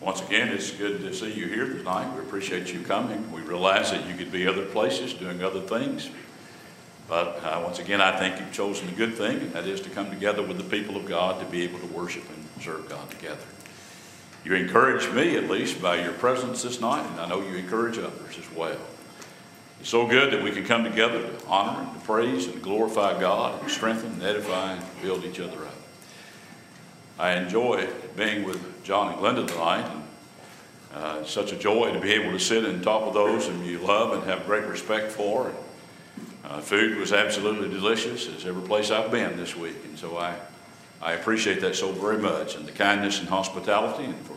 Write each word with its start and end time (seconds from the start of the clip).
Once 0.00 0.20
again, 0.20 0.48
it's 0.48 0.70
good 0.72 1.00
to 1.00 1.14
see 1.14 1.32
you 1.32 1.46
here 1.46 1.66
tonight. 1.66 2.14
We 2.14 2.20
appreciate 2.20 2.72
you 2.72 2.82
coming. 2.82 3.32
We 3.32 3.40
realize 3.40 3.90
that 3.92 4.06
you 4.06 4.14
could 4.14 4.30
be 4.30 4.46
other 4.46 4.66
places 4.66 5.14
doing 5.14 5.42
other 5.42 5.60
things. 5.60 6.10
But 7.08 7.42
uh, 7.42 7.60
once 7.64 7.78
again, 7.78 8.00
I 8.00 8.18
think 8.18 8.38
you've 8.38 8.52
chosen 8.52 8.88
a 8.88 8.92
good 8.92 9.14
thing, 9.14 9.38
and 9.38 9.52
that 9.52 9.66
is 9.66 9.80
to 9.82 9.90
come 9.90 10.10
together 10.10 10.42
with 10.42 10.58
the 10.58 10.64
people 10.64 10.96
of 10.96 11.06
God 11.06 11.40
to 11.40 11.46
be 11.46 11.62
able 11.62 11.78
to 11.78 11.86
worship 11.86 12.24
and 12.28 12.62
serve 12.62 12.88
God 12.88 13.10
together. 13.10 13.44
You 14.44 14.54
encourage 14.54 15.08
me, 15.12 15.36
at 15.36 15.48
least, 15.48 15.80
by 15.80 16.02
your 16.02 16.12
presence 16.12 16.62
this 16.62 16.80
night, 16.80 17.04
and 17.10 17.20
I 17.20 17.28
know 17.28 17.40
you 17.40 17.56
encourage 17.56 17.98
others 17.98 18.38
as 18.38 18.50
well. 18.52 18.78
It's 19.80 19.88
so 19.88 20.06
good 20.06 20.32
that 20.32 20.42
we 20.42 20.50
can 20.50 20.64
come 20.64 20.84
together 20.84 21.22
to 21.22 21.46
honor 21.46 21.82
and 21.82 21.94
to 21.94 22.06
praise 22.06 22.46
and 22.46 22.62
glorify 22.62 23.18
God 23.18 23.60
and 23.62 23.70
strengthen 23.70 24.12
and 24.12 24.22
edify 24.22 24.74
and 24.74 24.84
build 25.02 25.24
each 25.24 25.40
other 25.40 25.64
up. 25.64 25.74
I 27.18 27.32
enjoy 27.32 27.88
being 28.16 28.44
with 28.44 28.84
John 28.84 29.12
and 29.12 29.20
Glenda 29.20 29.46
tonight. 29.46 29.90
And, 29.90 30.02
uh, 30.94 31.18
it's 31.20 31.30
such 31.30 31.52
a 31.52 31.56
joy 31.56 31.92
to 31.92 32.00
be 32.00 32.12
able 32.12 32.32
to 32.32 32.38
sit 32.38 32.64
and 32.64 32.82
talk 32.82 33.04
with 33.04 33.14
those 33.14 33.46
whom 33.46 33.64
you 33.64 33.78
love 33.78 34.12
and 34.12 34.24
have 34.24 34.46
great 34.46 34.64
respect 34.64 35.12
for. 35.12 35.48
And, 35.48 35.56
uh, 36.44 36.60
food 36.60 36.96
was 36.96 37.12
absolutely 37.12 37.68
delicious 37.68 38.28
as 38.28 38.46
every 38.46 38.62
place 38.62 38.90
I've 38.90 39.10
been 39.10 39.36
this 39.36 39.56
week, 39.56 39.76
and 39.84 39.98
so 39.98 40.16
I, 40.16 40.36
I 41.02 41.12
appreciate 41.12 41.60
that 41.60 41.74
so 41.74 41.90
very 41.90 42.18
much, 42.18 42.54
and 42.54 42.64
the 42.64 42.72
kindness 42.72 43.18
and 43.18 43.28
hospitality, 43.28 44.04
and 44.04 44.16
for 44.26 44.34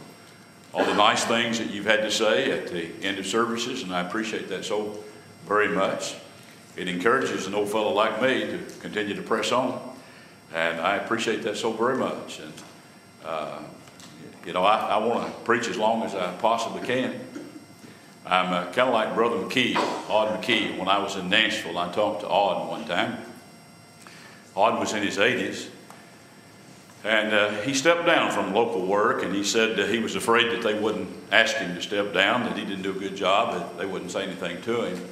all 0.74 0.86
the 0.86 0.96
nice 0.96 1.24
things 1.24 1.60
that 1.60 1.70
you've 1.70 1.86
had 1.86 2.02
to 2.02 2.12
say 2.12 2.52
at 2.52 2.68
the 2.68 2.90
end 3.04 3.20
of 3.20 3.28
services, 3.28 3.84
and 3.84 3.94
I 3.94 4.02
appreciate 4.02 4.50
that 4.50 4.66
so 4.66 4.98
very 5.48 5.68
much. 5.68 6.16
It 6.76 6.88
encourages 6.88 7.46
an 7.46 7.54
old 7.54 7.70
fellow 7.70 7.94
like 7.94 8.22
me 8.22 8.42
to 8.48 8.58
continue 8.80 9.14
to 9.14 9.22
press 9.22 9.52
on, 9.52 9.80
and 10.54 10.82
I 10.82 10.96
appreciate 10.96 11.44
that 11.44 11.58
so 11.58 11.72
very 11.72 11.98
much. 11.98 12.40
And 12.40 12.54
uh, 13.26 13.60
you 14.46 14.54
know, 14.54 14.64
I, 14.64 14.78
I 14.78 14.98
want 14.98 15.26
to 15.26 15.40
preach 15.42 15.68
as 15.68 15.78
long 15.78 16.04
as 16.04 16.16
I 16.16 16.32
possibly 16.38 16.86
can. 16.86 17.20
I'm 18.26 18.54
uh, 18.54 18.66
kind 18.72 18.88
of 18.88 18.94
like 18.94 19.16
Brother 19.16 19.38
McKee, 19.38 19.76
Aud 20.10 20.42
McKee. 20.42 20.78
When 20.78 20.88
I 20.88 21.00
was 21.00 21.16
in 21.16 21.30
Nashville, 21.30 21.78
I 21.78 21.92
talked 21.92 22.22
to 22.22 22.28
Aud 22.28 22.70
one 22.70 22.86
time. 22.86 23.18
Aud 24.56 24.80
was 24.80 24.94
in 24.94 25.04
his 25.04 25.18
80s. 25.18 25.70
And 27.04 27.34
uh, 27.34 27.62
he 27.62 27.74
stepped 27.74 28.06
down 28.06 28.32
from 28.32 28.54
local 28.54 28.86
work, 28.86 29.24
and 29.24 29.34
he 29.34 29.44
said 29.44 29.80
he 29.90 30.00
was 30.00 30.16
afraid 30.16 30.52
that 30.52 30.62
they 30.62 30.78
wouldn't 30.78 31.10
ask 31.32 31.56
him 31.56 31.74
to 31.76 31.82
step 31.82 32.14
down, 32.14 32.44
that 32.44 32.58
he 32.58 32.66
didn't 32.66 32.82
do 32.82 32.92
a 32.92 33.00
good 33.00 33.16
job, 33.16 33.54
that 33.54 33.78
they 33.78 33.86
wouldn't 33.86 34.12
say 34.12 34.24
anything 34.24 34.62
to 34.64 34.84
him. 34.84 35.08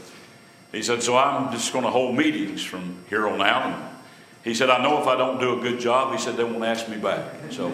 He 0.74 0.84
said, 0.84 1.02
So 1.02 1.18
I'm 1.18 1.52
just 1.52 1.72
going 1.72 1.86
to 1.86 1.92
hold 1.92 2.16
meetings 2.16 2.64
from 2.64 2.98
here 3.10 3.28
on 3.28 3.42
out. 3.42 3.97
He 4.44 4.54
said, 4.54 4.70
I 4.70 4.82
know 4.82 5.02
if 5.02 5.08
I 5.08 5.16
don't 5.18 5.40
do 5.40 5.60
a 5.60 5.62
good 5.62 5.80
job, 5.80 6.14
he 6.14 6.20
said, 6.20 6.38
they 6.38 6.44
won't 6.44 6.64
ask 6.64 6.88
me 6.88 6.98
back. 6.98 7.34
So 7.50 7.74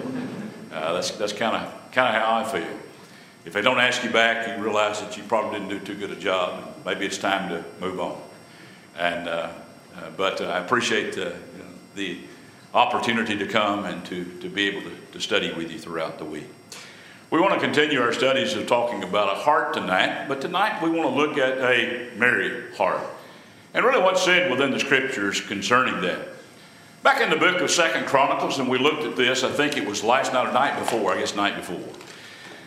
uh, 0.71 0.93
that's, 0.93 1.11
that's 1.11 1.33
kind 1.33 1.55
of 1.55 1.91
kind 1.91 2.15
of 2.15 2.21
how 2.21 2.35
I 2.35 2.43
feel. 2.43 2.79
If 3.45 3.53
they 3.53 3.61
don't 3.61 3.79
ask 3.79 4.03
you 4.03 4.09
back, 4.09 4.47
you 4.47 4.63
realize 4.63 5.01
that 5.01 5.15
you 5.17 5.23
probably 5.23 5.59
didn't 5.59 5.69
do 5.69 5.79
too 5.79 5.95
good 5.95 6.11
a 6.11 6.15
job. 6.15 6.75
Maybe 6.85 7.05
it's 7.05 7.17
time 7.17 7.49
to 7.49 7.63
move 7.79 7.99
on. 7.99 8.19
And 8.97 9.27
uh, 9.27 9.49
uh, 9.95 10.09
but 10.17 10.41
uh, 10.41 10.45
I 10.45 10.59
appreciate 10.59 11.13
the, 11.13 11.35
the 11.95 12.19
opportunity 12.73 13.37
to 13.37 13.45
come 13.45 13.85
and 13.85 14.03
to, 14.05 14.25
to 14.39 14.49
be 14.49 14.67
able 14.67 14.81
to, 14.81 14.95
to 15.11 15.19
study 15.19 15.53
with 15.53 15.71
you 15.71 15.77
throughout 15.77 16.17
the 16.17 16.25
week. 16.25 16.47
We 17.29 17.39
want 17.39 17.53
to 17.53 17.59
continue 17.59 17.99
our 18.01 18.13
studies 18.13 18.53
of 18.55 18.67
talking 18.67 19.03
about 19.03 19.35
a 19.35 19.39
heart 19.39 19.73
tonight, 19.73 20.27
but 20.27 20.41
tonight 20.41 20.81
we 20.81 20.89
want 20.89 21.09
to 21.09 21.15
look 21.15 21.37
at 21.37 21.57
a 21.59 22.11
merry 22.15 22.75
heart. 22.75 23.01
And 23.73 23.85
really 23.85 24.01
what's 24.01 24.23
said 24.23 24.51
within 24.51 24.71
the 24.71 24.79
scriptures 24.79 25.41
concerning 25.41 26.01
that. 26.01 26.27
Back 27.03 27.19
in 27.19 27.29
the 27.29 27.35
book 27.35 27.59
of 27.59 27.69
Second 27.69 28.05
Chronicles, 28.05 28.59
and 28.59 28.69
we 28.69 28.77
looked 28.77 29.03
at 29.03 29.17
this, 29.17 29.43
I 29.43 29.51
think 29.51 29.75
it 29.75 29.85
was 29.85 30.05
last 30.05 30.31
night 30.31 30.47
or 30.47 30.53
night 30.53 30.79
before, 30.79 31.11
I 31.11 31.19
guess 31.19 31.35
night 31.35 31.57
before. 31.57 31.83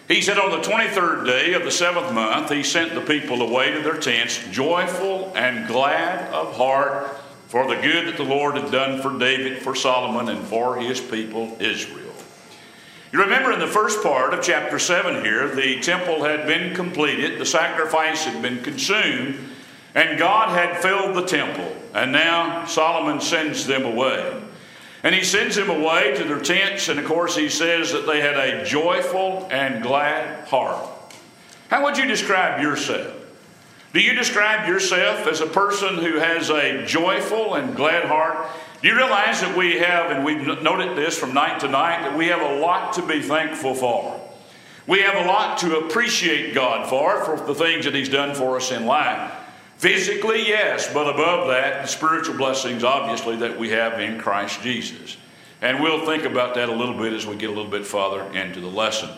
He 0.09 0.20
said, 0.20 0.39
On 0.39 0.51
the 0.51 0.59
23rd 0.59 1.25
day 1.25 1.55
of 1.55 1.65
the 1.65 1.70
seventh 1.70 2.12
month, 2.12 2.51
he 2.51 2.62
sent 2.62 2.95
the 2.95 3.01
people 3.01 3.41
away 3.41 3.73
to 3.73 3.81
their 3.81 3.97
tents, 3.97 4.47
joyful 4.51 5.33
and 5.34 5.67
glad 5.67 6.31
of 6.34 6.55
heart 6.55 7.17
for 7.48 7.67
the 7.67 7.80
good 7.80 8.08
that 8.08 8.19
the 8.19 8.24
Lord 8.24 8.57
had 8.57 8.70
done 8.70 9.01
for 9.01 9.19
David, 9.19 9.63
for 9.63 9.74
Solomon, 9.74 10.29
and 10.29 10.47
for 10.47 10.77
his 10.77 11.01
people 11.01 11.57
Israel. 11.58 12.13
You 13.13 13.20
remember 13.20 13.53
in 13.53 13.58
the 13.58 13.67
first 13.67 14.03
part 14.03 14.35
of 14.35 14.45
chapter 14.45 14.79
7 14.79 15.24
here, 15.24 15.48
the 15.48 15.80
temple 15.80 16.24
had 16.24 16.47
been 16.47 16.74
completed, 16.74 17.41
the 17.41 17.47
sacrifice 17.47 18.24
had 18.24 18.42
been 18.42 18.63
consumed, 18.63 19.55
and 19.96 20.18
God 20.18 20.51
had 20.51 20.77
filled 20.83 21.17
the 21.17 21.27
temple. 21.27 21.74
And 21.95 22.12
now 22.12 22.67
Solomon 22.67 23.20
sends 23.20 23.67
them 23.67 23.86
away. 23.86 24.42
And 25.02 25.14
he 25.14 25.24
sends 25.24 25.57
them 25.57 25.70
away 25.70 26.14
to 26.17 26.24
their 26.24 26.40
tents, 26.40 26.89
and 26.89 27.01
of 27.01 27.07
course, 27.07 27.34
he 27.34 27.48
says 27.48 27.92
that 27.92 28.06
they 28.06 28.20
had 28.20 28.36
a 28.36 28.64
joyful 28.64 29.48
and 29.51 29.83
glad 29.83 30.46
heart. 30.48 30.86
How 31.68 31.83
would 31.85 31.96
you 31.96 32.06
describe 32.06 32.61
yourself? 32.61 33.14
Do 33.95 34.01
you 34.01 34.14
describe 34.14 34.68
yourself 34.68 35.27
as 35.27 35.40
a 35.40 35.46
person 35.46 35.96
who 35.96 36.18
has 36.18 36.51
a 36.51 36.85
joyful 36.85 37.55
and 37.55 37.74
glad 37.74 38.05
heart? 38.05 38.51
Do 38.83 38.89
you 38.89 38.96
realize 38.96 39.40
that 39.40 39.56
we 39.56 39.79
have, 39.79 40.11
and 40.11 40.24
we've 40.24 40.46
noted 40.62 40.95
this 40.96 41.17
from 41.17 41.33
night 41.33 41.61
to 41.61 41.68
night, 41.68 42.02
that 42.02 42.18
we 42.18 42.27
have 42.27 42.42
a 42.42 42.61
lot 42.61 42.92
to 42.95 43.06
be 43.06 43.23
thankful 43.23 43.74
for? 43.74 44.20
We 44.86 45.01
have 45.01 45.24
a 45.24 45.27
lot 45.27 45.58
to 45.58 45.79
appreciate 45.79 46.55
God 46.55 46.89
for, 46.90 47.24
for 47.24 47.46
the 47.46 47.55
things 47.55 47.86
that 47.86 47.95
He's 47.95 48.11
done 48.11 48.35
for 48.35 48.56
us 48.56 48.70
in 48.70 48.85
life. 48.85 49.33
Physically, 49.79 50.47
yes, 50.48 50.92
but 50.92 51.07
above 51.07 51.48
that, 51.48 51.83
the 51.83 51.89
spiritual 51.89 52.37
blessings, 52.37 52.83
obviously, 52.83 53.37
that 53.37 53.59
we 53.59 53.70
have 53.70 54.01
in 54.01 54.19
Christ 54.19 54.63
Jesus. 54.63 55.19
And 55.61 55.83
we'll 55.83 56.07
think 56.07 56.25
about 56.25 56.55
that 56.55 56.69
a 56.69 56.73
little 56.73 56.97
bit 56.97 57.13
as 57.13 57.27
we 57.27 57.37
get 57.37 57.51
a 57.51 57.53
little 57.53 57.70
bit 57.70 57.86
farther 57.86 58.23
into 58.36 58.61
the 58.61 58.69
lesson. 58.69 59.11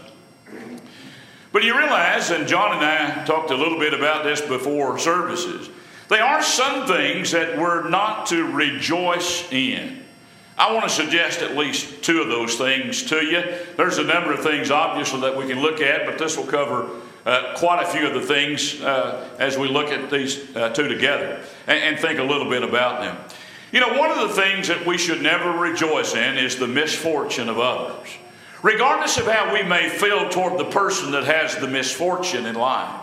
But 1.52 1.62
you 1.62 1.78
realize, 1.78 2.30
and 2.30 2.46
John 2.46 2.76
and 2.76 2.84
I 2.84 3.24
talked 3.24 3.50
a 3.50 3.56
little 3.56 3.78
bit 3.78 3.94
about 3.94 4.24
this 4.24 4.40
before 4.40 4.98
services, 4.98 5.70
there 6.08 6.24
are 6.24 6.42
some 6.42 6.86
things 6.86 7.30
that 7.30 7.56
we're 7.58 7.88
not 7.88 8.26
to 8.26 8.50
rejoice 8.52 9.50
in. 9.52 10.02
I 10.56 10.72
want 10.72 10.88
to 10.88 10.90
suggest 10.94 11.40
at 11.40 11.56
least 11.56 12.02
two 12.02 12.20
of 12.20 12.28
those 12.28 12.56
things 12.56 13.04
to 13.04 13.24
you. 13.24 13.44
There's 13.76 13.98
a 13.98 14.04
number 14.04 14.32
of 14.32 14.40
things, 14.40 14.72
obviously, 14.72 15.20
that 15.20 15.36
we 15.36 15.46
can 15.46 15.60
look 15.60 15.80
at, 15.80 16.04
but 16.04 16.18
this 16.18 16.36
will 16.36 16.46
cover 16.46 16.88
uh, 17.28 17.54
quite 17.58 17.82
a 17.82 17.86
few 17.86 18.06
of 18.06 18.14
the 18.14 18.22
things 18.22 18.80
uh, 18.80 19.28
as 19.38 19.58
we 19.58 19.68
look 19.68 19.88
at 19.88 20.10
these 20.10 20.56
uh, 20.56 20.70
two 20.70 20.88
together 20.88 21.42
and, 21.66 21.78
and 21.78 21.98
think 21.98 22.18
a 22.18 22.22
little 22.22 22.48
bit 22.48 22.62
about 22.62 23.02
them. 23.02 23.18
You 23.70 23.80
know, 23.80 23.98
one 23.98 24.10
of 24.10 24.28
the 24.28 24.34
things 24.34 24.68
that 24.68 24.86
we 24.86 24.96
should 24.96 25.20
never 25.20 25.52
rejoice 25.52 26.14
in 26.14 26.38
is 26.38 26.56
the 26.56 26.66
misfortune 26.66 27.50
of 27.50 27.58
others. 27.58 28.08
Regardless 28.62 29.18
of 29.18 29.26
how 29.26 29.52
we 29.52 29.62
may 29.62 29.90
feel 29.90 30.30
toward 30.30 30.58
the 30.58 30.70
person 30.70 31.10
that 31.10 31.24
has 31.24 31.54
the 31.56 31.68
misfortune 31.68 32.46
in 32.46 32.54
life, 32.54 32.98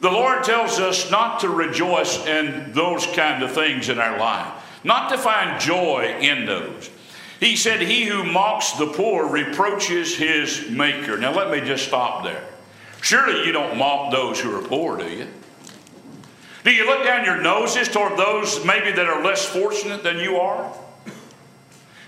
the 0.00 0.10
Lord 0.10 0.44
tells 0.44 0.78
us 0.78 1.10
not 1.10 1.40
to 1.40 1.48
rejoice 1.48 2.26
in 2.26 2.72
those 2.74 3.06
kind 3.06 3.42
of 3.42 3.50
things 3.52 3.88
in 3.88 3.98
our 3.98 4.18
life, 4.18 4.52
not 4.84 5.08
to 5.08 5.16
find 5.16 5.58
joy 5.58 6.18
in 6.20 6.44
those. 6.44 6.90
He 7.40 7.56
said, 7.56 7.80
He 7.80 8.04
who 8.04 8.24
mocks 8.24 8.72
the 8.72 8.88
poor 8.88 9.26
reproaches 9.26 10.14
his 10.14 10.68
maker. 10.68 11.16
Now, 11.16 11.34
let 11.34 11.50
me 11.50 11.66
just 11.66 11.86
stop 11.86 12.24
there. 12.24 12.44
Surely 13.00 13.46
you 13.46 13.52
don't 13.52 13.78
mock 13.78 14.12
those 14.12 14.40
who 14.40 14.54
are 14.56 14.66
poor, 14.66 14.96
do 14.96 15.08
you? 15.08 15.26
Do 16.64 16.72
you 16.72 16.86
look 16.86 17.04
down 17.04 17.24
your 17.24 17.40
noses 17.40 17.88
toward 17.88 18.18
those 18.18 18.64
maybe 18.64 18.92
that 18.92 19.06
are 19.06 19.22
less 19.22 19.44
fortunate 19.44 20.02
than 20.02 20.18
you 20.18 20.36
are? 20.36 20.72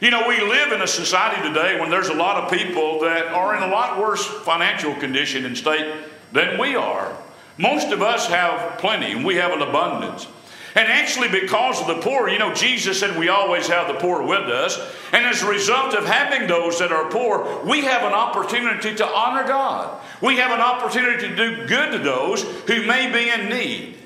You 0.00 0.10
know, 0.10 0.26
we 0.26 0.40
live 0.40 0.72
in 0.72 0.80
a 0.80 0.86
society 0.86 1.46
today 1.46 1.78
when 1.78 1.90
there's 1.90 2.08
a 2.08 2.14
lot 2.14 2.42
of 2.42 2.50
people 2.50 3.00
that 3.00 3.26
are 3.26 3.54
in 3.54 3.62
a 3.62 3.68
lot 3.68 3.98
worse 3.98 4.24
financial 4.24 4.94
condition 4.94 5.44
and 5.44 5.56
state 5.56 5.94
than 6.32 6.58
we 6.58 6.74
are. 6.74 7.14
Most 7.58 7.92
of 7.92 8.00
us 8.00 8.26
have 8.28 8.78
plenty 8.78 9.12
and 9.12 9.24
we 9.24 9.36
have 9.36 9.52
an 9.52 9.60
abundance. 9.60 10.26
And 10.75 10.88
actually, 10.88 11.28
because 11.28 11.81
of 11.81 11.88
the 11.88 12.00
poor, 12.00 12.28
you 12.28 12.38
know, 12.38 12.54
Jesus 12.54 13.00
said 13.00 13.19
we 13.19 13.28
always 13.28 13.66
have 13.66 13.88
the 13.88 13.94
poor 13.94 14.22
with 14.22 14.48
us. 14.48 14.78
And 15.12 15.26
as 15.26 15.42
a 15.42 15.48
result 15.48 15.94
of 15.94 16.06
having 16.06 16.47
those 16.47 16.78
that 16.78 16.92
are 16.92 17.10
poor, 17.10 17.64
we 17.64 17.82
have 17.82 18.03
an 18.03 18.12
opportunity 18.12 18.94
to 18.94 19.06
honor 19.06 19.47
God. 19.47 20.00
We 20.22 20.36
have 20.36 20.53
an 20.53 20.60
opportunity 20.60 21.28
to 21.28 21.36
do 21.36 21.66
good 21.66 21.92
to 21.92 21.98
those 21.98 22.42
who 22.42 22.86
may 22.86 23.10
be 23.12 23.30
in 23.30 23.48
need. 23.48 23.97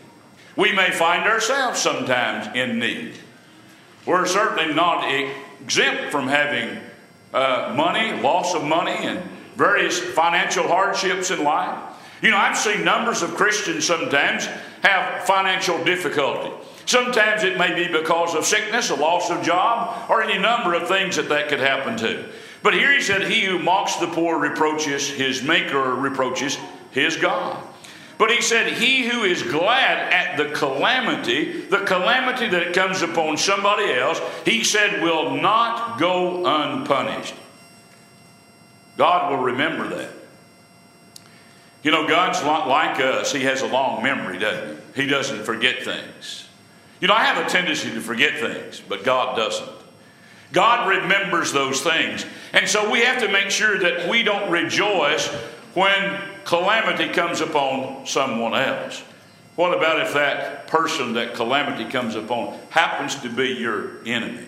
We 0.56 0.72
may 0.72 0.90
find 0.90 1.24
ourselves 1.24 1.80
sometimes 1.80 2.54
in 2.56 2.78
need. 2.78 3.14
We're 4.06 4.26
certainly 4.26 4.72
not 4.72 5.10
exempt 5.12 6.12
from 6.12 6.28
having 6.28 6.78
uh, 7.32 7.74
money, 7.76 8.20
loss 8.22 8.54
of 8.54 8.64
money, 8.64 8.92
and 8.92 9.20
various 9.56 9.98
financial 9.98 10.68
hardships 10.68 11.30
in 11.30 11.42
life. 11.42 11.78
You 12.24 12.30
know, 12.30 12.38
I've 12.38 12.56
seen 12.56 12.84
numbers 12.84 13.20
of 13.20 13.34
Christians 13.34 13.86
sometimes 13.86 14.46
have 14.82 15.24
financial 15.24 15.84
difficulty. 15.84 16.50
Sometimes 16.86 17.42
it 17.42 17.58
may 17.58 17.74
be 17.74 17.92
because 17.92 18.34
of 18.34 18.46
sickness, 18.46 18.88
a 18.88 18.94
loss 18.94 19.30
of 19.30 19.42
job, 19.42 20.10
or 20.10 20.22
any 20.22 20.40
number 20.40 20.72
of 20.72 20.88
things 20.88 21.16
that 21.16 21.28
that 21.28 21.50
could 21.50 21.60
happen 21.60 21.98
to. 21.98 22.24
But 22.62 22.72
here 22.72 22.90
he 22.94 23.02
said, 23.02 23.30
He 23.30 23.42
who 23.44 23.58
mocks 23.58 23.96
the 23.96 24.06
poor 24.06 24.38
reproaches 24.38 25.06
his 25.06 25.42
maker, 25.42 25.94
reproaches 25.94 26.56
his 26.92 27.18
God. 27.18 27.62
But 28.16 28.30
he 28.30 28.40
said, 28.40 28.72
He 28.72 29.06
who 29.06 29.24
is 29.24 29.42
glad 29.42 30.10
at 30.10 30.38
the 30.38 30.54
calamity, 30.54 31.60
the 31.66 31.80
calamity 31.80 32.48
that 32.48 32.72
comes 32.72 33.02
upon 33.02 33.36
somebody 33.36 33.92
else, 33.92 34.18
he 34.46 34.64
said, 34.64 35.02
will 35.02 35.36
not 35.36 35.98
go 35.98 36.46
unpunished. 36.46 37.34
God 38.96 39.30
will 39.30 39.44
remember 39.44 39.88
that. 39.94 40.23
You 41.84 41.90
know, 41.90 42.08
God's 42.08 42.42
like 42.42 42.98
us. 42.98 43.30
He 43.30 43.42
has 43.42 43.60
a 43.60 43.66
long 43.66 44.02
memory, 44.02 44.38
doesn't 44.38 44.80
he? 44.94 45.02
He 45.02 45.06
doesn't 45.06 45.44
forget 45.44 45.82
things. 45.82 46.48
You 47.00 47.08
know, 47.08 47.14
I 47.14 47.24
have 47.24 47.46
a 47.46 47.48
tendency 47.48 47.90
to 47.90 48.00
forget 48.00 48.40
things, 48.40 48.80
but 48.80 49.04
God 49.04 49.36
doesn't. 49.36 49.70
God 50.52 50.88
remembers 50.88 51.52
those 51.52 51.82
things. 51.82 52.24
And 52.54 52.66
so 52.66 52.90
we 52.90 53.00
have 53.00 53.20
to 53.20 53.28
make 53.28 53.50
sure 53.50 53.78
that 53.78 54.08
we 54.08 54.22
don't 54.22 54.50
rejoice 54.50 55.28
when 55.74 56.20
calamity 56.44 57.12
comes 57.12 57.42
upon 57.42 58.06
someone 58.06 58.54
else. 58.54 59.02
What 59.56 59.76
about 59.76 60.00
if 60.00 60.14
that 60.14 60.66
person 60.66 61.12
that 61.14 61.34
calamity 61.34 61.84
comes 61.90 62.14
upon 62.14 62.58
happens 62.70 63.16
to 63.16 63.28
be 63.28 63.48
your 63.48 64.04
enemy? 64.06 64.46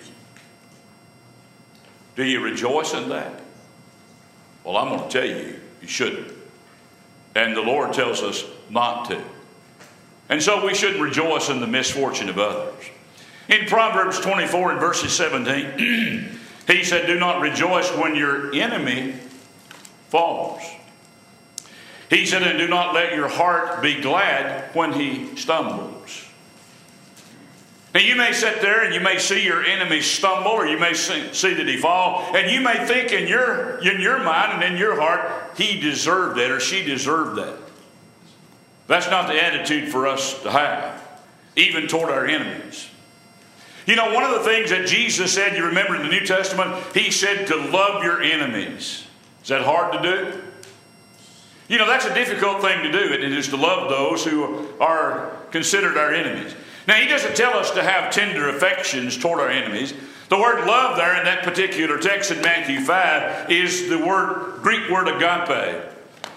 Do 2.15 2.25
you 2.25 2.41
rejoice 2.41 2.95
in 2.95 3.11
that? 3.11 3.43
Well, 4.65 4.79
I'm 4.79 4.97
going 4.97 5.09
to 5.09 5.21
tell 5.21 5.29
you, 5.29 5.61
you 5.83 5.89
shouldn't. 5.89 6.36
And 7.37 7.55
the 7.55 7.61
Lord 7.61 7.93
tells 7.93 8.23
us 8.23 8.45
not 8.71 9.11
to. 9.11 9.23
And 10.31 10.43
so 10.43 10.65
we 10.65 10.75
should 10.75 10.97
rejoice 10.97 11.51
in 11.51 11.61
the 11.61 11.67
misfortune 11.67 12.31
of 12.31 12.39
others. 12.39 12.83
In 13.51 13.67
Proverbs 13.67 14.19
24 14.21 14.73
and 14.73 14.81
verses 14.81 15.13
17, 15.13 16.39
he 16.67 16.83
said, 16.83 17.07
Do 17.07 17.19
not 17.19 17.43
rejoice 17.43 17.95
when 17.95 18.17
your 18.17 18.55
enemy 18.55 19.13
falls. 20.09 20.63
He 22.09 22.25
said, 22.25 22.43
And 22.43 22.59
do 22.59 22.69
not 22.69 22.95
let 22.95 23.15
your 23.15 23.29
heart 23.29 23.83
be 23.83 24.01
glad 24.01 24.75
when 24.75 24.95
he 24.95 25.37
stumbles. 25.37 25.96
Now, 27.97 28.03
you 28.03 28.15
may 28.15 28.35
sit 28.35 28.61
there 28.61 28.85
and 28.85 28.93
you 28.93 29.01
may 29.01 29.17
see 29.17 29.43
your 29.43 29.65
enemy 29.65 30.03
stumble, 30.03 30.51
or 30.51 30.67
you 30.67 30.79
may 30.79 30.93
see, 30.93 31.33
see, 31.33 31.55
that 31.55 31.67
he 31.67 31.79
fall, 31.79 32.37
and 32.37 32.51
you 32.51 32.61
may 32.61 32.85
think 32.85 33.11
in 33.11 33.27
your, 33.27 33.79
in 33.79 34.03
your 34.03 34.23
mind 34.23 34.63
and 34.63 34.75
in 34.75 34.79
your 34.79 35.01
heart, 35.01 35.57
he 35.57 35.81
deserved 35.81 36.39
that 36.39 36.51
or 36.51 36.61
she 36.61 36.85
deserved 36.85 37.39
that. 37.39 37.57
That's 38.87 39.09
not 39.09 39.29
the 39.29 39.43
attitude 39.43 39.89
for 39.89 40.07
us 40.07 40.43
to 40.43 40.51
have, 40.51 41.03
even 41.57 41.89
toward 41.89 42.11
our 42.11 42.27
enemies. 42.27 42.87
You 43.87 43.97
know, 43.97 44.13
one 44.13 44.25
of 44.25 44.33
the 44.33 44.45
things 44.45 44.69
that 44.69 44.87
Jesus 44.87 45.33
said, 45.33 45.57
you 45.57 45.65
remember 45.65 45.97
in 45.97 46.03
the 46.03 46.11
New 46.11 46.27
Testament, 46.27 46.77
he 46.95 47.11
said 47.11 47.47
to 47.47 47.57
love 47.57 48.05
your 48.05 48.21
enemies. 48.21 49.07
Is 49.43 49.49
that 49.49 49.63
hard 49.63 49.95
to 49.95 50.03
do? 50.03 50.43
You 51.71 51.79
know, 51.79 51.87
that's 51.87 52.05
a 52.05 52.13
difficult 52.13 52.61
thing 52.61 52.83
to 52.83 52.93
do. 52.93 53.15
It 53.15 53.23
is 53.23 53.49
to 53.49 53.57
love 53.57 53.89
those 53.89 54.23
who 54.23 54.69
are 54.81 55.35
considered 55.51 55.97
our 55.97 56.13
enemies. 56.13 56.55
Now, 56.87 56.95
he 56.95 57.09
doesn't 57.09 57.37
tell 57.37 57.55
us 57.55 57.73
to 57.73 57.83
have 57.83 58.13
tender 58.13 58.49
affections 58.49 59.17
toward 59.17 59.41
our 59.41 59.51
enemies. 59.51 59.93
The 60.29 60.39
word 60.39 60.67
love 60.67 60.97
there 60.97 61.17
in 61.17 61.25
that 61.25 61.43
particular 61.43 61.99
text 61.99 62.31
in 62.31 62.41
Matthew 62.43 62.81
5 62.81 63.51
is 63.51 63.89
the 63.89 63.99
word 63.99 64.61
Greek 64.63 64.91
word 64.91 65.09
agape. 65.09 65.93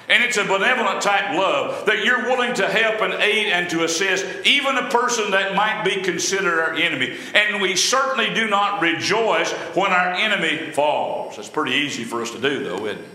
And 0.09 0.23
it's 0.23 0.37
a 0.37 0.43
benevolent 0.43 1.03
type 1.03 1.35
love 1.37 1.85
that 1.85 2.03
you're 2.03 2.23
willing 2.23 2.55
to 2.55 2.67
help 2.67 3.01
and 3.01 3.13
aid 3.13 3.47
and 3.53 3.69
to 3.69 3.83
assist 3.83 4.25
even 4.43 4.75
a 4.75 4.89
person 4.89 5.29
that 5.31 5.55
might 5.55 5.83
be 5.83 6.01
considered 6.01 6.59
our 6.59 6.73
enemy. 6.73 7.15
And 7.35 7.61
we 7.61 7.75
certainly 7.75 8.33
do 8.33 8.49
not 8.49 8.81
rejoice 8.81 9.51
when 9.75 9.91
our 9.91 10.13
enemy 10.13 10.71
falls. 10.71 11.35
That's 11.35 11.47
pretty 11.47 11.73
easy 11.73 12.03
for 12.03 12.23
us 12.23 12.31
to 12.31 12.41
do, 12.41 12.63
though, 12.63 12.87
isn't 12.87 12.99
it? 12.99 13.09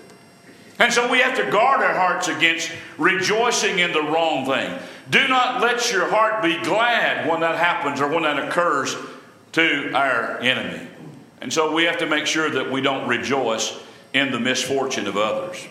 And 0.79 0.93
so 0.93 1.11
we 1.11 1.19
have 1.19 1.37
to 1.37 1.51
guard 1.51 1.81
our 1.81 1.95
hearts 1.95 2.29
against 2.29 2.71
rejoicing 2.97 3.81
in 3.81 3.93
the 3.93 4.03
wrong 4.03 4.47
thing. 4.47 4.79
Do 5.11 5.29
not 5.29 5.61
let 5.61 5.93
your 5.93 6.09
heart 6.09 6.43
be 6.43 6.61
glad 6.63 7.29
when 7.29 7.41
that 7.41 7.57
happens 7.57 8.01
or 8.01 8.09
when 8.09 8.23
that 8.23 8.39
occurs 8.39 8.97
to 9.53 9.93
our 9.93 10.39
enemy. 10.41 10.87
And 11.41 11.53
so 11.53 11.75
we 11.75 11.85
have 11.85 11.99
to 11.99 12.07
make 12.07 12.27
sure 12.27 12.51
that 12.51 12.71
we 12.71 12.81
don't 12.81 13.07
rejoice 13.07 13.79
in 14.15 14.33
the 14.33 14.41
misfortune 14.41 15.07
of 15.07 15.17
others. 15.17 15.63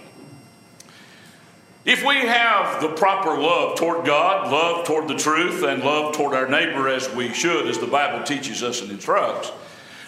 If 1.85 2.06
we 2.06 2.15
have 2.15 2.81
the 2.81 2.89
proper 2.89 3.38
love 3.38 3.77
toward 3.77 4.06
God, 4.06 4.51
love 4.51 4.85
toward 4.85 5.09
the 5.09 5.18
truth, 5.18 5.63
and 5.63 5.83
love 5.83 6.15
toward 6.15 6.33
our 6.33 6.47
neighbor 6.47 6.88
as 6.88 7.13
we 7.13 7.33
should, 7.33 7.68
as 7.68 7.77
the 7.77 7.88
Bible 7.88 8.24
teaches 8.24 8.63
us 8.63 8.81
and 8.81 8.91
instructs, 8.91 9.51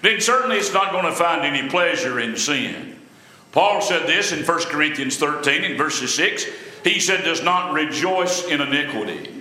then 0.02 0.22
certainly 0.22 0.58
it's 0.58 0.74
not 0.74 0.94
going 0.94 1.06
to 1.06 1.12
find 1.12 1.42
any 1.42 1.68
pleasure 1.68 2.20
in 2.20 2.38
sin. 2.38 2.98
Paul 3.52 3.82
said 3.82 4.08
this 4.08 4.32
in 4.32 4.46
1 4.46 4.64
Corinthians 4.66 5.18
13 5.18 5.64
in 5.64 5.78
verses 5.78 6.14
6. 6.14 6.46
He 6.86 7.00
said, 7.00 7.24
Does 7.24 7.42
not 7.42 7.74
rejoice 7.74 8.46
in 8.46 8.62
iniquity, 8.62 9.34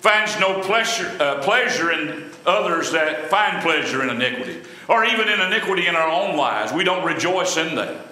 finds 0.00 0.40
no 0.40 0.62
pleasure, 0.62 1.14
uh, 1.20 1.42
pleasure 1.42 1.92
in 1.92 2.30
others 2.46 2.92
that 2.92 3.28
find 3.28 3.62
pleasure 3.62 4.02
in 4.02 4.08
iniquity, 4.08 4.62
or 4.88 5.04
even 5.04 5.28
in 5.28 5.38
iniquity 5.38 5.86
in 5.86 5.94
our 5.94 6.08
own 6.08 6.34
lives. 6.34 6.72
We 6.72 6.82
don't 6.82 7.04
rejoice 7.04 7.58
in 7.58 7.74
that. 7.74 8.06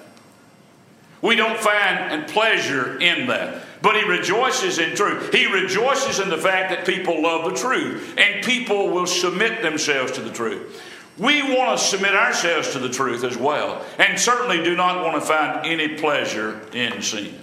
We 1.22 1.36
don't 1.36 1.58
find 1.58 2.28
pleasure 2.28 3.00
in 3.00 3.28
that. 3.28 3.62
But 3.80 3.96
he 3.96 4.06
rejoices 4.06 4.78
in 4.78 4.94
truth. 4.94 5.32
He 5.32 5.46
rejoices 5.46 6.18
in 6.20 6.28
the 6.28 6.36
fact 6.36 6.68
that 6.68 6.84
people 6.84 7.22
love 7.22 7.50
the 7.50 7.58
truth 7.58 8.14
and 8.18 8.44
people 8.44 8.90
will 8.90 9.06
submit 9.06 9.62
themselves 9.62 10.12
to 10.12 10.20
the 10.20 10.30
truth. 10.30 10.82
We 11.16 11.42
want 11.42 11.78
to 11.78 11.84
submit 11.84 12.14
ourselves 12.14 12.72
to 12.72 12.78
the 12.78 12.90
truth 12.90 13.24
as 13.24 13.38
well 13.38 13.84
and 13.98 14.20
certainly 14.20 14.62
do 14.62 14.76
not 14.76 15.02
want 15.02 15.14
to 15.14 15.20
find 15.22 15.64
any 15.64 15.96
pleasure 15.96 16.60
in 16.74 17.00
sin. 17.00 17.38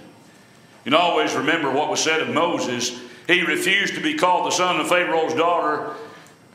You 0.84 0.96
always 0.96 1.34
remember 1.34 1.70
what 1.70 1.90
was 1.90 2.00
said 2.00 2.20
of 2.20 2.30
Moses. 2.30 3.00
He 3.26 3.42
refused 3.42 3.94
to 3.94 4.00
be 4.00 4.14
called 4.14 4.46
the 4.46 4.50
son 4.50 4.80
of 4.80 4.88
Pharaoh's 4.88 5.34
daughter, 5.34 5.94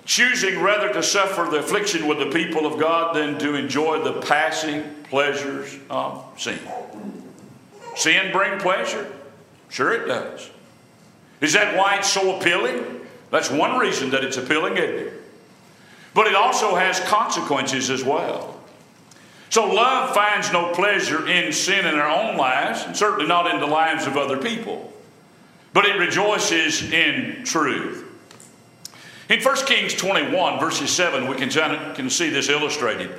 choosing 0.06 0.62
rather 0.62 0.92
to 0.94 1.02
suffer 1.02 1.50
the 1.50 1.60
affliction 1.60 2.08
with 2.08 2.20
the 2.20 2.30
people 2.30 2.66
of 2.66 2.80
God 2.80 3.16
than 3.16 3.40
to 3.40 3.56
enjoy 3.56 4.04
the 4.04 4.22
passing 4.22 4.84
pleasures 5.04 5.78
of 5.90 6.26
sin. 6.38 6.60
Sin 7.96 8.32
bring 8.32 8.60
pleasure? 8.60 9.12
Sure 9.70 9.94
it 9.94 10.08
does. 10.08 10.50
Is 11.42 11.54
that 11.54 11.78
why 11.78 11.98
it's 11.98 12.12
so 12.12 12.38
appealing? 12.38 13.02
That's 13.32 13.50
one 13.50 13.78
reason 13.78 14.10
that 14.12 14.24
it's 14.24 14.38
appealing, 14.38 14.78
isn't 14.78 15.08
it? 15.08 15.14
But 16.14 16.28
it 16.28 16.36
also 16.36 16.76
has 16.76 17.00
consequences 17.02 17.90
as 17.90 18.04
well. 18.04 18.57
So 19.50 19.66
love 19.66 20.14
finds 20.14 20.52
no 20.52 20.74
pleasure 20.74 21.28
in 21.28 21.54
sin 21.54 21.86
in 21.86 21.96
our 21.96 22.10
own 22.10 22.38
lives, 22.38 22.84
and 22.84 22.96
certainly 22.96 23.28
not 23.28 23.54
in 23.54 23.60
the 23.60 23.68
lives 23.68 24.06
of 24.06 24.18
other 24.18 24.38
people. 24.38 24.94
But 25.74 25.86
it 25.86 25.98
rejoices 25.98 26.92
in 26.92 27.44
truth. 27.46 28.04
In 29.30 29.42
1 29.42 29.56
Kings 29.66 29.94
21, 29.94 30.60
verses 30.60 30.90
7, 30.90 31.28
we 31.28 31.36
can, 31.36 31.50
can 31.96 32.10
see 32.10 32.30
this 32.30 32.50
illustrated. 32.50 33.12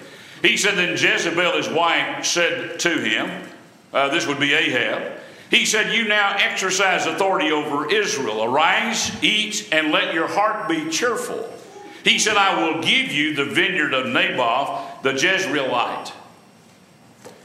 He 0.43 0.57
said, 0.57 0.77
Then 0.77 0.97
Jezebel, 0.97 1.57
his 1.57 1.69
wife, 1.69 2.25
said 2.25 2.79
to 2.81 2.91
him, 2.91 3.49
uh, 3.93 4.09
this 4.09 4.27
would 4.27 4.41
be 4.41 4.53
Ahab. 4.53 5.19
He 5.51 5.65
said, 5.65 5.95
You 5.95 6.07
now 6.07 6.37
exercise 6.39 7.07
authority 7.07 7.51
over 7.51 7.91
Israel. 7.91 8.45
Arise, 8.45 9.23
eat, 9.23 9.69
and 9.73 9.93
let 9.93 10.15
your 10.15 10.29
heart 10.29 10.69
be 10.69 10.91
cheerful. 10.91 11.49
He 12.09 12.19
said, 12.19 12.39
I 12.39 12.65
will 12.65 12.81
give 12.81 13.13
you 13.13 13.35
the 13.35 13.45
vineyard 13.45 13.93
of 13.93 14.07
Naboth, 14.07 15.03
the 15.03 15.13
Jezreelite. 15.13 16.11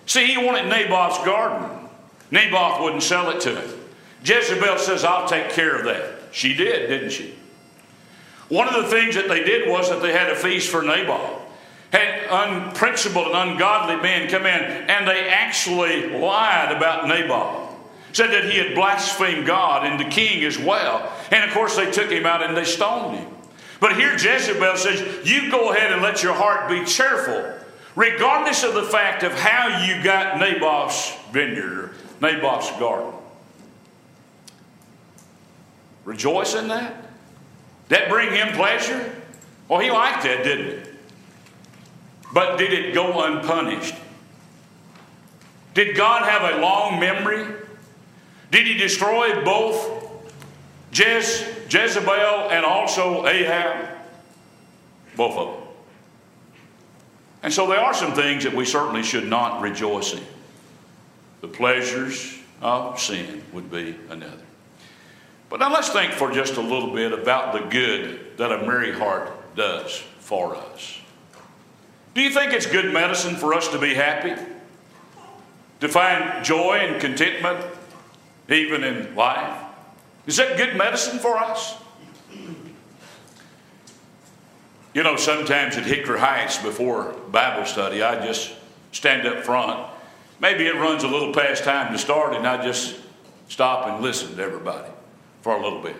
See, 0.06 0.26
he 0.26 0.38
wanted 0.38 0.70
Naboth's 0.70 1.24
garden. 1.26 1.90
Naboth 2.32 2.80
wouldn't 2.82 3.04
sell 3.04 3.30
it 3.32 3.42
to 3.42 3.60
him. 3.60 3.80
Jezebel 4.24 4.78
says, 4.78 5.04
I'll 5.04 5.28
take 5.28 5.50
care 5.50 5.76
of 5.76 5.84
that. 5.84 6.20
She 6.32 6.54
did, 6.54 6.88
didn't 6.88 7.10
she? 7.10 7.36
One 8.48 8.74
of 8.74 8.82
the 8.82 8.90
things 8.90 9.16
that 9.16 9.28
they 9.28 9.44
did 9.44 9.70
was 9.70 9.90
that 9.90 10.02
they 10.02 10.14
had 10.14 10.30
a 10.30 10.36
feast 10.36 10.70
for 10.70 10.82
Naboth 10.82 11.42
had 11.92 12.24
unprincipled 12.32 13.28
and 13.28 13.52
ungodly 13.52 13.98
men 13.98 14.30
come 14.30 14.46
in 14.46 14.62
and 14.90 15.06
they 15.06 15.28
actually 15.28 16.10
lied 16.18 16.74
about 16.74 17.10
Naboth. 17.10 17.70
Said 18.14 18.32
that 18.32 18.46
he 18.46 18.60
had 18.60 18.76
blasphemed 18.76 19.46
God 19.46 19.86
and 19.86 20.00
the 20.00 20.10
king 20.10 20.46
as 20.46 20.58
well. 20.58 21.12
And 21.32 21.44
of 21.44 21.54
course, 21.54 21.76
they 21.76 21.92
took 21.92 22.10
him 22.10 22.26
out 22.26 22.42
and 22.42 22.56
they 22.56 22.64
stoned 22.64 23.18
him. 23.18 23.28
But 23.84 23.98
here 23.98 24.14
Jezebel 24.14 24.78
says, 24.78 25.30
You 25.30 25.52
go 25.52 25.74
ahead 25.74 25.92
and 25.92 26.02
let 26.02 26.24
your 26.24 26.34
heart 26.34 26.70
be 26.70 26.86
cheerful, 26.86 27.54
regardless 27.98 28.64
of 28.64 28.76
the 28.76 28.84
fact 28.84 29.24
of 29.24 29.34
how 29.34 29.84
you 29.84 30.02
got 30.02 30.40
Naboth's 30.40 31.14
vineyard 31.34 31.94
Naboth's 32.22 32.72
garden. 32.80 33.12
Rejoice 36.06 36.56
in 36.56 36.70
that? 36.70 36.96
That 37.90 38.08
bring 38.08 38.32
him 38.32 38.56
pleasure? 38.56 39.14
Well, 39.68 39.82
he 39.82 39.92
liked 39.92 40.24
that, 40.24 40.46
didn't 40.46 40.86
he? 40.86 40.92
But 42.34 42.56
did 42.56 42.72
it 42.72 42.94
go 42.94 43.22
unpunished? 43.22 43.96
Did 45.74 45.98
God 45.98 46.24
have 46.24 46.54
a 46.54 46.62
long 46.62 47.02
memory? 47.02 47.54
Did 48.50 48.66
he 48.66 48.76
destroy 48.76 49.44
both 49.44 50.03
Jez, 50.94 51.44
Jezebel 51.72 52.52
and 52.52 52.66
also 52.66 53.26
Ahab? 53.28 53.90
Both 55.16 55.38
of 55.38 55.54
them. 55.54 55.64
And 57.42 57.54
so 57.54 57.68
there 57.68 57.80
are 57.80 57.94
some 57.94 58.14
things 58.14 58.44
that 58.46 58.54
we 58.54 58.64
certainly 58.64 59.04
should 59.04 59.28
not 59.28 59.62
rejoice 59.62 60.14
in. 60.14 60.24
The 61.42 61.48
pleasures 61.50 62.38
of 62.62 63.00
sin 63.00 63.44
would 63.52 63.70
be 63.70 63.98
another. 64.10 64.40
But 65.50 65.60
now 65.60 65.72
let's 65.72 65.90
think 65.90 66.14
for 66.14 66.32
just 66.32 66.56
a 66.56 66.62
little 66.62 66.94
bit 66.94 67.12
about 67.12 67.54
the 67.54 67.68
good 67.70 68.38
that 68.38 68.52
a 68.52 68.66
merry 68.66 68.94
heart 68.94 69.56
does 69.56 69.98
for 70.20 70.56
us. 70.56 71.00
Do 72.14 72.22
you 72.22 72.30
think 72.30 72.54
it's 72.54 72.66
good 72.66 72.94
medicine 72.94 73.36
for 73.36 73.54
us 73.54 73.68
to 73.70 73.80
be 73.80 73.94
happy? 73.94 74.42
To 75.82 75.90
find 75.90 76.46
joy 76.46 76.78
and 76.78 77.02
contentment? 77.02 77.66
even 78.50 78.84
in 78.84 79.16
life? 79.16 79.63
Is 80.26 80.38
that 80.38 80.58
good 80.58 80.78
medicine 80.78 81.20
for 81.20 81.38
us? 81.38 81.76
You 84.94 85.02
know, 85.02 85.16
sometimes 85.16 85.76
at 85.76 85.86
Hickory 85.86 86.20
Heights 86.20 86.58
before 86.62 87.14
Bible 87.32 87.66
study, 87.66 88.04
I 88.04 88.24
just 88.26 88.54
stand 88.92 89.28
up 89.28 89.44
front. 89.44 89.90
Maybe 90.40 90.68
it 90.68 90.76
runs 90.76 91.04
a 91.04 91.08
little 91.08 91.34
past 91.34 91.64
time 91.64 91.92
to 91.92 91.98
start, 91.98 92.36
and 92.36 92.48
I 92.48 92.64
just 92.64 92.96
stop 93.48 93.88
and 93.88 94.04
listen 94.04 94.36
to 94.36 94.44
everybody 94.44 94.90
for 95.42 95.56
a 95.56 95.62
little 95.62 95.82
bit. 95.82 95.96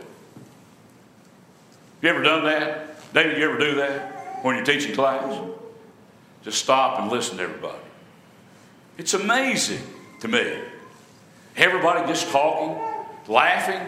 You 2.02 2.10
ever 2.10 2.22
done 2.22 2.44
that? 2.46 3.14
David, 3.14 3.38
you 3.38 3.50
ever 3.50 3.58
do 3.58 3.76
that 3.76 4.44
when 4.44 4.56
you're 4.56 4.66
teaching 4.66 4.94
class? 4.94 5.42
Just 6.44 6.62
stop 6.62 7.00
and 7.00 7.12
listen 7.12 7.38
to 7.38 7.44
everybody. 7.44 7.78
It's 8.98 9.14
amazing 9.14 9.82
to 10.20 10.28
me. 10.28 10.60
Everybody 11.56 12.06
just 12.08 12.30
talking, 12.30 12.82
laughing, 13.28 13.82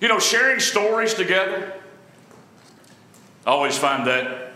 you 0.00 0.08
know, 0.08 0.18
sharing 0.18 0.60
stories 0.60 1.14
together. 1.14 1.72
I 3.46 3.50
always 3.50 3.76
find 3.76 4.06
that 4.06 4.52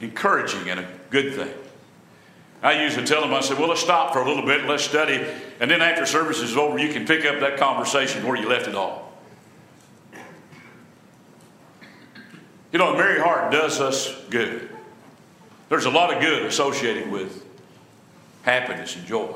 encouraging 0.00 0.68
and 0.70 0.80
a 0.80 0.88
good 1.10 1.34
thing. 1.34 1.52
I 2.62 2.82
usually 2.82 3.06
tell 3.06 3.20
them, 3.20 3.34
I 3.34 3.40
say, 3.40 3.54
well, 3.54 3.68
let's 3.68 3.80
stop 3.80 4.12
for 4.12 4.20
a 4.20 4.28
little 4.28 4.44
bit, 4.44 4.64
let's 4.64 4.82
study, 4.84 5.24
and 5.60 5.70
then 5.70 5.82
after 5.82 6.06
service 6.06 6.40
is 6.40 6.56
over, 6.56 6.78
you 6.78 6.92
can 6.92 7.06
pick 7.06 7.24
up 7.24 7.40
that 7.40 7.58
conversation 7.58 8.26
where 8.26 8.36
you 8.36 8.48
left 8.48 8.66
it 8.66 8.74
off. 8.74 9.02
You 12.72 12.78
know, 12.78 12.96
merry 12.96 13.20
heart 13.20 13.52
does 13.52 13.80
us 13.80 14.14
good. 14.30 14.68
There's 15.68 15.84
a 15.84 15.90
lot 15.90 16.12
of 16.12 16.20
good 16.20 16.44
associated 16.44 17.10
with 17.10 17.44
happiness 18.42 18.96
and 18.96 19.06
joy. 19.06 19.34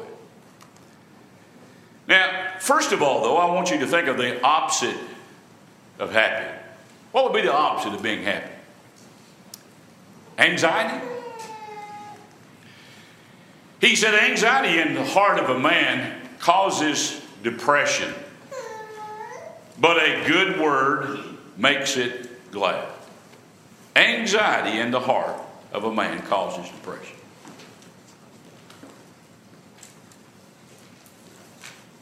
Now, 2.10 2.54
first 2.58 2.90
of 2.90 3.02
all, 3.02 3.22
though, 3.22 3.36
I 3.36 3.54
want 3.54 3.70
you 3.70 3.78
to 3.78 3.86
think 3.86 4.08
of 4.08 4.16
the 4.16 4.42
opposite 4.42 4.96
of 6.00 6.12
happy. 6.12 6.44
What 7.12 7.24
would 7.24 7.40
be 7.40 7.46
the 7.46 7.54
opposite 7.54 7.94
of 7.94 8.02
being 8.02 8.24
happy? 8.24 8.50
Anxiety? 10.36 11.06
He 13.80 13.94
said, 13.94 14.12
anxiety 14.12 14.80
in 14.80 14.94
the 14.94 15.04
heart 15.04 15.38
of 15.38 15.50
a 15.50 15.58
man 15.60 16.20
causes 16.40 17.22
depression, 17.44 18.12
but 19.78 19.96
a 19.96 20.24
good 20.26 20.60
word 20.60 21.20
makes 21.56 21.96
it 21.96 22.50
glad. 22.50 22.88
Anxiety 23.94 24.80
in 24.80 24.90
the 24.90 25.00
heart 25.00 25.40
of 25.72 25.84
a 25.84 25.94
man 25.94 26.20
causes 26.22 26.68
depression. 26.70 27.19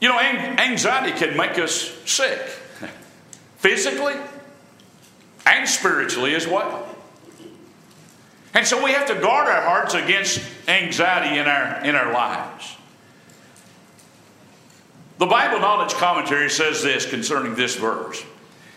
You 0.00 0.08
know, 0.08 0.18
anxiety 0.18 1.18
can 1.18 1.36
make 1.36 1.58
us 1.58 1.92
sick, 2.04 2.40
physically 3.56 4.14
and 5.44 5.68
spiritually 5.68 6.34
as 6.34 6.46
well. 6.46 6.86
And 8.54 8.66
so 8.66 8.82
we 8.82 8.92
have 8.92 9.06
to 9.08 9.14
guard 9.14 9.48
our 9.48 9.62
hearts 9.62 9.94
against 9.94 10.40
anxiety 10.68 11.38
in 11.38 11.46
our, 11.46 11.84
in 11.84 11.94
our 11.94 12.12
lives. 12.12 12.76
The 15.18 15.26
Bible 15.26 15.58
Knowledge 15.58 15.94
Commentary 15.94 16.48
says 16.48 16.82
this 16.82 17.04
concerning 17.08 17.56
this 17.56 17.74
verse. 17.74 18.24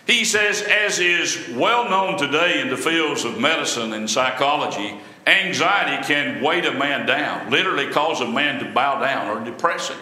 He 0.08 0.26
says, 0.26 0.64
as 0.64 1.00
is 1.00 1.50
well 1.56 1.90
known 1.90 2.18
today 2.18 2.62
in 2.62 2.70
the 2.70 2.78
fields 2.78 3.24
of 3.24 3.40
medicine 3.40 3.94
and 3.94 4.10
psychology, 4.10 5.00
anxiety 5.28 6.04
can 6.06 6.44
weight 6.44 6.66
a 6.66 6.74
man 6.74 7.06
down, 7.06 7.52
literally 7.52 7.88
cause 7.92 8.22
a 8.22 8.28
man 8.28 8.64
to 8.64 8.72
bow 8.72 9.00
down 9.00 9.28
or 9.28 9.46
depress 9.46 9.90
him. 9.90 10.00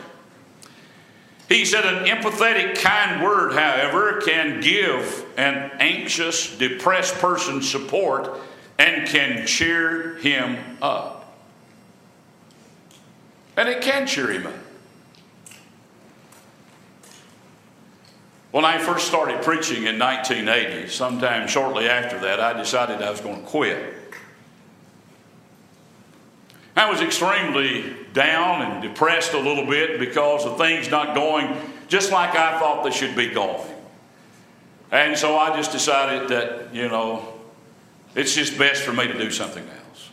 He 1.49 1.65
said, 1.65 1.83
an 1.83 2.05
empathetic, 2.05 2.79
kind 2.79 3.23
word, 3.23 3.53
however, 3.53 4.21
can 4.21 4.61
give 4.61 5.25
an 5.35 5.71
anxious, 5.79 6.55
depressed 6.55 7.15
person 7.15 7.63
support 7.63 8.39
and 8.77 9.07
can 9.07 9.47
cheer 9.47 10.15
him 10.17 10.77
up. 10.79 11.35
And 13.57 13.67
it 13.67 13.81
can 13.81 14.05
cheer 14.05 14.31
him 14.31 14.45
up. 14.45 14.53
When 18.51 18.63
I 18.63 18.77
first 18.77 19.07
started 19.07 19.41
preaching 19.41 19.85
in 19.85 19.99
1980, 19.99 20.89
sometime 20.89 21.47
shortly 21.47 21.89
after 21.89 22.19
that, 22.19 22.39
I 22.39 22.53
decided 22.53 23.01
I 23.01 23.09
was 23.09 23.21
going 23.21 23.41
to 23.41 23.47
quit. 23.47 23.98
I 26.79 26.89
was 26.89 27.01
extremely 27.01 27.93
down 28.13 28.61
and 28.61 28.81
depressed 28.81 29.33
a 29.33 29.37
little 29.37 29.65
bit 29.65 29.99
because 29.99 30.45
of 30.45 30.57
things 30.57 30.89
not 30.89 31.13
going 31.13 31.53
just 31.89 32.09
like 32.09 32.37
I 32.37 32.57
thought 32.57 32.85
they 32.85 32.91
should 32.91 33.17
be 33.17 33.27
going. 33.27 33.69
And 34.89 35.17
so 35.17 35.37
I 35.37 35.53
just 35.57 35.73
decided 35.73 36.29
that, 36.29 36.73
you 36.73 36.87
know, 36.87 37.33
it's 38.15 38.33
just 38.33 38.57
best 38.57 38.83
for 38.83 38.93
me 38.93 39.07
to 39.07 39.17
do 39.17 39.29
something 39.29 39.67
else. 39.67 40.09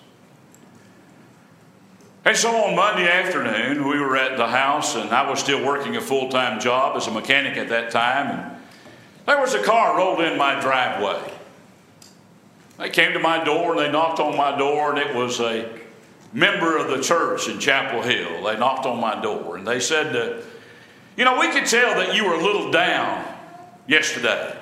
And 2.24 2.36
so 2.36 2.50
on 2.50 2.74
Monday 2.74 3.08
afternoon, 3.08 3.86
we 3.86 4.00
were 4.00 4.16
at 4.16 4.36
the 4.36 4.48
house, 4.48 4.96
and 4.96 5.10
I 5.10 5.30
was 5.30 5.38
still 5.38 5.64
working 5.64 5.94
a 5.94 6.00
full 6.00 6.30
time 6.30 6.58
job 6.58 6.96
as 6.96 7.06
a 7.06 7.12
mechanic 7.12 7.56
at 7.58 7.68
that 7.68 7.92
time. 7.92 8.40
And 8.40 8.60
there 9.24 9.40
was 9.40 9.54
a 9.54 9.62
car 9.62 9.96
rolled 9.96 10.20
in 10.20 10.36
my 10.36 10.60
driveway. 10.60 11.32
They 12.78 12.90
came 12.90 13.12
to 13.12 13.20
my 13.20 13.44
door 13.44 13.70
and 13.70 13.78
they 13.78 13.92
knocked 13.92 14.18
on 14.18 14.36
my 14.36 14.58
door, 14.58 14.90
and 14.90 14.98
it 14.98 15.14
was 15.14 15.38
a 15.38 15.85
member 16.32 16.76
of 16.76 16.88
the 16.88 17.02
church 17.02 17.48
in 17.48 17.58
Chapel 17.58 18.02
Hill. 18.02 18.44
They 18.44 18.58
knocked 18.58 18.86
on 18.86 19.00
my 19.00 19.20
door 19.20 19.56
and 19.56 19.66
they 19.66 19.80
said, 19.80 20.14
uh, 20.14 20.42
You 21.16 21.24
know, 21.24 21.38
we 21.38 21.50
could 21.50 21.66
tell 21.66 21.94
that 21.94 22.14
you 22.14 22.24
were 22.24 22.34
a 22.34 22.42
little 22.42 22.70
down 22.70 23.24
yesterday. 23.86 24.56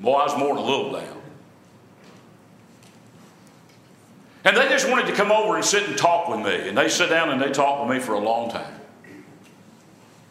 Boy, 0.00 0.12
I 0.12 0.24
was 0.24 0.38
more 0.38 0.54
than 0.54 0.64
a 0.64 0.66
little 0.66 0.92
down. 0.92 1.22
And 4.44 4.56
they 4.56 4.68
just 4.68 4.88
wanted 4.88 5.06
to 5.06 5.12
come 5.12 5.32
over 5.32 5.56
and 5.56 5.64
sit 5.64 5.88
and 5.88 5.98
talk 5.98 6.28
with 6.28 6.38
me. 6.38 6.68
And 6.68 6.78
they 6.78 6.88
sat 6.88 7.08
down 7.08 7.30
and 7.30 7.42
they 7.42 7.50
talked 7.50 7.84
with 7.84 7.96
me 7.96 8.02
for 8.02 8.12
a 8.12 8.20
long 8.20 8.48
time. 8.48 8.80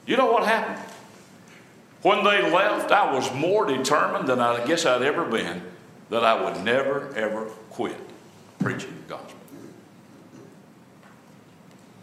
You 0.06 0.15
know 0.15 0.32
what 0.32 0.46
happened? 0.46 0.80
When 2.01 2.24
they 2.24 2.50
left, 2.51 2.92
I 2.92 3.12
was 3.13 3.34
more 3.34 3.65
determined 3.65 4.30
than 4.30 4.39
I 4.39 4.63
guess 4.65 4.86
I'd 4.86 5.01
ever 5.01 5.25
been 5.25 5.63
that 6.10 6.24
I 6.24 6.42
would 6.42 6.63
never, 6.63 7.13
ever 7.15 7.46
quit 7.72 7.98
preaching 8.60 8.94
the 8.96 9.15
gospel. 9.15 9.38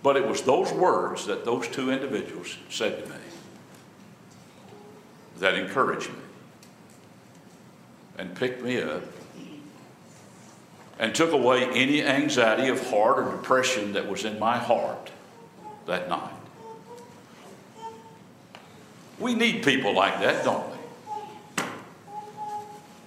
But 0.02 0.16
it 0.16 0.26
was 0.26 0.42
those 0.42 0.72
words 0.72 1.26
that 1.26 1.44
those 1.44 1.68
two 1.68 1.90
individuals 1.90 2.56
said 2.68 3.04
to 3.04 3.10
me 3.10 3.16
that 5.38 5.54
encouraged 5.54 6.10
me 6.10 6.16
and 8.18 8.34
picked 8.34 8.62
me 8.62 8.80
up 8.80 9.02
and 10.98 11.14
took 11.14 11.32
away 11.32 11.64
any 11.70 12.02
anxiety 12.02 12.68
of 12.68 12.90
heart 12.90 13.18
or 13.18 13.30
depression 13.30 13.92
that 13.92 14.08
was 14.08 14.24
in 14.24 14.38
my 14.38 14.58
heart 14.58 15.10
that 15.86 16.08
night. 16.08 16.30
We 19.18 19.34
need 19.34 19.64
people 19.64 19.94
like 19.94 20.20
that, 20.20 20.44
don't 20.44 20.64
we? 20.70 21.64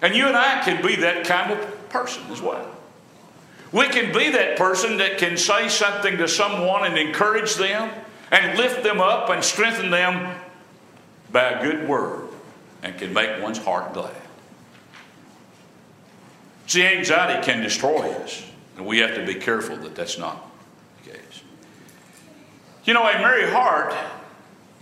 And 0.02 0.16
you 0.16 0.28
and 0.28 0.36
I 0.36 0.62
can 0.64 0.86
be 0.86 0.96
that 0.98 1.26
kind 1.26 1.52
of 1.52 1.90
person 1.90 2.24
as 2.32 2.42
well. 2.42 2.75
We 3.76 3.90
can 3.90 4.14
be 4.14 4.30
that 4.30 4.58
person 4.58 4.96
that 4.98 5.18
can 5.18 5.36
say 5.36 5.68
something 5.68 6.18
to 6.20 6.30
someone 6.30 6.86
and 6.86 6.98
encourage 6.98 7.56
them 7.56 7.92
and 8.32 8.58
lift 8.58 8.84
them 8.84 9.02
up 9.02 9.30
and 9.30 9.44
strengthen 9.44 9.92
them 9.92 10.34
by 11.30 11.50
a 11.50 11.62
good 11.62 11.86
word 11.86 12.30
and 12.82 12.98
can 12.98 13.14
make 13.14 13.44
one's 13.44 13.58
heart 13.58 13.94
glad. 13.94 14.16
See, 16.68 16.86
anxiety 16.86 17.46
can 17.46 17.62
destroy 17.62 18.12
us, 18.12 18.50
and 18.78 18.86
we 18.86 19.00
have 19.00 19.14
to 19.16 19.26
be 19.26 19.36
careful 19.36 19.76
that 19.76 19.94
that's 19.94 20.18
not 20.18 20.50
the 21.04 21.12
case. 21.12 21.44
You 22.86 22.94
know, 22.94 23.04
a 23.04 23.20
merry 23.20 23.52
heart, 23.52 23.94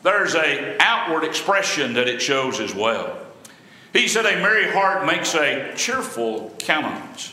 there's 0.04 0.36
a 0.36 0.78
outward 0.80 1.24
expression 1.24 1.94
that 1.94 2.08
it 2.08 2.22
shows 2.22 2.60
as 2.60 2.76
well. 2.76 3.18
He 3.92 4.08
said, 4.08 4.28
A 4.28 4.40
merry 4.40 4.72
heart 4.72 5.08
makes 5.08 5.34
a 5.34 5.74
cheerful 5.76 6.54
countenance. 6.60 7.33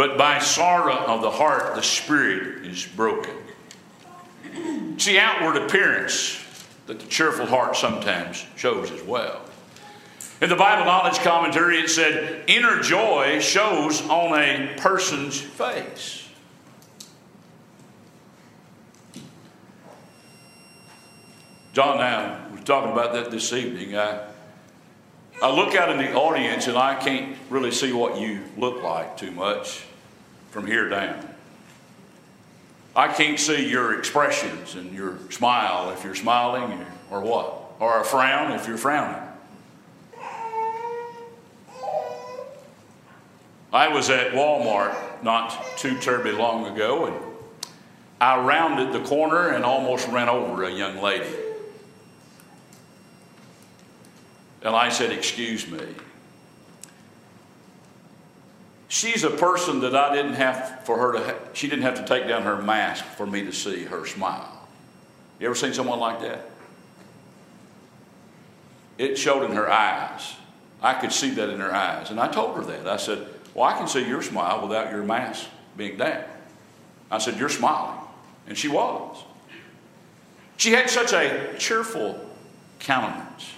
But 0.00 0.16
by 0.16 0.38
sorrow 0.38 0.96
of 0.96 1.20
the 1.20 1.30
heart, 1.30 1.74
the 1.74 1.82
spirit 1.82 2.64
is 2.64 2.86
broken. 2.86 3.34
It's 4.94 5.04
the 5.04 5.18
outward 5.18 5.58
appearance 5.58 6.42
that 6.86 7.00
the 7.00 7.06
cheerful 7.06 7.44
heart 7.44 7.76
sometimes 7.76 8.46
shows 8.56 8.90
as 8.92 9.02
well. 9.02 9.42
In 10.40 10.48
the 10.48 10.56
Bible 10.56 10.86
Knowledge 10.86 11.18
Commentary, 11.18 11.80
it 11.80 11.90
said, 11.90 12.44
inner 12.46 12.80
joy 12.80 13.40
shows 13.40 14.00
on 14.08 14.32
a 14.40 14.74
person's 14.78 15.38
face. 15.38 16.26
John 21.74 21.98
I 21.98 22.50
were 22.50 22.56
talking 22.60 22.90
about 22.90 23.12
that 23.12 23.30
this 23.30 23.52
evening. 23.52 23.98
I, 23.98 24.26
I 25.42 25.54
look 25.54 25.74
out 25.74 25.90
in 25.90 25.98
the 25.98 26.14
audience 26.14 26.68
and 26.68 26.78
I 26.78 26.94
can't 26.94 27.36
really 27.50 27.70
see 27.70 27.92
what 27.92 28.18
you 28.18 28.40
look 28.56 28.82
like 28.82 29.18
too 29.18 29.32
much 29.32 29.84
from 30.50 30.66
here 30.66 30.88
down. 30.88 31.26
I 32.94 33.08
can't 33.08 33.38
see 33.38 33.68
your 33.68 33.98
expressions 33.98 34.74
and 34.74 34.92
your 34.92 35.18
smile 35.30 35.90
if 35.90 36.04
you're 36.04 36.14
smiling 36.14 36.84
or 37.10 37.20
what, 37.20 37.72
or 37.78 38.00
a 38.00 38.04
frown 38.04 38.52
if 38.52 38.66
you're 38.66 38.76
frowning. 38.76 39.22
I 43.72 43.86
was 43.88 44.10
at 44.10 44.32
Walmart 44.32 45.22
not 45.22 45.56
too 45.76 45.98
terribly 46.00 46.32
long 46.32 46.66
ago, 46.66 47.06
and 47.06 47.16
I 48.20 48.40
rounded 48.40 48.92
the 48.92 49.06
corner 49.06 49.50
and 49.50 49.64
almost 49.64 50.08
ran 50.08 50.28
over 50.28 50.64
a 50.64 50.70
young 50.70 51.00
lady. 51.00 51.32
And 54.62 54.74
I 54.74 54.88
said, 54.88 55.12
Excuse 55.12 55.68
me. 55.68 55.80
She's 58.90 59.22
a 59.22 59.30
person 59.30 59.78
that 59.82 59.94
I 59.94 60.16
didn't 60.16 60.34
have 60.34 60.80
for 60.84 60.98
her 60.98 61.12
to, 61.12 61.36
she 61.52 61.68
didn't 61.68 61.84
have 61.84 61.94
to 61.94 62.04
take 62.04 62.26
down 62.26 62.42
her 62.42 62.60
mask 62.60 63.04
for 63.04 63.24
me 63.24 63.44
to 63.44 63.52
see 63.52 63.84
her 63.84 64.04
smile. 64.04 64.68
You 65.38 65.46
ever 65.46 65.54
seen 65.54 65.72
someone 65.72 66.00
like 66.00 66.20
that? 66.22 66.50
It 68.98 69.16
showed 69.16 69.48
in 69.48 69.52
her 69.52 69.70
eyes. 69.70 70.34
I 70.82 70.94
could 70.94 71.12
see 71.12 71.30
that 71.30 71.50
in 71.50 71.60
her 71.60 71.72
eyes. 71.72 72.10
And 72.10 72.18
I 72.18 72.26
told 72.32 72.56
her 72.56 72.64
that. 72.64 72.88
I 72.88 72.96
said, 72.96 73.28
Well, 73.54 73.64
I 73.64 73.78
can 73.78 73.86
see 73.86 74.04
your 74.08 74.22
smile 74.22 74.60
without 74.60 74.90
your 74.90 75.04
mask 75.04 75.46
being 75.76 75.96
down. 75.96 76.24
I 77.12 77.18
said, 77.18 77.38
You're 77.38 77.48
smiling. 77.48 78.00
And 78.48 78.58
she 78.58 78.66
was. 78.66 79.22
She 80.56 80.72
had 80.72 80.90
such 80.90 81.12
a 81.12 81.54
cheerful 81.58 82.28
countenance. 82.80 83.52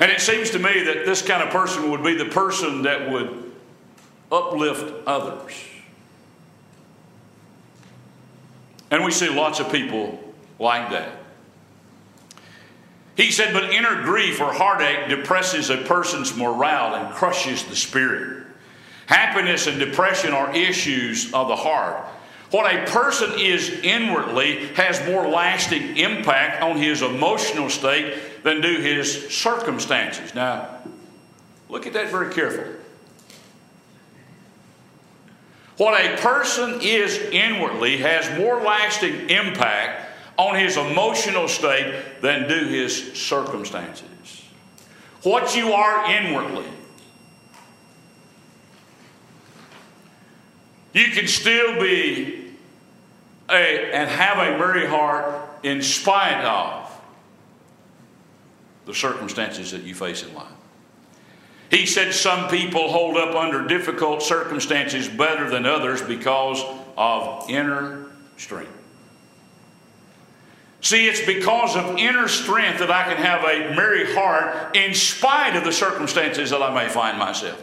And 0.00 0.10
it 0.10 0.20
seems 0.20 0.50
to 0.50 0.58
me 0.58 0.82
that 0.82 1.06
this 1.06 1.22
kind 1.22 1.40
of 1.40 1.50
person 1.50 1.92
would 1.92 2.02
be 2.02 2.16
the 2.16 2.24
person 2.24 2.82
that 2.82 3.08
would 3.12 3.49
uplift 4.30 5.06
others. 5.06 5.52
And 8.90 9.04
we 9.04 9.10
see 9.10 9.28
lots 9.28 9.60
of 9.60 9.70
people 9.70 10.18
like 10.58 10.90
that. 10.90 11.12
He 13.16 13.30
said, 13.30 13.52
but 13.52 13.70
inner 13.70 14.02
grief 14.02 14.40
or 14.40 14.52
heartache 14.52 15.08
depresses 15.08 15.70
a 15.70 15.76
person's 15.76 16.36
morale 16.36 16.94
and 16.94 17.14
crushes 17.14 17.64
the 17.64 17.76
spirit. 17.76 18.46
Happiness 19.06 19.66
and 19.66 19.78
depression 19.78 20.32
are 20.32 20.54
issues 20.54 21.32
of 21.34 21.48
the 21.48 21.56
heart. 21.56 22.04
What 22.50 22.72
a 22.72 22.90
person 22.90 23.38
is 23.38 23.68
inwardly 23.82 24.66
has 24.68 25.04
more 25.06 25.28
lasting 25.28 25.96
impact 25.96 26.62
on 26.62 26.76
his 26.78 27.02
emotional 27.02 27.68
state 27.70 28.42
than 28.42 28.60
do 28.60 28.80
his 28.80 29.28
circumstances. 29.28 30.34
Now, 30.34 30.78
look 31.68 31.86
at 31.86 31.92
that 31.92 32.10
very 32.10 32.32
carefully. 32.32 32.79
What 35.80 35.98
a 35.98 36.14
person 36.18 36.82
is 36.82 37.16
inwardly 37.32 37.96
has 37.96 38.38
more 38.38 38.60
lasting 38.60 39.30
impact 39.30 40.10
on 40.36 40.54
his 40.54 40.76
emotional 40.76 41.48
state 41.48 42.20
than 42.20 42.46
do 42.46 42.66
his 42.66 43.14
circumstances. 43.14 44.44
What 45.22 45.56
you 45.56 45.72
are 45.72 46.04
inwardly. 46.10 46.66
You 50.92 51.12
can 51.12 51.26
still 51.26 51.80
be 51.80 52.52
a, 53.48 53.90
and 53.94 54.10
have 54.10 54.36
a 54.36 54.58
merry 54.58 54.86
heart 54.86 55.34
in 55.62 55.80
spite 55.80 56.44
of 56.44 56.92
the 58.84 58.92
circumstances 58.92 59.70
that 59.70 59.84
you 59.84 59.94
face 59.94 60.24
in 60.24 60.34
life. 60.34 60.59
He 61.70 61.86
said 61.86 62.12
some 62.12 62.48
people 62.48 62.90
hold 62.90 63.16
up 63.16 63.34
under 63.36 63.66
difficult 63.66 64.22
circumstances 64.22 65.08
better 65.08 65.48
than 65.48 65.66
others 65.66 66.02
because 66.02 66.62
of 66.96 67.48
inner 67.48 68.06
strength. 68.36 68.76
See, 70.82 71.08
it's 71.08 71.24
because 71.24 71.76
of 71.76 71.98
inner 71.98 72.26
strength 72.26 72.78
that 72.80 72.90
I 72.90 73.04
can 73.04 73.18
have 73.18 73.44
a 73.44 73.74
merry 73.76 74.12
heart 74.14 74.74
in 74.74 74.94
spite 74.94 75.54
of 75.54 75.62
the 75.62 75.72
circumstances 75.72 76.50
that 76.50 76.62
I 76.62 76.74
may 76.74 76.88
find 76.88 77.18
myself 77.18 77.62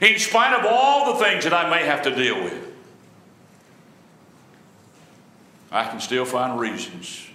in, 0.00 0.14
in 0.14 0.18
spite 0.18 0.58
of 0.58 0.64
all 0.64 1.12
the 1.12 1.24
things 1.24 1.44
that 1.44 1.52
I 1.52 1.68
may 1.68 1.84
have 1.84 2.02
to 2.02 2.14
deal 2.14 2.42
with. 2.42 2.64
I 5.70 5.84
can 5.88 6.00
still 6.00 6.24
find 6.24 6.58
reasons 6.58 7.26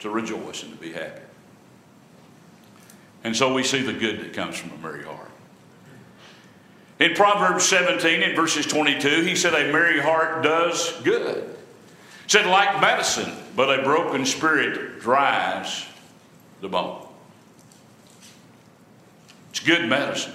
to 0.00 0.10
rejoice 0.10 0.62
and 0.62 0.72
to 0.72 0.78
be 0.78 0.92
happy. 0.92 1.20
And 3.22 3.36
so 3.36 3.52
we 3.52 3.62
see 3.62 3.82
the 3.82 3.92
good 3.92 4.20
that 4.20 4.32
comes 4.32 4.56
from 4.56 4.72
a 4.72 4.78
merry 4.78 5.04
heart. 5.04 5.27
In 7.00 7.14
Proverbs 7.14 7.64
17, 7.66 8.22
in 8.22 8.34
verses 8.34 8.66
22, 8.66 9.22
he 9.22 9.36
said, 9.36 9.54
A 9.54 9.72
merry 9.72 10.00
heart 10.00 10.42
does 10.42 10.92
good. 11.02 11.44
He 12.24 12.28
said, 12.28 12.46
like 12.46 12.80
medicine, 12.80 13.32
but 13.54 13.78
a 13.78 13.82
broken 13.82 14.26
spirit 14.26 15.00
dries 15.00 15.86
the 16.60 16.68
bone. 16.68 17.06
It's 19.50 19.60
good 19.60 19.88
medicine. 19.88 20.34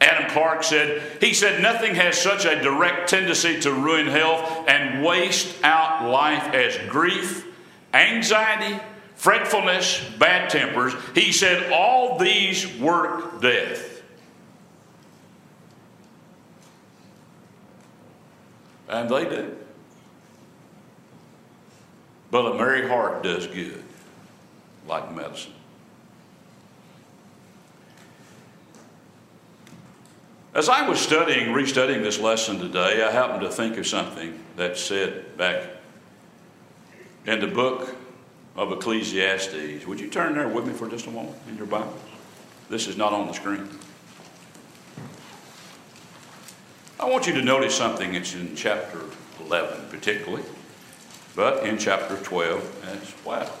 Adam 0.00 0.28
Clarke 0.30 0.64
said, 0.64 1.00
he 1.20 1.32
said, 1.32 1.62
nothing 1.62 1.94
has 1.94 2.20
such 2.20 2.44
a 2.44 2.60
direct 2.60 3.08
tendency 3.08 3.60
to 3.60 3.72
ruin 3.72 4.08
health 4.08 4.64
and 4.66 5.04
waste 5.04 5.62
out 5.62 6.10
life 6.10 6.52
as 6.54 6.76
grief, 6.90 7.46
anxiety, 7.94 8.82
fretfulness, 9.14 10.04
bad 10.18 10.50
tempers. 10.50 10.92
He 11.14 11.30
said, 11.30 11.70
all 11.72 12.18
these 12.18 12.66
work 12.78 13.40
death. 13.40 13.91
And 18.88 19.08
they 19.08 19.24
do. 19.24 19.56
But 22.30 22.52
a 22.52 22.54
merry 22.54 22.88
heart 22.88 23.22
does 23.22 23.46
good, 23.46 23.82
like 24.88 25.14
medicine. 25.14 25.52
As 30.54 30.68
I 30.68 30.86
was 30.86 31.00
studying, 31.00 31.48
restudying 31.48 32.02
this 32.02 32.18
lesson 32.18 32.58
today, 32.58 33.02
I 33.02 33.10
happened 33.10 33.40
to 33.40 33.50
think 33.50 33.78
of 33.78 33.86
something 33.86 34.38
that 34.56 34.76
said 34.76 35.36
back 35.38 35.62
in 37.24 37.40
the 37.40 37.46
book 37.46 37.94
of 38.54 38.70
Ecclesiastes. 38.72 39.86
Would 39.86 39.98
you 39.98 40.08
turn 40.08 40.34
there 40.34 40.48
with 40.48 40.66
me 40.66 40.74
for 40.74 40.88
just 40.88 41.06
a 41.06 41.10
moment 41.10 41.36
in 41.48 41.56
your 41.56 41.66
Bible? 41.66 41.96
This 42.68 42.86
is 42.86 42.96
not 42.98 43.12
on 43.12 43.26
the 43.26 43.32
screen. 43.32 43.68
I 47.02 47.06
want 47.06 47.26
you 47.26 47.32
to 47.32 47.42
notice 47.42 47.74
something. 47.74 48.14
It's 48.14 48.32
in 48.32 48.54
chapter 48.54 49.00
11, 49.40 49.88
particularly, 49.90 50.44
but 51.34 51.66
in 51.66 51.76
chapter 51.76 52.16
12 52.16 52.84
as 52.86 53.26
well. 53.26 53.52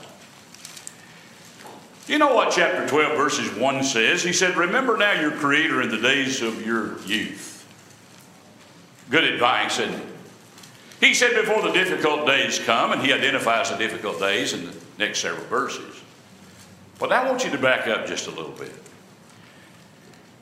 You 2.06 2.18
know 2.18 2.36
what 2.36 2.52
chapter 2.52 2.86
12, 2.86 3.16
verses 3.16 3.52
1 3.58 3.82
says? 3.82 4.22
He 4.22 4.32
said, 4.32 4.56
Remember 4.56 4.96
now 4.96 5.20
your 5.20 5.32
Creator 5.32 5.82
in 5.82 5.88
the 5.90 5.98
days 5.98 6.40
of 6.40 6.64
your 6.64 7.00
youth. 7.00 7.66
Good 9.10 9.24
advice, 9.24 9.80
isn't 9.80 9.92
it? 9.92 10.06
He 11.00 11.12
said, 11.12 11.34
Before 11.34 11.62
the 11.62 11.72
difficult 11.72 12.28
days 12.28 12.60
come, 12.60 12.92
and 12.92 13.02
he 13.02 13.12
identifies 13.12 13.70
the 13.70 13.76
difficult 13.76 14.20
days 14.20 14.52
in 14.52 14.66
the 14.66 14.74
next 15.00 15.18
several 15.18 15.46
verses. 15.46 16.00
But 17.00 17.10
I 17.10 17.28
want 17.28 17.44
you 17.44 17.50
to 17.50 17.58
back 17.58 17.88
up 17.88 18.06
just 18.06 18.28
a 18.28 18.30
little 18.30 18.52
bit. 18.52 18.72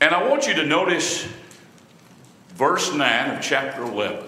And 0.02 0.14
I 0.14 0.28
want 0.28 0.46
you 0.46 0.52
to 0.52 0.66
notice 0.66 1.26
verse 2.60 2.92
9 2.92 3.30
of 3.30 3.42
chapter 3.42 3.82
11. 3.82 4.22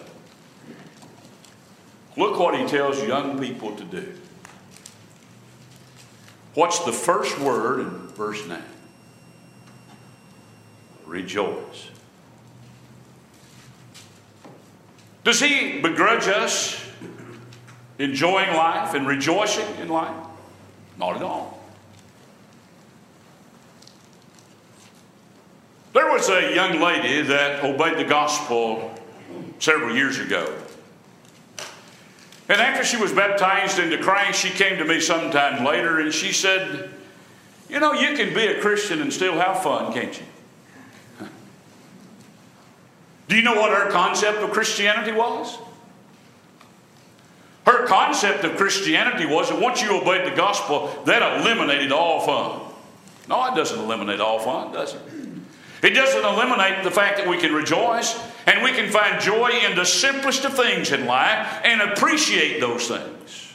Look 2.16 2.40
what 2.40 2.58
he 2.58 2.66
tells 2.66 3.02
young 3.02 3.38
people 3.38 3.76
to 3.76 3.84
do. 3.84 4.14
What's 6.54 6.78
the 6.86 6.92
first 6.92 7.38
word 7.38 7.80
in 7.80 7.90
verse 8.08 8.46
9? 8.48 8.62
Rejoice. 11.04 11.90
Does 15.24 15.38
he 15.38 15.82
begrudge 15.82 16.26
us 16.26 16.82
enjoying 17.98 18.56
life 18.56 18.94
and 18.94 19.06
rejoicing 19.06 19.76
in 19.78 19.88
life? 19.88 20.16
Not 20.96 21.16
at 21.16 21.22
all. 21.22 21.62
There 25.92 26.11
was 26.11 26.28
a 26.31 26.55
young 26.55 26.81
lady 26.81 27.22
that 27.22 27.62
obeyed 27.62 27.98
the 27.98 28.05
gospel 28.05 28.94
several 29.59 29.94
years 29.94 30.18
ago. 30.18 30.52
And 32.48 32.61
after 32.61 32.85
she 32.85 32.96
was 32.96 33.12
baptized 33.12 33.78
into 33.78 33.98
Christ, 33.98 34.40
she 34.40 34.50
came 34.50 34.78
to 34.78 34.85
me 34.85 35.00
sometime 35.00 35.64
later 35.64 36.00
and 36.00 36.12
she 36.12 36.33
said, 36.33 36.90
You 37.68 37.78
know, 37.78 37.92
you 37.92 38.16
can 38.16 38.35
be 38.35 38.46
a 38.46 38.61
Christian 38.61 39.00
and 39.00 39.12
still 39.12 39.35
have 39.35 39.62
fun, 39.62 39.92
can't 39.92 40.18
you? 40.18 40.26
Do 43.28 43.37
you 43.37 43.42
know 43.42 43.55
what 43.55 43.70
her 43.70 43.90
concept 43.90 44.38
of 44.38 44.50
Christianity 44.50 45.12
was? 45.12 45.59
Her 47.64 47.87
concept 47.87 48.44
of 48.44 48.57
Christianity 48.57 49.24
was 49.24 49.50
that 49.50 49.61
once 49.61 49.81
you 49.81 50.00
obeyed 50.00 50.31
the 50.31 50.37
gospel, 50.37 50.92
that 51.05 51.40
eliminated 51.40 51.92
all 51.92 52.20
fun. 52.20 52.61
No, 53.28 53.46
it 53.46 53.55
doesn't 53.55 53.78
eliminate 53.78 54.20
all 54.20 54.40
fun, 54.40 54.72
does 54.72 54.94
it? 54.94 55.00
It 55.82 55.90
doesn't 55.90 56.24
eliminate 56.24 56.84
the 56.84 56.90
fact 56.90 57.18
that 57.18 57.28
we 57.28 57.38
can 57.38 57.52
rejoice. 57.52 58.18
And 58.46 58.62
we 58.62 58.72
can 58.72 58.90
find 58.90 59.20
joy 59.20 59.50
in 59.68 59.76
the 59.76 59.84
simplest 59.84 60.44
of 60.44 60.54
things 60.54 60.90
in 60.90 61.06
life 61.06 61.60
and 61.64 61.80
appreciate 61.80 62.60
those 62.60 62.88
things. 62.88 63.52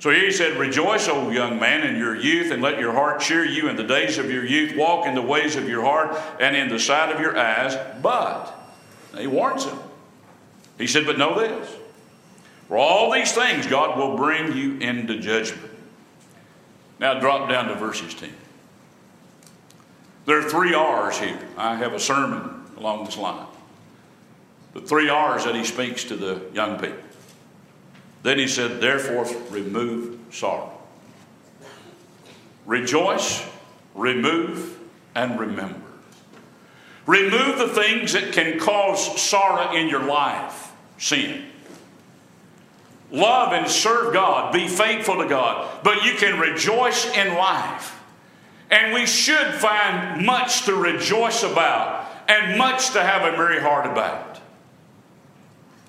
So 0.00 0.10
he 0.10 0.30
said, 0.30 0.58
Rejoice, 0.58 1.08
O 1.08 1.30
young 1.30 1.58
man, 1.58 1.82
in 1.82 1.96
your 1.96 2.14
youth, 2.14 2.52
and 2.52 2.62
let 2.62 2.78
your 2.78 2.92
heart 2.92 3.20
cheer 3.20 3.44
you 3.44 3.68
in 3.68 3.76
the 3.76 3.84
days 3.84 4.18
of 4.18 4.30
your 4.30 4.44
youth. 4.44 4.76
Walk 4.76 5.06
in 5.06 5.14
the 5.14 5.22
ways 5.22 5.56
of 5.56 5.68
your 5.68 5.82
heart 5.82 6.16
and 6.38 6.54
in 6.54 6.68
the 6.68 6.78
sight 6.78 7.14
of 7.14 7.20
your 7.20 7.36
eyes. 7.36 7.76
But, 8.02 8.52
he 9.16 9.26
warns 9.26 9.64
him. 9.64 9.78
He 10.76 10.86
said, 10.86 11.06
But 11.06 11.16
know 11.16 11.38
this 11.38 11.74
for 12.68 12.76
all 12.76 13.12
these 13.12 13.32
things, 13.32 13.66
God 13.66 13.96
will 13.96 14.16
bring 14.16 14.56
you 14.56 14.76
into 14.78 15.18
judgment. 15.18 15.70
Now 16.98 17.20
drop 17.20 17.48
down 17.48 17.68
to 17.68 17.74
verses 17.74 18.14
10. 18.14 18.30
There 20.26 20.38
are 20.38 20.48
three 20.48 20.74
R's 20.74 21.18
here. 21.18 21.38
I 21.56 21.76
have 21.76 21.92
a 21.92 22.00
sermon 22.00 22.64
along 22.76 23.06
this 23.06 23.16
line. 23.16 23.46
The 24.74 24.80
three 24.80 25.08
R's 25.08 25.44
that 25.44 25.54
he 25.54 25.64
speaks 25.64 26.04
to 26.04 26.16
the 26.16 26.42
young 26.52 26.78
people. 26.78 26.98
Then 28.22 28.38
he 28.38 28.48
said, 28.48 28.80
Therefore, 28.80 29.24
remove 29.50 30.18
sorrow. 30.30 30.72
Rejoice, 32.66 33.48
remove, 33.94 34.76
and 35.14 35.38
remember. 35.38 35.80
Remove 37.06 37.58
the 37.58 37.68
things 37.68 38.12
that 38.14 38.32
can 38.32 38.58
cause 38.58 39.20
sorrow 39.20 39.72
in 39.72 39.88
your 39.88 40.04
life 40.04 40.72
sin. 40.98 41.44
Love 43.12 43.52
and 43.52 43.68
serve 43.68 44.12
God, 44.12 44.52
be 44.52 44.66
faithful 44.66 45.22
to 45.22 45.28
God, 45.28 45.84
but 45.84 46.02
you 46.04 46.14
can 46.14 46.40
rejoice 46.40 47.06
in 47.16 47.34
life. 47.34 47.95
And 48.70 48.92
we 48.92 49.06
should 49.06 49.54
find 49.54 50.24
much 50.26 50.64
to 50.64 50.74
rejoice 50.74 51.42
about 51.42 52.06
and 52.28 52.58
much 52.58 52.90
to 52.90 53.02
have 53.02 53.22
a 53.22 53.36
merry 53.36 53.60
heart 53.60 53.86
about 53.86 54.40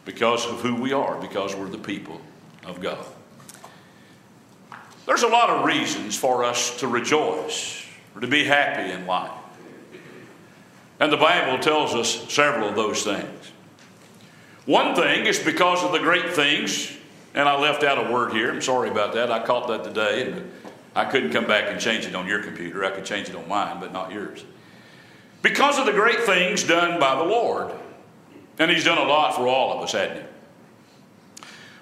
because 0.06 0.46
of 0.46 0.62
who 0.62 0.76
we 0.76 0.94
are, 0.94 1.20
because 1.20 1.56
we're 1.56 1.70
the 1.70 1.78
people 1.78 2.22
of 2.66 2.80
God. 2.80 3.04
There's 5.06 5.24
a 5.24 5.28
lot 5.28 5.50
of 5.50 5.66
reasons 5.66 6.18
for 6.18 6.44
us 6.44 6.80
to 6.80 6.88
rejoice 6.88 7.86
or 8.16 8.22
to 8.22 8.28
be 8.28 8.44
happy 8.44 8.92
in 8.92 9.06
life. 9.06 9.32
And 11.00 11.12
the 11.12 11.18
Bible 11.18 11.60
tells 11.60 11.94
us 11.94 12.32
several 12.32 12.70
of 12.70 12.76
those 12.76 13.04
things. 13.04 13.52
One 14.66 14.96
thing 14.96 15.26
is 15.26 15.40
because 15.40 15.84
of 15.84 15.92
the 15.94 16.00
great 16.00 16.34
things, 16.34 16.92
and 17.34 17.48
I 17.48 17.58
left 17.58 17.84
out 17.84 18.06
a 18.06 18.12
word 18.12 18.34
here. 18.34 18.52
I'm 18.52 18.62
sorry 18.62 18.90
about 18.90 19.14
that. 19.14 19.32
I 19.32 19.46
caught 19.46 19.68
that 19.70 19.84
today, 19.84 20.30
and 20.30 20.52
I 20.98 21.06
couldn't 21.06 21.32
come 21.32 21.46
back 21.46 21.70
and 21.70 21.80
change 21.80 22.08
it 22.08 22.16
on 22.16 22.26
your 22.26 22.42
computer. 22.42 22.84
I 22.84 22.90
could 22.90 23.06
change 23.06 23.30
it 23.30 23.36
on 23.36 23.48
mine, 23.48 23.80
but 23.80 23.94
not 23.94 24.12
yours. 24.12 24.44
Because 25.44 25.78
of 25.78 25.86
the 25.86 25.92
great 25.92 26.22
things 26.22 26.64
done 26.64 27.00
by 27.00 27.14
the 27.16 27.24
Lord. 27.24 27.72
And 28.58 28.72
He's 28.72 28.84
done 28.84 28.98
a 28.98 29.04
lot 29.04 29.36
for 29.36 29.48
all 29.48 29.78
of 29.78 29.84
us, 29.84 29.92
hasn't 29.92 30.20
He? 30.20 30.26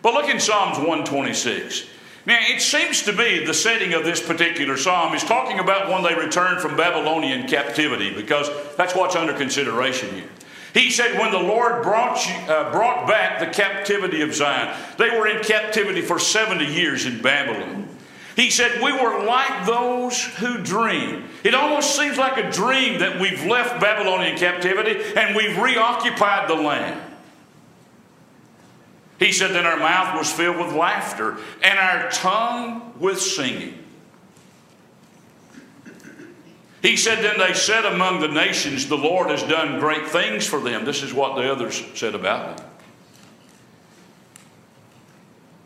But 0.01 0.15
look 0.15 0.29
in 0.29 0.41
Psalms 0.41 0.77
126. 0.77 1.87
Now, 2.25 2.39
it 2.41 2.59
seems 2.59 3.03
to 3.03 3.13
me 3.13 3.45
the 3.45 3.53
setting 3.53 3.93
of 3.93 4.03
this 4.03 4.21
particular 4.21 4.75
psalm 4.75 5.13
is 5.13 5.23
talking 5.23 5.59
about 5.59 5.89
when 5.89 6.03
they 6.03 6.19
returned 6.19 6.59
from 6.59 6.75
Babylonian 6.75 7.47
captivity, 7.47 8.13
because 8.13 8.49
that's 8.75 8.93
what's 8.93 9.15
under 9.15 9.33
consideration 9.33 10.13
here. 10.13 10.29
He 10.73 10.91
said, 10.91 11.17
When 11.17 11.31
the 11.31 11.39
Lord 11.39 11.83
brought, 11.83 12.27
you, 12.27 12.33
uh, 12.51 12.69
brought 12.73 13.07
back 13.07 13.39
the 13.39 13.47
captivity 13.47 14.21
of 14.21 14.35
Zion, 14.35 14.77
they 14.97 15.09
were 15.11 15.25
in 15.25 15.41
captivity 15.41 16.01
for 16.01 16.19
70 16.19 16.65
years 16.65 17.05
in 17.05 17.21
Babylon. 17.21 17.94
He 18.35 18.49
said, 18.49 18.81
We 18.81 18.91
were 18.91 19.23
like 19.23 19.65
those 19.65 20.21
who 20.21 20.57
dream. 20.57 21.25
It 21.43 21.55
almost 21.55 21.95
seems 21.95 22.17
like 22.17 22.37
a 22.37 22.51
dream 22.51 22.99
that 22.99 23.19
we've 23.19 23.45
left 23.45 23.79
Babylonian 23.79 24.37
captivity 24.37 25.01
and 25.15 25.35
we've 25.35 25.57
reoccupied 25.57 26.49
the 26.49 26.55
land. 26.55 27.01
He 29.19 29.31
said, 29.31 29.51
Then 29.51 29.65
our 29.65 29.77
mouth 29.77 30.17
was 30.17 30.31
filled 30.31 30.57
with 30.57 30.75
laughter 30.75 31.37
and 31.63 31.79
our 31.79 32.11
tongue 32.11 32.93
with 32.99 33.21
singing. 33.21 33.79
He 36.81 36.97
said, 36.97 37.23
Then 37.23 37.39
they 37.39 37.53
said 37.53 37.85
among 37.85 38.19
the 38.19 38.27
nations, 38.27 38.87
The 38.87 38.97
Lord 38.97 39.29
has 39.29 39.43
done 39.43 39.79
great 39.79 40.07
things 40.07 40.45
for 40.45 40.59
them. 40.59 40.83
This 40.83 41.03
is 41.03 41.13
what 41.13 41.35
the 41.35 41.49
others 41.49 41.81
said 41.93 42.15
about 42.15 42.57
them. 42.57 42.64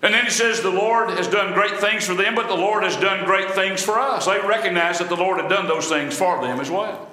And 0.01 0.13
then 0.13 0.25
he 0.25 0.31
says, 0.31 0.61
The 0.61 0.69
Lord 0.69 1.09
has 1.09 1.27
done 1.27 1.53
great 1.53 1.77
things 1.79 2.05
for 2.05 2.13
them, 2.13 2.35
but 2.35 2.47
the 2.47 2.55
Lord 2.55 2.83
has 2.83 2.95
done 2.97 3.25
great 3.25 3.51
things 3.51 3.83
for 3.83 3.99
us. 3.99 4.25
They 4.25 4.39
recognized 4.39 5.01
that 5.01 5.09
the 5.09 5.17
Lord 5.17 5.39
had 5.39 5.49
done 5.49 5.67
those 5.67 5.87
things 5.87 6.17
for 6.17 6.41
them 6.41 6.59
as 6.59 6.69
well. 6.69 7.07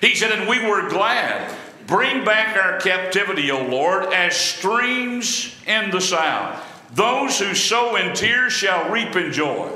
He 0.00 0.14
said, 0.14 0.32
And 0.32 0.48
we 0.48 0.66
were 0.66 0.88
glad. 0.88 1.54
Bring 1.86 2.24
back 2.24 2.56
our 2.56 2.78
captivity, 2.80 3.50
O 3.50 3.64
Lord, 3.66 4.12
as 4.12 4.36
streams 4.36 5.54
in 5.66 5.90
the 5.90 6.00
south. 6.00 6.64
Those 6.94 7.38
who 7.38 7.54
sow 7.54 7.96
in 7.96 8.14
tears 8.14 8.52
shall 8.52 8.90
reap 8.90 9.16
in 9.16 9.32
joy. 9.32 9.70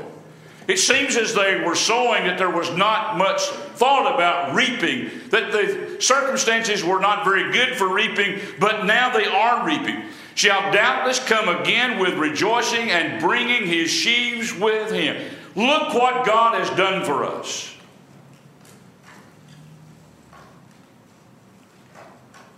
It 0.68 0.78
seems 0.78 1.16
as 1.16 1.34
they 1.34 1.62
were 1.64 1.74
sowing 1.74 2.24
that 2.24 2.38
there 2.38 2.50
was 2.50 2.70
not 2.76 3.18
much 3.18 3.40
thought 3.40 4.14
about 4.14 4.54
reaping, 4.54 5.10
that 5.30 5.52
the 5.52 5.96
circumstances 6.00 6.84
were 6.84 7.00
not 7.00 7.24
very 7.24 7.50
good 7.52 7.76
for 7.76 7.92
reaping, 7.92 8.40
but 8.60 8.84
now 8.84 9.10
they 9.10 9.26
are 9.26 9.66
reaping 9.66 10.02
shall 10.34 10.72
doubtless 10.72 11.18
come 11.18 11.48
again 11.48 11.98
with 11.98 12.14
rejoicing 12.14 12.90
and 12.90 13.20
bringing 13.20 13.66
his 13.66 13.90
sheaves 13.90 14.54
with 14.54 14.90
him. 14.92 15.30
Look 15.54 15.94
what 15.94 16.24
God 16.24 16.58
has 16.58 16.70
done 16.76 17.04
for 17.04 17.24
us. 17.24 17.74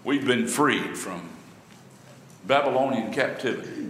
We've 0.05 0.27
been 0.27 0.47
freed 0.47 0.97
from 0.97 1.29
Babylonian 2.47 3.13
captivity. 3.13 3.87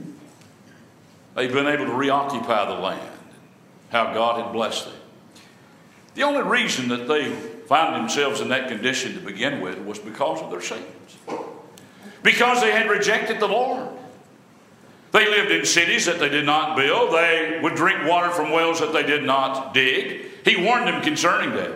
They've 1.34 1.52
been 1.52 1.66
able 1.66 1.86
to 1.86 1.92
reoccupy 1.92 2.66
the 2.66 2.80
land, 2.80 3.18
how 3.90 4.14
God 4.14 4.40
had 4.40 4.52
blessed 4.52 4.84
them. 4.84 4.94
The 6.14 6.22
only 6.22 6.42
reason 6.42 6.88
that 6.88 7.08
they 7.08 7.32
found 7.66 7.96
themselves 7.96 8.40
in 8.40 8.48
that 8.48 8.68
condition 8.68 9.14
to 9.14 9.20
begin 9.20 9.60
with 9.60 9.78
was 9.78 9.98
because 9.98 10.40
of 10.40 10.50
their 10.50 10.60
sins 10.60 10.84
because 12.24 12.60
they 12.60 12.72
had 12.72 12.90
rejected 12.90 13.38
the 13.38 13.46
Lord. 13.46 13.88
They 15.12 15.30
lived 15.30 15.52
in 15.52 15.64
cities 15.64 16.06
that 16.06 16.18
they 16.18 16.28
did 16.28 16.44
not 16.44 16.76
build. 16.76 17.12
They 17.12 17.60
would 17.62 17.76
drink 17.76 18.04
water 18.04 18.30
from 18.30 18.50
wells 18.50 18.80
that 18.80 18.92
they 18.92 19.04
did 19.04 19.22
not 19.22 19.72
dig. 19.72 20.26
He 20.44 20.56
warned 20.56 20.88
them 20.88 21.02
concerning 21.02 21.54
that. 21.54 21.70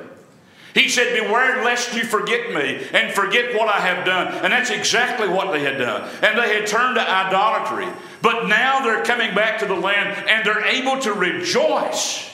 He 0.75 0.89
said, 0.89 1.23
Beware 1.23 1.65
lest 1.65 1.95
you 1.95 2.03
forget 2.03 2.53
me 2.53 2.85
and 2.93 3.15
forget 3.15 3.57
what 3.57 3.73
I 3.73 3.81
have 3.81 4.05
done. 4.05 4.29
And 4.43 4.53
that's 4.53 4.71
exactly 4.71 5.29
what 5.29 5.53
they 5.53 5.61
had 5.61 5.79
done. 5.79 6.09
And 6.23 6.39
they 6.39 6.55
had 6.57 6.67
turned 6.67 6.97
to 6.97 7.01
idolatry. 7.01 7.87
But 8.23 8.49
now 8.49 8.81
they're 8.81 9.05
coming 9.05 9.35
back 9.35 9.61
to 9.61 9.67
the 9.67 9.75
land 9.75 10.29
and 10.29 10.45
they're 10.45 10.65
able 10.65 10.99
to 11.03 11.13
rejoice. 11.13 12.29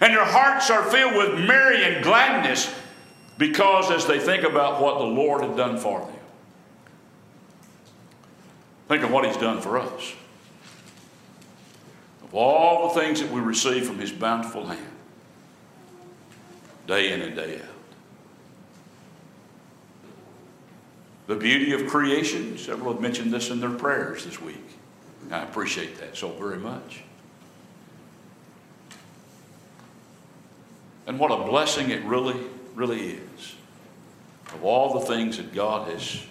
And 0.00 0.14
their 0.14 0.24
hearts 0.24 0.70
are 0.70 0.84
filled 0.84 1.14
with 1.14 1.46
merry 1.46 1.82
and 1.84 2.04
gladness 2.04 2.72
because 3.36 3.90
as 3.90 4.06
they 4.06 4.18
think 4.18 4.44
about 4.44 4.80
what 4.80 4.98
the 4.98 5.04
Lord 5.04 5.42
had 5.42 5.56
done 5.56 5.76
for 5.78 6.00
them. 6.00 6.19
Think 8.90 9.04
of 9.04 9.12
what 9.12 9.24
He's 9.24 9.36
done 9.36 9.60
for 9.60 9.78
us. 9.78 10.14
Of 12.24 12.34
all 12.34 12.88
the 12.88 13.00
things 13.00 13.20
that 13.20 13.30
we 13.30 13.40
receive 13.40 13.86
from 13.86 14.00
His 14.00 14.10
bountiful 14.10 14.66
hand, 14.66 14.84
day 16.88 17.12
in 17.12 17.22
and 17.22 17.36
day 17.36 17.60
out. 17.60 17.68
The 21.28 21.36
beauty 21.36 21.72
of 21.72 21.86
creation, 21.86 22.58
several 22.58 22.92
have 22.92 23.00
mentioned 23.00 23.32
this 23.32 23.50
in 23.50 23.60
their 23.60 23.70
prayers 23.70 24.24
this 24.24 24.42
week. 24.42 24.66
I 25.30 25.44
appreciate 25.44 26.00
that 26.00 26.16
so 26.16 26.30
very 26.30 26.58
much. 26.58 27.04
And 31.06 31.16
what 31.16 31.30
a 31.30 31.36
blessing 31.44 31.90
it 31.90 32.02
really, 32.02 32.40
really 32.74 33.10
is 33.10 33.54
of 34.52 34.64
all 34.64 34.98
the 34.98 35.06
things 35.06 35.36
that 35.36 35.54
God 35.54 35.88
has 35.92 36.26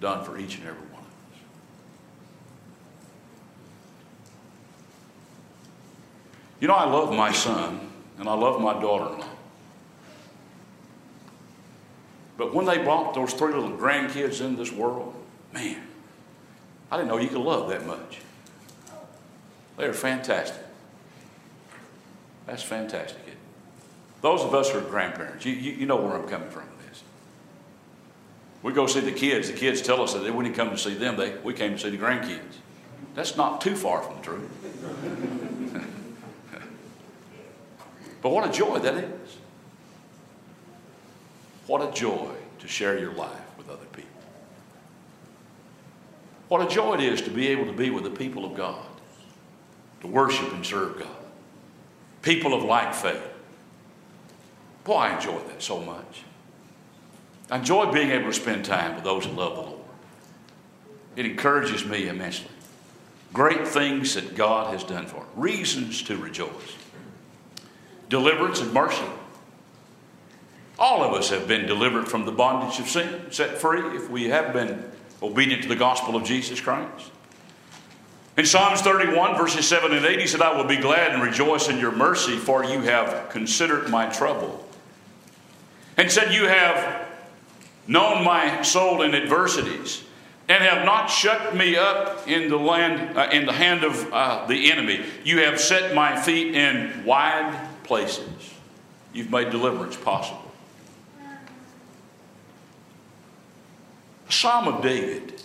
done 0.00 0.24
for 0.24 0.36
each 0.36 0.58
and 0.58 0.66
every 0.66 0.80
one. 0.88 0.93
You 6.64 6.68
know, 6.68 6.76
I 6.76 6.86
love 6.86 7.12
my 7.12 7.30
son 7.30 7.78
and 8.18 8.26
I 8.26 8.32
love 8.32 8.58
my 8.58 8.72
daughter 8.80 9.12
in 9.12 9.20
law. 9.20 9.28
But 12.38 12.54
when 12.54 12.64
they 12.64 12.78
brought 12.78 13.12
those 13.12 13.34
three 13.34 13.52
little 13.52 13.76
grandkids 13.76 14.40
in 14.40 14.56
this 14.56 14.72
world, 14.72 15.14
man, 15.52 15.86
I 16.90 16.96
didn't 16.96 17.10
know 17.10 17.18
you 17.18 17.28
could 17.28 17.36
love 17.36 17.68
that 17.68 17.86
much. 17.86 18.22
They 19.76 19.84
are 19.84 19.92
fantastic. 19.92 20.62
That's 22.46 22.62
fantastic. 22.62 23.20
Those 24.22 24.40
of 24.40 24.54
us 24.54 24.70
who 24.70 24.78
are 24.78 24.80
grandparents, 24.80 25.44
you, 25.44 25.52
you, 25.52 25.72
you 25.72 25.84
know 25.84 25.96
where 25.96 26.14
I'm 26.16 26.26
coming 26.26 26.48
from 26.48 26.62
with 26.62 26.88
this. 26.88 27.02
We 28.62 28.72
go 28.72 28.86
see 28.86 29.00
the 29.00 29.12
kids. 29.12 29.50
The 29.50 29.54
kids 29.54 29.82
tell 29.82 30.00
us 30.00 30.14
that 30.14 30.34
we 30.34 30.44
didn't 30.44 30.56
come 30.56 30.70
to 30.70 30.78
see 30.78 30.94
them. 30.94 31.18
They, 31.18 31.36
we 31.44 31.52
came 31.52 31.72
to 31.72 31.78
see 31.78 31.90
the 31.90 31.98
grandkids. 31.98 32.56
That's 33.14 33.36
not 33.36 33.60
too 33.60 33.76
far 33.76 34.00
from 34.00 34.16
the 34.16 34.22
truth. 34.22 35.33
But 38.24 38.30
what 38.30 38.48
a 38.48 38.50
joy 38.50 38.78
that 38.78 38.94
is. 38.94 39.36
What 41.66 41.86
a 41.86 41.92
joy 41.92 42.34
to 42.58 42.66
share 42.66 42.98
your 42.98 43.12
life 43.12 43.58
with 43.58 43.68
other 43.68 43.84
people. 43.92 44.08
What 46.48 46.62
a 46.62 46.74
joy 46.74 46.94
it 46.94 47.00
is 47.00 47.20
to 47.20 47.30
be 47.30 47.48
able 47.48 47.66
to 47.66 47.72
be 47.72 47.90
with 47.90 48.02
the 48.02 48.10
people 48.10 48.46
of 48.46 48.54
God, 48.54 48.86
to 50.00 50.06
worship 50.06 50.50
and 50.54 50.64
serve 50.64 50.98
God, 50.98 51.16
people 52.22 52.54
of 52.54 52.62
like 52.62 52.94
faith. 52.94 53.20
Boy, 54.84 54.94
I 54.94 55.16
enjoy 55.16 55.38
that 55.40 55.62
so 55.62 55.82
much. 55.82 56.22
I 57.50 57.58
enjoy 57.58 57.92
being 57.92 58.10
able 58.10 58.28
to 58.28 58.32
spend 58.32 58.64
time 58.64 58.94
with 58.94 59.04
those 59.04 59.26
who 59.26 59.32
love 59.32 59.56
the 59.56 59.60
Lord. 59.60 59.82
It 61.14 61.26
encourages 61.26 61.84
me 61.84 62.08
immensely. 62.08 62.48
Great 63.34 63.68
things 63.68 64.14
that 64.14 64.34
God 64.34 64.72
has 64.72 64.82
done 64.82 65.04
for 65.04 65.18
us, 65.18 65.26
reasons 65.36 66.02
to 66.04 66.16
rejoice, 66.16 66.76
deliverance 68.14 68.60
and 68.60 68.72
mercy. 68.72 69.02
All 70.78 71.02
of 71.02 71.14
us 71.14 71.30
have 71.30 71.48
been 71.48 71.66
delivered 71.66 72.06
from 72.06 72.24
the 72.24 72.30
bondage 72.30 72.78
of 72.78 72.88
sin, 72.88 73.22
set 73.32 73.58
free 73.58 73.96
if 73.96 74.08
we 74.08 74.26
have 74.26 74.52
been 74.52 74.84
obedient 75.20 75.64
to 75.64 75.68
the 75.68 75.74
gospel 75.74 76.14
of 76.14 76.22
Jesus 76.22 76.60
Christ. 76.60 77.10
In 78.36 78.46
Psalms 78.46 78.82
31, 78.82 79.36
verses 79.36 79.66
7 79.66 79.92
and 79.92 80.06
8, 80.06 80.20
he 80.20 80.28
said, 80.28 80.42
I 80.42 80.56
will 80.56 80.68
be 80.68 80.76
glad 80.76 81.10
and 81.10 81.24
rejoice 81.24 81.68
in 81.68 81.80
your 81.80 81.90
mercy, 81.90 82.36
for 82.36 82.64
you 82.64 82.82
have 82.82 83.30
considered 83.30 83.90
my 83.90 84.06
trouble. 84.06 84.64
And 85.96 86.08
said, 86.08 86.32
You 86.32 86.46
have 86.46 87.08
known 87.88 88.22
my 88.22 88.62
soul 88.62 89.02
in 89.02 89.16
adversities, 89.16 90.04
and 90.48 90.62
have 90.62 90.84
not 90.84 91.06
shut 91.06 91.56
me 91.56 91.74
up 91.74 92.28
in 92.28 92.48
the 92.48 92.58
land 92.58 93.18
uh, 93.18 93.30
in 93.32 93.44
the 93.44 93.52
hand 93.52 93.82
of 93.82 94.12
uh, 94.12 94.46
the 94.46 94.70
enemy. 94.70 95.04
You 95.24 95.38
have 95.40 95.60
set 95.60 95.96
my 95.96 96.20
feet 96.20 96.54
in 96.54 97.04
wide 97.04 97.70
places. 97.84 98.54
You've 99.12 99.30
made 99.30 99.50
deliverance 99.50 99.96
possible. 99.96 100.40
Psalm 104.28 104.66
of 104.66 104.82
David. 104.82 105.40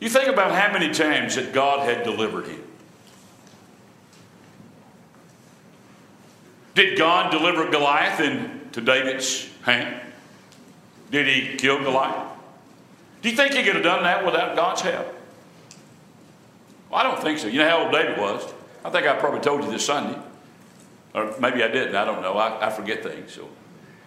You 0.00 0.08
think 0.08 0.28
about 0.28 0.52
how 0.52 0.72
many 0.72 0.92
times 0.94 1.34
that 1.34 1.52
God 1.52 1.80
had 1.80 2.04
delivered 2.04 2.46
him. 2.46 2.62
Did 6.74 6.96
God 6.96 7.32
deliver 7.32 7.68
Goliath 7.68 8.20
into 8.20 8.80
David's 8.80 9.50
hand? 9.62 10.00
Did 11.10 11.26
he 11.26 11.56
kill 11.56 11.82
Goliath? 11.82 12.32
Do 13.20 13.28
you 13.28 13.36
think 13.36 13.54
he 13.54 13.64
could 13.64 13.74
have 13.74 13.82
done 13.82 14.04
that 14.04 14.24
without 14.24 14.54
God's 14.54 14.82
help? 14.82 15.12
Well, 16.88 17.00
I 17.00 17.02
don't 17.02 17.20
think 17.20 17.40
so. 17.40 17.48
You 17.48 17.58
know 17.58 17.68
how 17.68 17.82
old 17.84 17.92
David 17.92 18.18
was? 18.18 18.54
I 18.84 18.90
think 18.90 19.06
I 19.06 19.16
probably 19.16 19.40
told 19.40 19.64
you 19.64 19.70
this 19.70 19.86
Sunday. 19.86 20.18
Or 21.14 21.34
maybe 21.40 21.62
I 21.62 21.68
didn't. 21.68 21.96
I 21.96 22.04
don't 22.04 22.22
know. 22.22 22.34
I, 22.34 22.68
I 22.68 22.70
forget 22.70 23.02
things. 23.02 23.32
So 23.32 23.48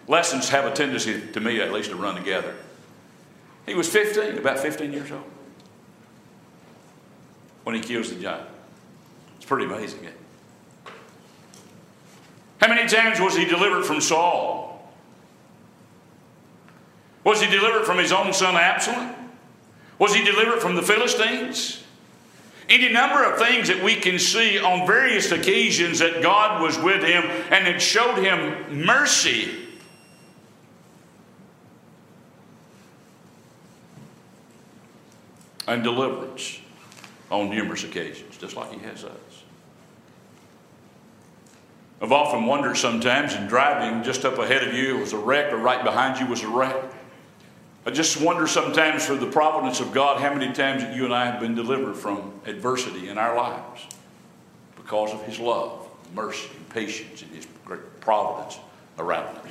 lessons 0.08 0.48
have 0.48 0.64
a 0.64 0.72
tendency, 0.72 1.20
to 1.32 1.40
me 1.40 1.60
at 1.60 1.72
least, 1.72 1.90
to 1.90 1.96
run 1.96 2.14
together. 2.14 2.54
He 3.66 3.74
was 3.74 3.88
15, 3.88 4.38
about 4.38 4.58
15 4.58 4.92
years 4.92 5.12
old, 5.12 5.22
when 7.64 7.76
he 7.76 7.80
kills 7.80 8.10
the 8.12 8.20
giant. 8.20 8.48
It's 9.36 9.44
pretty 9.44 9.66
amazing. 9.66 10.00
Isn't 10.00 10.08
it? 10.08 10.16
How 12.60 12.68
many 12.68 12.88
times 12.88 13.20
was 13.20 13.36
he 13.36 13.44
delivered 13.44 13.84
from 13.84 14.00
Saul? 14.00 14.92
Was 17.24 17.40
he 17.40 17.48
delivered 17.48 17.84
from 17.84 17.98
his 17.98 18.12
own 18.12 18.32
son 18.32 18.54
Absalom? 18.54 19.14
Was 19.98 20.14
he 20.14 20.24
delivered 20.24 20.60
from 20.60 20.74
the 20.74 20.82
Philistines? 20.82 21.81
Any 22.68 22.88
number 22.88 23.24
of 23.24 23.38
things 23.38 23.68
that 23.68 23.82
we 23.82 23.96
can 23.96 24.18
see 24.18 24.58
on 24.58 24.86
various 24.86 25.32
occasions 25.32 25.98
that 25.98 26.22
God 26.22 26.62
was 26.62 26.78
with 26.78 27.02
him 27.02 27.24
and 27.50 27.66
had 27.66 27.82
showed 27.82 28.18
him 28.18 28.84
mercy. 28.84 29.58
And 35.66 35.82
deliverance 35.82 36.60
on 37.30 37.50
numerous 37.50 37.84
occasions, 37.84 38.36
just 38.36 38.56
like 38.56 38.72
he 38.72 38.78
has 38.80 39.04
us. 39.04 39.42
I've 42.02 42.10
often 42.10 42.46
wondered 42.46 42.76
sometimes 42.76 43.34
in 43.34 43.46
driving 43.46 44.02
just 44.02 44.24
up 44.24 44.38
ahead 44.38 44.66
of 44.66 44.74
you 44.74 44.98
was 44.98 45.12
a 45.12 45.18
wreck 45.18 45.52
or 45.52 45.56
right 45.56 45.84
behind 45.84 46.18
you 46.18 46.26
was 46.26 46.42
a 46.42 46.48
wreck. 46.48 46.91
I 47.84 47.90
just 47.90 48.20
wonder 48.20 48.46
sometimes 48.46 49.04
for 49.04 49.16
the 49.16 49.26
providence 49.26 49.80
of 49.80 49.92
God 49.92 50.20
how 50.20 50.32
many 50.32 50.52
times 50.52 50.82
that 50.82 50.94
you 50.94 51.04
and 51.04 51.12
I 51.12 51.26
have 51.26 51.40
been 51.40 51.56
delivered 51.56 51.96
from 51.96 52.32
adversity 52.46 53.08
in 53.08 53.18
our 53.18 53.36
lives 53.36 53.86
because 54.76 55.12
of 55.12 55.24
His 55.24 55.40
love, 55.40 55.88
mercy, 56.14 56.48
and 56.56 56.68
patience, 56.68 57.22
and 57.22 57.30
His 57.32 57.46
great 57.64 58.00
providence 58.00 58.58
around 58.98 59.36
us. 59.36 59.46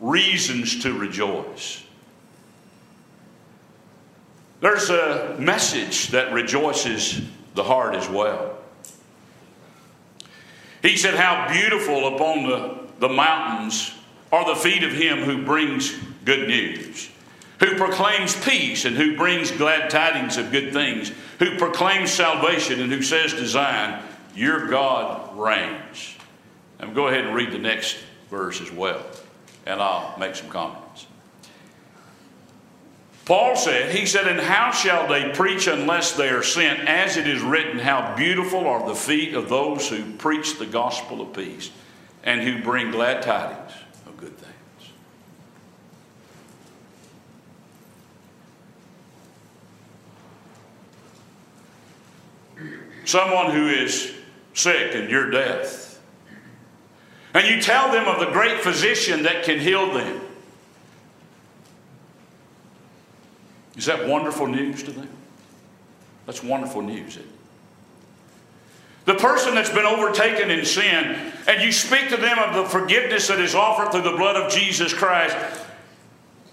Reasons 0.00 0.82
to 0.82 0.92
rejoice. 0.92 1.82
There's 4.60 4.90
a 4.90 5.36
message 5.38 6.08
that 6.08 6.32
rejoices 6.32 7.22
the 7.54 7.62
heart 7.62 7.94
as 7.94 8.08
well. 8.08 8.58
He 10.82 10.98
said, 10.98 11.14
How 11.14 11.50
beautiful 11.50 12.14
upon 12.14 12.44
the, 12.44 12.83
the 12.98 13.08
mountains 13.08 13.92
are 14.32 14.44
the 14.44 14.60
feet 14.60 14.82
of 14.82 14.92
him 14.92 15.18
who 15.18 15.44
brings 15.44 15.96
good 16.24 16.48
news, 16.48 17.08
who 17.60 17.76
proclaims 17.76 18.34
peace 18.44 18.84
and 18.84 18.96
who 18.96 19.16
brings 19.16 19.50
glad 19.50 19.90
tidings 19.90 20.36
of 20.36 20.50
good 20.50 20.72
things, 20.72 21.12
who 21.38 21.56
proclaims 21.56 22.10
salvation 22.10 22.80
and 22.80 22.92
who 22.92 23.02
says 23.02 23.32
to 23.32 23.46
Zion, 23.46 24.02
Your 24.34 24.68
God 24.68 25.36
reigns. 25.36 26.16
And 26.80 26.94
go 26.94 27.06
ahead 27.08 27.24
and 27.24 27.34
read 27.34 27.52
the 27.52 27.58
next 27.58 27.96
verse 28.30 28.60
as 28.60 28.70
well, 28.70 29.04
and 29.66 29.80
I'll 29.80 30.18
make 30.18 30.34
some 30.34 30.50
comments. 30.50 31.06
Paul 33.24 33.56
said, 33.56 33.94
He 33.94 34.04
said, 34.04 34.26
And 34.26 34.40
how 34.40 34.70
shall 34.72 35.06
they 35.08 35.30
preach 35.32 35.66
unless 35.66 36.12
they 36.12 36.28
are 36.28 36.42
sent? 36.42 36.80
As 36.80 37.16
it 37.16 37.26
is 37.26 37.40
written, 37.40 37.78
How 37.78 38.14
beautiful 38.16 38.66
are 38.66 38.86
the 38.86 38.94
feet 38.94 39.34
of 39.34 39.48
those 39.48 39.88
who 39.88 40.12
preach 40.14 40.58
the 40.58 40.66
gospel 40.66 41.22
of 41.22 41.32
peace 41.32 41.70
and 42.24 42.42
who 42.42 42.60
bring 42.62 42.90
glad 42.90 43.22
tidings 43.22 43.72
of 44.06 44.16
good 44.16 44.36
things. 44.36 44.90
Someone 53.04 53.52
who 53.52 53.68
is 53.68 54.12
sick 54.54 54.94
and 54.94 55.10
your 55.10 55.30
death. 55.30 56.00
And 57.34 57.46
you 57.46 57.60
tell 57.60 57.92
them 57.92 58.08
of 58.08 58.20
the 58.20 58.32
great 58.32 58.60
physician 58.60 59.24
that 59.24 59.44
can 59.44 59.58
heal 59.58 59.92
them. 59.92 60.20
Is 63.76 63.86
that 63.86 64.08
wonderful 64.08 64.46
news 64.46 64.82
to 64.84 64.92
them? 64.92 65.08
That's 66.26 66.42
wonderful 66.42 66.80
news. 66.80 67.18
The 69.04 69.14
person 69.14 69.54
that's 69.54 69.68
been 69.68 69.84
overtaken 69.84 70.50
in 70.50 70.64
sin, 70.64 71.33
and 71.46 71.62
you 71.62 71.72
speak 71.72 72.08
to 72.08 72.16
them 72.16 72.38
of 72.38 72.54
the 72.54 72.64
forgiveness 72.64 73.28
that 73.28 73.40
is 73.40 73.54
offered 73.54 73.92
through 73.92 74.10
the 74.10 74.16
blood 74.16 74.36
of 74.36 74.50
Jesus 74.50 74.94
Christ, 74.94 75.36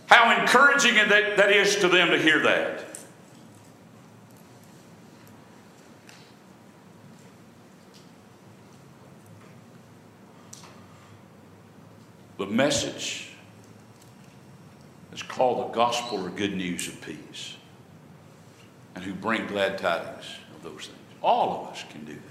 how 0.08 0.40
encouraging 0.40 0.96
that, 0.96 1.38
that 1.38 1.52
is 1.52 1.78
to 1.78 1.88
them 1.88 2.10
to 2.10 2.18
hear 2.18 2.40
that. 2.40 2.86
The 12.38 12.48
message 12.48 13.30
is 15.14 15.22
called 15.22 15.70
the 15.70 15.76
gospel 15.76 16.26
or 16.26 16.30
good 16.30 16.56
news 16.56 16.88
of 16.88 17.00
peace 17.02 17.56
and 18.96 19.04
who 19.04 19.14
bring 19.14 19.46
glad 19.46 19.78
tidings 19.78 20.26
of 20.56 20.64
those 20.64 20.88
things. 20.88 20.98
All 21.22 21.62
of 21.62 21.72
us 21.72 21.86
can 21.92 22.04
do 22.04 22.14
that. 22.14 22.22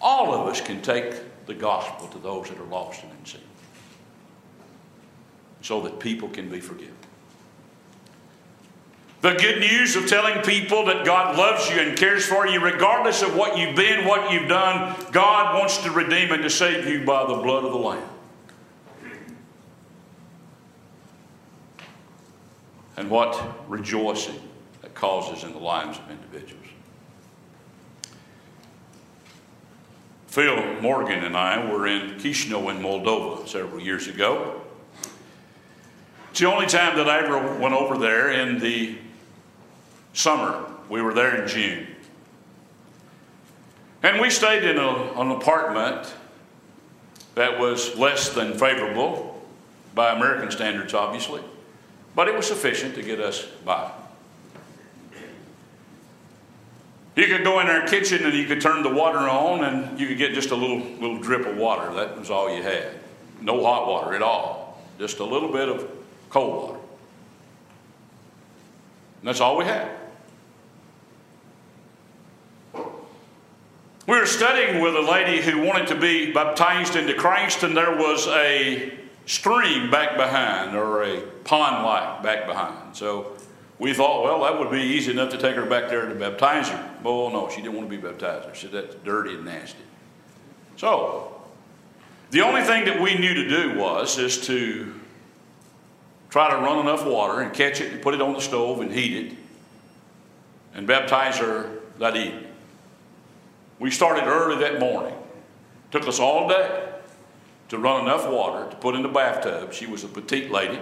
All 0.00 0.34
of 0.34 0.48
us 0.48 0.60
can 0.60 0.80
take 0.80 1.14
the 1.46 1.54
gospel 1.54 2.08
to 2.08 2.18
those 2.18 2.48
that 2.48 2.58
are 2.58 2.64
lost 2.64 3.02
and 3.02 3.12
in 3.12 3.24
sin 3.24 3.40
so 5.62 5.80
that 5.82 5.98
people 5.98 6.28
can 6.28 6.48
be 6.48 6.60
forgiven. 6.60 6.94
The 9.22 9.32
good 9.34 9.58
news 9.58 9.96
of 9.96 10.06
telling 10.06 10.42
people 10.42 10.86
that 10.86 11.04
God 11.04 11.36
loves 11.36 11.68
you 11.68 11.80
and 11.80 11.96
cares 11.96 12.24
for 12.24 12.46
you, 12.46 12.60
regardless 12.60 13.22
of 13.22 13.34
what 13.34 13.58
you've 13.58 13.74
been, 13.74 14.06
what 14.06 14.30
you've 14.30 14.48
done, 14.48 14.94
God 15.10 15.58
wants 15.58 15.78
to 15.78 15.90
redeem 15.90 16.30
and 16.30 16.42
to 16.42 16.50
save 16.50 16.86
you 16.86 17.04
by 17.04 17.26
the 17.26 17.34
blood 17.34 17.64
of 17.64 17.72
the 17.72 17.78
Lamb. 17.78 18.08
and 22.96 23.10
what 23.10 23.40
rejoicing 23.68 24.40
that 24.82 24.94
causes 24.94 25.44
in 25.44 25.52
the 25.52 25.58
lives 25.58 25.98
of 25.98 26.10
individuals. 26.10 26.65
Phil 30.36 30.82
Morgan 30.82 31.24
and 31.24 31.34
I 31.34 31.64
were 31.64 31.86
in 31.86 32.16
Chisinau 32.18 32.70
in 32.70 32.82
Moldova 32.82 33.48
several 33.48 33.80
years 33.80 34.06
ago. 34.06 34.60
It's 36.30 36.40
the 36.40 36.46
only 36.46 36.66
time 36.66 36.98
that 36.98 37.08
I 37.08 37.20
ever 37.20 37.58
went 37.58 37.72
over 37.72 37.96
there 37.96 38.30
in 38.30 38.58
the 38.58 38.98
summer. 40.12 40.70
We 40.90 41.00
were 41.00 41.14
there 41.14 41.40
in 41.40 41.48
June. 41.48 41.86
And 44.02 44.20
we 44.20 44.28
stayed 44.28 44.62
in 44.62 44.76
a, 44.76 45.18
an 45.18 45.30
apartment 45.30 46.14
that 47.34 47.58
was 47.58 47.96
less 47.96 48.28
than 48.28 48.58
favorable 48.58 49.42
by 49.94 50.12
American 50.12 50.50
standards, 50.50 50.92
obviously, 50.92 51.40
but 52.14 52.28
it 52.28 52.34
was 52.34 52.46
sufficient 52.46 52.94
to 52.96 53.02
get 53.02 53.20
us 53.20 53.42
by. 53.64 53.90
You 57.16 57.26
could 57.28 57.44
go 57.44 57.60
in 57.60 57.66
our 57.66 57.86
kitchen 57.86 58.24
and 58.26 58.34
you 58.34 58.44
could 58.44 58.60
turn 58.60 58.82
the 58.82 58.90
water 58.90 59.18
on 59.18 59.64
and 59.64 59.98
you 59.98 60.06
could 60.06 60.18
get 60.18 60.34
just 60.34 60.50
a 60.50 60.54
little, 60.54 60.78
little 60.78 61.18
drip 61.18 61.46
of 61.46 61.56
water. 61.56 61.92
That 61.94 62.18
was 62.18 62.30
all 62.30 62.54
you 62.54 62.62
had. 62.62 62.92
No 63.40 63.62
hot 63.62 63.88
water 63.88 64.14
at 64.14 64.22
all, 64.22 64.82
just 64.98 65.18
a 65.18 65.24
little 65.24 65.50
bit 65.50 65.68
of 65.68 65.90
cold 66.28 66.62
water. 66.62 66.78
And 69.20 69.28
that's 69.28 69.40
all 69.40 69.56
we 69.56 69.64
had. 69.64 69.90
We 72.74 74.16
were 74.20 74.26
studying 74.26 74.82
with 74.82 74.94
a 74.94 75.00
lady 75.00 75.42
who 75.42 75.62
wanted 75.62 75.88
to 75.88 75.96
be 75.96 76.32
baptized 76.32 76.94
into 76.94 77.14
Christ, 77.14 77.64
and 77.64 77.76
there 77.76 77.96
was 77.96 78.28
a 78.28 78.92
stream 79.24 79.90
back 79.90 80.16
behind 80.16 80.76
or 80.76 81.02
a 81.02 81.22
pond 81.42 81.84
like 81.84 82.22
back 82.22 82.46
behind. 82.46 82.94
So 82.94 83.32
we 83.78 83.92
thought, 83.92 84.24
well, 84.24 84.42
that 84.42 84.58
would 84.58 84.70
be 84.70 84.80
easy 84.80 85.10
enough 85.10 85.30
to 85.30 85.38
take 85.38 85.54
her 85.54 85.66
back 85.66 85.90
there 85.90 86.06
to 86.06 86.14
baptize 86.14 86.68
her. 86.68 86.90
Oh, 87.04 87.28
no, 87.28 87.50
she 87.50 87.56
didn't 87.56 87.74
want 87.74 87.90
to 87.90 87.96
be 87.96 88.02
baptized. 88.02 88.56
She 88.56 88.66
said 88.66 88.72
that's 88.72 88.94
dirty 89.04 89.34
and 89.34 89.44
nasty. 89.44 89.82
So 90.76 91.42
the 92.30 92.40
only 92.40 92.62
thing 92.62 92.86
that 92.86 93.00
we 93.00 93.18
knew 93.18 93.34
to 93.34 93.48
do 93.48 93.78
was 93.78 94.18
is 94.18 94.46
to 94.46 94.94
try 96.30 96.50
to 96.50 96.56
run 96.56 96.80
enough 96.80 97.06
water 97.06 97.40
and 97.40 97.52
catch 97.52 97.80
it 97.80 97.92
and 97.92 98.02
put 98.02 98.14
it 98.14 98.22
on 98.22 98.32
the 98.32 98.40
stove 98.40 98.80
and 98.80 98.92
heat 98.92 99.26
it 99.26 99.38
and 100.74 100.86
baptize 100.86 101.38
her 101.38 101.70
that 101.98 102.16
evening. 102.16 102.44
We 103.78 103.90
started 103.90 104.24
early 104.24 104.56
that 104.58 104.80
morning. 104.80 105.14
Took 105.90 106.08
us 106.08 106.18
all 106.18 106.48
day 106.48 106.88
to 107.68 107.78
run 107.78 108.02
enough 108.02 108.28
water 108.28 108.70
to 108.70 108.76
put 108.76 108.94
in 108.94 109.02
the 109.02 109.08
bathtub. 109.08 109.72
She 109.72 109.86
was 109.86 110.04
a 110.04 110.08
petite 110.08 110.50
lady. 110.50 110.80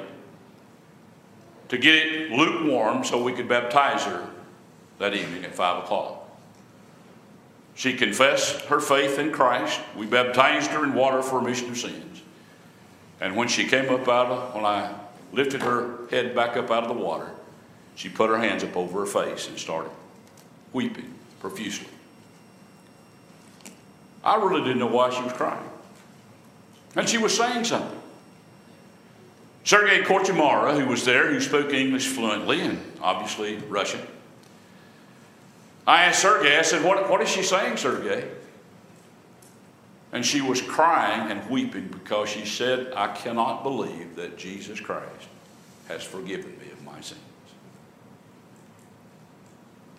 To 1.68 1.79
get 1.79 1.94
it 1.94 2.31
lukewarm 2.31 3.05
so 3.05 3.22
we 3.22 3.33
could 3.33 3.48
baptize 3.48 4.05
her 4.05 4.29
that 4.98 5.14
evening 5.14 5.44
at 5.44 5.55
5 5.55 5.85
o'clock. 5.85 6.20
She 7.74 7.94
confessed 7.94 8.62
her 8.66 8.81
faith 8.81 9.18
in 9.18 9.33
Christ. 9.33 9.81
We 9.96 10.07
baptized 10.07 10.70
her 10.70 10.85
in 10.85 10.94
water 10.94 11.22
for 11.22 11.40
remission 11.40 11.70
of 11.70 11.79
sins. 11.79 12.22
And 13.20 13.37
when 13.37 13.48
she 13.48 13.66
came 13.66 13.92
up 13.92 14.09
out 14.09 14.27
of, 14.27 14.55
when 14.55 14.64
I 14.64 14.94
lifted 15.33 15.62
her 15.62 16.07
head 16.11 16.35
back 16.35 16.57
up 16.57 16.70
out 16.70 16.85
of 16.85 16.88
the 16.88 17.03
water, 17.03 17.31
she 17.96 18.09
put 18.09 18.31
her 18.31 18.38
hands 18.38 18.62
up 18.62 18.77
over 18.77 19.00
her 19.00 19.07
face 19.07 19.48
and 19.48 19.59
started 19.59 19.90
weeping 20.72 21.12
profusely. 21.40 21.88
I 24.22 24.37
really 24.37 24.62
didn't 24.62 24.79
know 24.79 24.87
why 24.87 25.11
she 25.11 25.22
was 25.22 25.33
crying. 25.33 25.68
And 26.96 27.09
she 27.09 27.18
was 27.18 27.37
saying 27.37 27.64
something. 27.64 28.00
Sergei 29.64 30.03
Korchmara, 30.03 30.79
who 30.79 30.87
was 30.87 31.05
there, 31.07 31.33
who 31.33 31.40
spoke 31.40 31.72
English 31.72 32.09
fluently 32.09 32.61
and 32.61 32.81
obviously 33.00 33.57
Russian, 33.68 34.00
I 35.87 36.05
asked 36.05 36.20
Sergei, 36.20 36.59
I 36.59 36.62
said, 36.62 36.85
what, 36.85 37.11
what 37.11 37.22
is 37.22 37.29
she 37.31 37.42
saying, 37.42 37.79
Sergei? 37.79 38.29
And 40.12 40.24
she 40.24 40.40
was 40.40 40.62
crying 40.62 41.31
and 41.31 41.50
weeping 41.50 41.88
because 41.88 42.29
she 42.29 42.44
said, 42.44 42.92
I 42.94 43.09
cannot 43.09 43.62
believe 43.62 44.16
that 44.16 44.38
Jesus 44.38 44.81
Christ 44.81 45.29
has 45.88 46.03
forgiven 46.03 46.57
me 46.59 46.70
of 46.70 46.83
my 46.85 47.00
sins. 47.00 47.20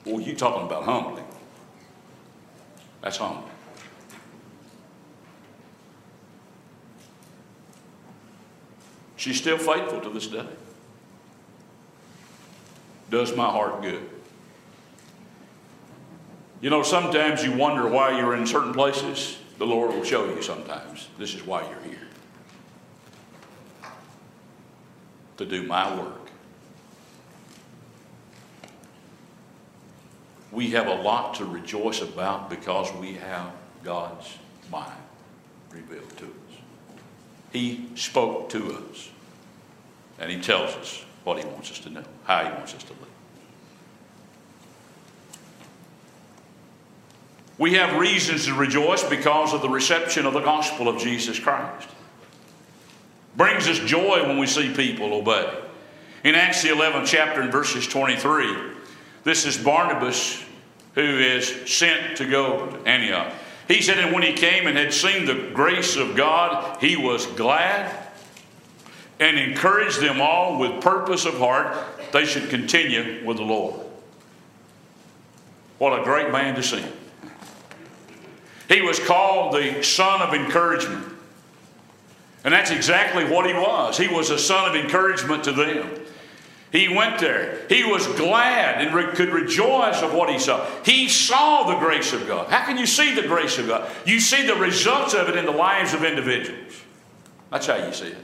Well, 0.05 0.21
you 0.21 0.35
talking 0.35 0.65
about 0.65 0.83
humbling. 0.83 1.25
That's 3.01 3.17
humbling. 3.17 3.54
She's 9.25 9.37
still 9.37 9.57
faithful 9.57 10.01
to 10.01 10.11
this 10.11 10.27
day. 10.27 10.45
Does 13.09 13.35
my 13.35 13.49
heart 13.49 13.81
good. 13.81 14.07
You 16.61 16.69
know, 16.69 16.83
sometimes 16.83 17.43
you 17.43 17.51
wonder 17.51 17.87
why 17.87 18.19
you're 18.19 18.35
in 18.35 18.45
certain 18.45 18.71
places. 18.71 19.39
The 19.57 19.65
Lord 19.65 19.95
will 19.95 20.03
show 20.03 20.25
you 20.25 20.43
sometimes. 20.43 21.09
This 21.17 21.33
is 21.33 21.43
why 21.43 21.67
you're 21.67 21.91
here 21.91 22.07
to 25.37 25.45
do 25.47 25.63
my 25.63 25.99
work. 25.99 26.29
We 30.51 30.69
have 30.69 30.85
a 30.85 31.01
lot 31.01 31.33
to 31.37 31.45
rejoice 31.45 31.99
about 31.99 32.51
because 32.51 32.93
we 32.93 33.15
have 33.15 33.51
God's 33.83 34.37
mind 34.71 35.01
revealed 35.71 36.15
to 36.17 36.25
us. 36.25 36.59
He 37.51 37.89
spoke 37.95 38.49
to 38.49 38.83
us. 38.91 39.09
And 40.19 40.31
he 40.31 40.39
tells 40.39 40.75
us 40.75 41.03
what 41.23 41.37
he 41.37 41.45
wants 41.45 41.71
us 41.71 41.79
to 41.79 41.89
know, 41.89 42.03
how 42.23 42.43
he 42.43 42.51
wants 42.51 42.73
us 42.73 42.83
to 42.83 42.93
live. 42.93 43.01
We 47.57 47.73
have 47.75 47.99
reasons 47.99 48.45
to 48.45 48.53
rejoice 48.53 49.03
because 49.03 49.53
of 49.53 49.61
the 49.61 49.69
reception 49.69 50.25
of 50.25 50.33
the 50.33 50.41
gospel 50.41 50.87
of 50.87 50.97
Jesus 50.99 51.39
Christ. 51.39 51.87
Brings 53.37 53.67
us 53.67 53.79
joy 53.79 54.23
when 54.27 54.37
we 54.37 54.47
see 54.47 54.73
people 54.73 55.13
obey. 55.13 55.49
In 56.23 56.35
Acts 56.35 56.63
the 56.63 56.69
11th 56.69 57.05
chapter 57.05 57.41
and 57.41 57.51
verses 57.51 57.87
23, 57.87 58.55
this 59.23 59.45
is 59.45 59.57
Barnabas 59.57 60.43
who 60.95 61.01
is 61.01 61.69
sent 61.69 62.17
to 62.17 62.29
go 62.29 62.67
to 62.67 62.87
Antioch. 62.87 63.33
He 63.67 63.81
said, 63.81 63.99
And 63.99 64.13
when 64.13 64.23
he 64.23 64.33
came 64.33 64.67
and 64.67 64.77
had 64.77 64.93
seen 64.93 65.25
the 65.25 65.51
grace 65.53 65.95
of 65.95 66.15
God, 66.15 66.81
he 66.81 66.95
was 66.95 67.25
glad 67.25 68.04
and 69.19 69.37
encourage 69.37 69.97
them 69.97 70.21
all 70.21 70.59
with 70.59 70.81
purpose 70.81 71.25
of 71.25 71.37
heart 71.37 71.77
they 72.11 72.25
should 72.25 72.49
continue 72.49 73.25
with 73.25 73.37
the 73.37 73.43
Lord. 73.43 73.79
What 75.77 75.99
a 75.99 76.03
great 76.03 76.31
man 76.31 76.55
to 76.55 76.63
see. 76.63 76.83
He 78.69 78.81
was 78.81 78.99
called 78.99 79.53
the 79.53 79.83
son 79.83 80.21
of 80.21 80.33
encouragement. 80.33 81.05
And 82.43 82.53
that's 82.53 82.71
exactly 82.71 83.25
what 83.25 83.45
he 83.45 83.53
was. 83.53 83.97
He 83.97 84.07
was 84.07 84.29
a 84.29 84.39
son 84.39 84.69
of 84.69 84.75
encouragement 84.75 85.43
to 85.45 85.51
them. 85.51 85.89
He 86.71 86.87
went 86.87 87.19
there. 87.19 87.65
He 87.69 87.83
was 87.83 88.05
glad 88.07 88.81
and 88.81 88.93
re- 88.93 89.13
could 89.13 89.29
rejoice 89.29 90.01
of 90.01 90.13
what 90.13 90.29
he 90.29 90.39
saw. 90.39 90.65
He 90.83 91.07
saw 91.07 91.63
the 91.63 91.77
grace 91.79 92.11
of 92.13 92.27
God. 92.27 92.49
How 92.49 92.65
can 92.65 92.77
you 92.77 92.85
see 92.85 93.15
the 93.15 93.27
grace 93.27 93.57
of 93.57 93.67
God? 93.67 93.89
You 94.05 94.19
see 94.19 94.45
the 94.45 94.55
results 94.55 95.13
of 95.13 95.29
it 95.29 95.37
in 95.37 95.45
the 95.45 95.51
lives 95.51 95.93
of 95.93 96.03
individuals. 96.03 96.81
That's 97.49 97.67
how 97.67 97.77
you 97.77 97.93
see 97.93 98.07
it. 98.07 98.17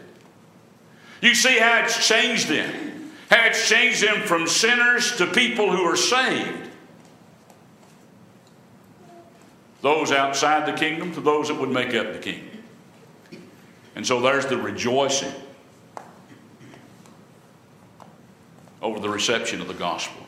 You 1.21 1.35
see 1.35 1.59
how 1.59 1.83
it's 1.83 2.07
changed 2.07 2.47
them. 2.47 3.11
How 3.29 3.45
it's 3.45 3.69
changed 3.69 4.03
them 4.03 4.23
from 4.23 4.47
sinners 4.47 5.15
to 5.17 5.27
people 5.27 5.75
who 5.75 5.83
are 5.83 5.95
saved. 5.95 6.69
Those 9.81 10.11
outside 10.11 10.67
the 10.67 10.77
kingdom 10.77 11.13
to 11.13 11.21
those 11.21 11.47
that 11.47 11.55
would 11.55 11.69
make 11.69 11.93
up 11.93 12.13
the 12.13 12.19
kingdom. 12.19 12.63
And 13.95 14.05
so 14.05 14.19
there's 14.19 14.45
the 14.45 14.57
rejoicing 14.57 15.33
over 18.81 18.99
the 18.99 19.09
reception 19.09 19.61
of 19.61 19.67
the 19.67 19.73
gospel. 19.73 20.21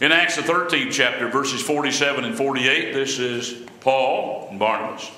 In 0.00 0.12
Acts 0.12 0.36
the 0.36 0.42
13th 0.42 0.92
chapter, 0.92 1.28
verses 1.28 1.62
47 1.62 2.24
and 2.24 2.34
48, 2.34 2.92
this 2.92 3.18
is 3.18 3.66
Paul 3.80 4.48
and 4.50 4.58
Barnabas. 4.58 5.10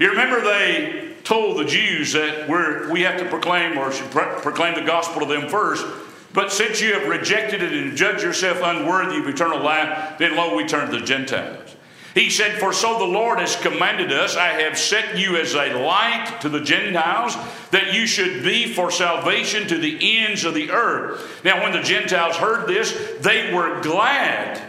You 0.00 0.08
remember 0.08 0.40
they 0.40 1.12
told 1.24 1.58
the 1.58 1.64
Jews 1.66 2.14
that 2.14 2.48
we're, 2.48 2.90
we 2.90 3.02
have 3.02 3.20
to 3.20 3.28
proclaim 3.28 3.76
or 3.76 3.92
should 3.92 4.10
proclaim 4.10 4.74
the 4.74 4.80
gospel 4.80 5.20
to 5.20 5.26
them 5.26 5.46
first. 5.50 5.86
But 6.32 6.50
since 6.50 6.80
you 6.80 6.94
have 6.94 7.06
rejected 7.06 7.62
it 7.62 7.72
and 7.72 7.94
judged 7.94 8.22
yourself 8.22 8.60
unworthy 8.62 9.18
of 9.18 9.28
eternal 9.28 9.60
life, 9.60 10.16
then 10.18 10.36
lo, 10.36 10.56
we 10.56 10.66
turn 10.66 10.90
to 10.90 10.98
the 10.98 11.04
Gentiles. 11.04 11.76
He 12.14 12.30
said, 12.30 12.58
For 12.58 12.72
so 12.72 12.98
the 12.98 13.04
Lord 13.04 13.40
has 13.40 13.56
commanded 13.56 14.10
us, 14.10 14.36
I 14.36 14.62
have 14.62 14.78
set 14.78 15.18
you 15.18 15.36
as 15.36 15.52
a 15.52 15.74
light 15.74 16.38
to 16.40 16.48
the 16.48 16.60
Gentiles, 16.60 17.36
that 17.70 17.92
you 17.92 18.06
should 18.06 18.42
be 18.42 18.72
for 18.72 18.90
salvation 18.90 19.68
to 19.68 19.76
the 19.76 19.98
ends 20.00 20.44
of 20.44 20.54
the 20.54 20.70
earth. 20.70 21.44
Now, 21.44 21.62
when 21.62 21.72
the 21.72 21.82
Gentiles 21.82 22.36
heard 22.36 22.66
this, 22.66 23.18
they 23.20 23.52
were 23.52 23.82
glad 23.82 24.62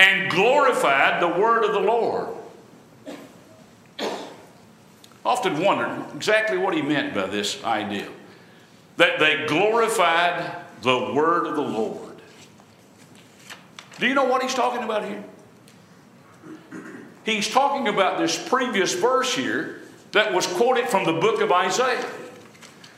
and 0.00 0.30
glorified 0.30 1.20
the 1.20 1.28
word 1.28 1.64
of 1.64 1.72
the 1.72 1.80
Lord 1.80 2.38
often 5.28 5.62
wondered 5.62 6.06
exactly 6.16 6.56
what 6.56 6.72
he 6.74 6.80
meant 6.80 7.14
by 7.14 7.26
this 7.26 7.62
idea 7.62 8.08
that 8.96 9.18
they 9.18 9.44
glorified 9.46 10.56
the 10.80 11.12
word 11.12 11.46
of 11.46 11.54
the 11.54 11.62
Lord. 11.62 12.16
Do 14.00 14.06
you 14.06 14.14
know 14.14 14.24
what 14.24 14.42
he's 14.42 14.54
talking 14.54 14.82
about 14.82 15.04
here? 15.04 15.22
He's 17.24 17.46
talking 17.46 17.88
about 17.88 18.18
this 18.18 18.48
previous 18.48 18.94
verse 18.94 19.34
here 19.34 19.82
that 20.12 20.32
was 20.32 20.46
quoted 20.46 20.88
from 20.88 21.04
the 21.04 21.12
book 21.12 21.42
of 21.42 21.52
Isaiah. 21.52 22.06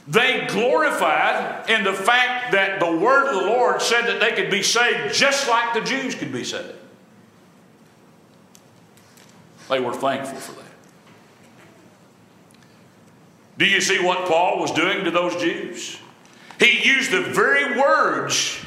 They 0.06 0.46
glorified 0.48 1.68
in 1.68 1.82
the 1.82 1.92
fact 1.92 2.52
that 2.52 2.78
the 2.78 2.96
word 2.96 3.26
of 3.26 3.42
the 3.42 3.48
Lord 3.48 3.82
said 3.82 4.06
that 4.06 4.20
they 4.20 4.30
could 4.32 4.52
be 4.52 4.62
saved 4.62 5.14
just 5.14 5.48
like 5.48 5.74
the 5.74 5.80
Jews 5.80 6.14
could 6.14 6.32
be 6.32 6.44
saved. 6.44 6.74
They 9.68 9.80
were 9.80 9.94
thankful 9.94 10.38
for 10.38 10.52
that. 10.60 10.69
Do 13.60 13.66
you 13.66 13.82
see 13.82 14.02
what 14.02 14.26
Paul 14.26 14.58
was 14.58 14.72
doing 14.72 15.04
to 15.04 15.10
those 15.10 15.36
Jews? 15.36 15.98
He 16.58 16.82
used 16.82 17.10
the 17.10 17.20
very 17.20 17.78
words 17.78 18.58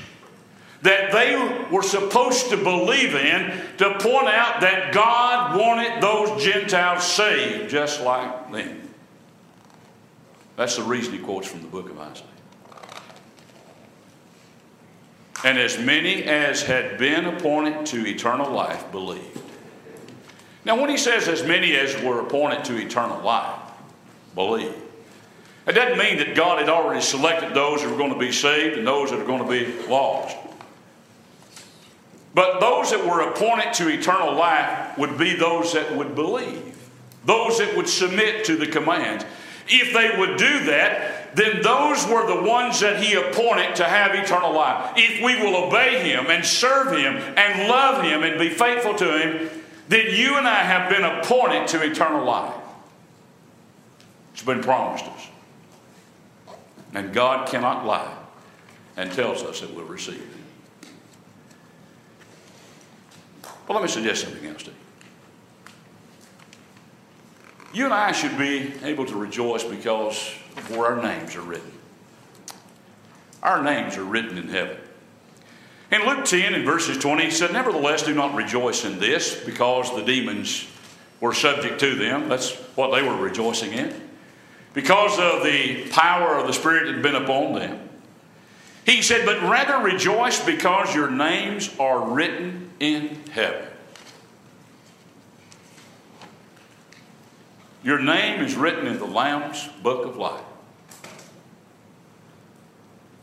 that 0.83 1.11
they 1.11 1.65
were 1.71 1.81
supposed 1.81 2.51
to 2.51 2.57
believe 2.57 3.15
in 3.15 3.59
to 3.77 3.89
point 3.97 4.27
out 4.27 4.61
that 4.61 4.93
God 4.93 5.59
wanted 5.59 5.99
those 5.99 6.43
Gentiles 6.43 7.03
saved 7.03 7.71
just 7.71 8.01
like 8.01 8.51
them. 8.51 8.87
That's 10.57 10.75
the 10.75 10.83
reason 10.83 11.13
he 11.13 11.19
quotes 11.19 11.47
from 11.47 11.63
the 11.63 11.67
book 11.69 11.89
of 11.89 11.97
Isaiah. 11.97 12.27
And 15.43 15.57
as 15.57 15.79
many 15.79 16.21
as 16.25 16.61
had 16.61 16.99
been 16.99 17.25
appointed 17.25 17.87
to 17.87 18.05
eternal 18.05 18.51
life 18.51 18.91
believed. 18.91 19.41
Now, 20.65 20.79
when 20.79 20.91
he 20.91 20.97
says 20.97 21.27
as 21.27 21.43
many 21.43 21.75
as 21.77 21.99
were 22.03 22.19
appointed 22.19 22.63
to 22.65 22.77
eternal 22.77 23.19
life 23.23 23.59
believed, 24.35 24.82
it 25.65 25.73
doesn't 25.73 25.97
mean 25.97 26.17
that 26.17 26.35
God 26.35 26.59
had 26.59 26.69
already 26.69 27.01
selected 27.01 27.53
those 27.53 27.81
who 27.81 27.89
were 27.89 27.97
going 27.97 28.13
to 28.13 28.19
be 28.19 28.31
saved 28.31 28.77
and 28.77 28.85
those 28.85 29.11
that 29.11 29.19
are 29.19 29.25
going 29.25 29.43
to 29.43 29.49
be 29.49 29.87
lost. 29.87 30.35
But 32.35 32.59
those 32.59 32.91
that 32.91 33.05
were 33.05 33.21
appointed 33.21 33.73
to 33.75 33.89
eternal 33.89 34.33
life 34.35 34.97
would 34.97 35.17
be 35.17 35.35
those 35.35 35.73
that 35.73 35.95
would 35.95 36.15
believe, 36.15 36.89
those 37.25 37.59
that 37.59 37.77
would 37.77 37.87
submit 37.87 38.45
to 38.45 38.55
the 38.55 38.67
commands. 38.67 39.23
If 39.67 39.93
they 39.93 40.17
would 40.19 40.37
do 40.37 40.65
that, 40.65 41.35
then 41.35 41.61
those 41.61 42.05
were 42.07 42.27
the 42.27 42.47
ones 42.47 42.79
that 42.81 43.01
He 43.01 43.13
appointed 43.13 43.75
to 43.77 43.85
have 43.85 44.13
eternal 44.13 44.53
life. 44.53 44.93
If 44.97 45.23
we 45.23 45.35
will 45.41 45.67
obey 45.67 45.99
Him 46.03 46.25
and 46.29 46.43
serve 46.43 46.91
Him 46.91 47.15
and 47.37 47.69
love 47.69 48.03
Him 48.03 48.23
and 48.23 48.37
be 48.37 48.49
faithful 48.49 48.95
to 48.95 49.17
Him, 49.17 49.49
then 49.87 50.07
you 50.15 50.37
and 50.37 50.47
I 50.47 50.55
have 50.55 50.89
been 50.89 51.03
appointed 51.03 51.67
to 51.69 51.81
eternal 51.81 52.25
life. 52.25 52.53
It's 54.33 54.43
been 54.43 54.61
promised 54.61 55.05
us. 55.05 55.27
And 56.93 57.13
God 57.13 57.47
cannot 57.47 57.85
lie 57.85 58.15
and 58.97 59.11
tells 59.11 59.43
us 59.43 59.61
that 59.61 59.73
we'll 59.73 59.85
receive 59.85 60.21
it. 60.21 60.43
Well, 63.67 63.79
let 63.79 63.83
me 63.83 63.89
suggest 63.89 64.23
something 64.23 64.45
else 64.45 64.63
to 64.63 64.69
you. 64.69 64.75
You 67.73 67.85
and 67.85 67.93
I 67.93 68.11
should 68.11 68.37
be 68.37 68.73
able 68.83 69.05
to 69.07 69.15
rejoice 69.15 69.63
because 69.63 70.35
where 70.67 70.85
our 70.85 71.01
names 71.01 71.35
are 71.35 71.41
written. 71.41 71.71
Our 73.41 73.63
names 73.63 73.97
are 73.97 74.03
written 74.03 74.37
in 74.37 74.47
heaven. 74.49 74.77
In 75.91 76.05
Luke 76.05 76.25
10, 76.25 76.53
in 76.53 76.65
verses 76.65 76.97
20, 76.97 77.25
he 77.25 77.31
said, 77.31 77.51
Nevertheless, 77.51 78.03
do 78.03 78.13
not 78.13 78.35
rejoice 78.35 78.85
in 78.85 78.99
this 78.99 79.43
because 79.43 79.93
the 79.95 80.03
demons 80.03 80.67
were 81.19 81.33
subject 81.33 81.79
to 81.79 81.95
them. 81.95 82.29
That's 82.29 82.51
what 82.75 82.91
they 82.91 83.01
were 83.01 83.15
rejoicing 83.15 83.73
in. 83.73 84.02
Because 84.73 85.19
of 85.19 85.43
the 85.43 85.87
power 85.89 86.37
of 86.37 86.47
the 86.47 86.53
Spirit 86.53 86.85
that 86.85 86.93
had 86.93 87.03
been 87.03 87.15
upon 87.15 87.53
them. 87.53 87.89
He 88.85 89.01
said, 89.01 89.25
But 89.25 89.41
rather 89.43 89.83
rejoice 89.83 90.43
because 90.43 90.93
your 90.93 91.09
names 91.09 91.69
are 91.79 92.09
written 92.09 92.71
in 92.79 93.19
heaven. 93.31 93.67
Your 97.83 97.99
name 97.99 98.41
is 98.41 98.55
written 98.55 98.87
in 98.87 98.97
the 98.97 99.05
Lamb's 99.05 99.67
book 99.81 100.05
of 100.05 100.15
life. 100.15 100.43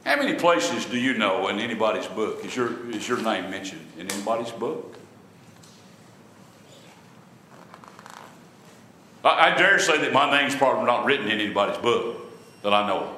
How 0.05 0.17
many 0.17 0.35
places 0.35 0.85
do 0.87 0.99
you 0.99 1.17
know 1.17 1.49
in 1.49 1.59
anybody's 1.59 2.07
book 2.07 2.45
is 2.45 2.55
your, 2.55 2.91
is 2.91 3.09
your 3.09 3.23
name 3.23 3.51
mentioned 3.51 3.87
in 3.99 4.11
anybody's 4.11 4.51
book? 4.51 5.00
I, 9.25 9.53
I 9.53 9.57
dare 9.57 9.79
say 9.79 9.99
that 9.99 10.13
my 10.13 10.39
name's 10.39 10.55
probably 10.55 10.85
not 10.85 11.05
written 11.05 11.29
in 11.29 11.41
anybody's 11.41 11.79
book 11.79 12.17
that 12.63 12.73
I 12.73 12.87
know 12.87 12.99
of. 13.01 13.17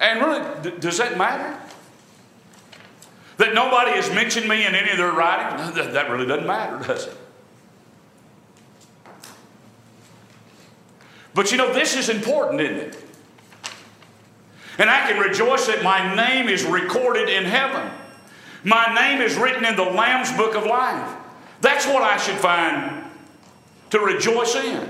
And 0.00 0.20
really, 0.20 0.78
does 0.80 0.98
that 0.98 1.16
matter? 1.16 1.58
That 3.36 3.54
nobody 3.54 3.92
has 3.92 4.10
mentioned 4.10 4.48
me 4.48 4.66
in 4.66 4.74
any 4.74 4.90
of 4.90 4.98
their 4.98 5.12
writings? 5.12 5.74
That 5.74 6.10
really 6.10 6.26
doesn't 6.26 6.46
matter, 6.46 6.86
does 6.86 7.06
it? 7.06 7.16
But 11.34 11.50
you 11.50 11.58
know, 11.58 11.72
this 11.72 11.96
is 11.96 12.08
important, 12.08 12.60
isn't 12.60 12.76
it? 12.76 13.04
And 14.78 14.90
I 14.90 15.10
can 15.10 15.18
rejoice 15.18 15.66
that 15.66 15.82
my 15.82 16.14
name 16.14 16.48
is 16.48 16.64
recorded 16.64 17.28
in 17.28 17.44
heaven. 17.44 17.90
My 18.64 18.92
name 18.94 19.20
is 19.20 19.36
written 19.36 19.64
in 19.64 19.76
the 19.76 19.84
Lamb's 19.84 20.32
book 20.32 20.54
of 20.54 20.64
life. 20.64 21.16
That's 21.60 21.86
what 21.86 22.02
I 22.02 22.16
should 22.16 22.36
find 22.36 23.04
to 23.92 24.00
rejoice 24.00 24.54
in. 24.54 24.88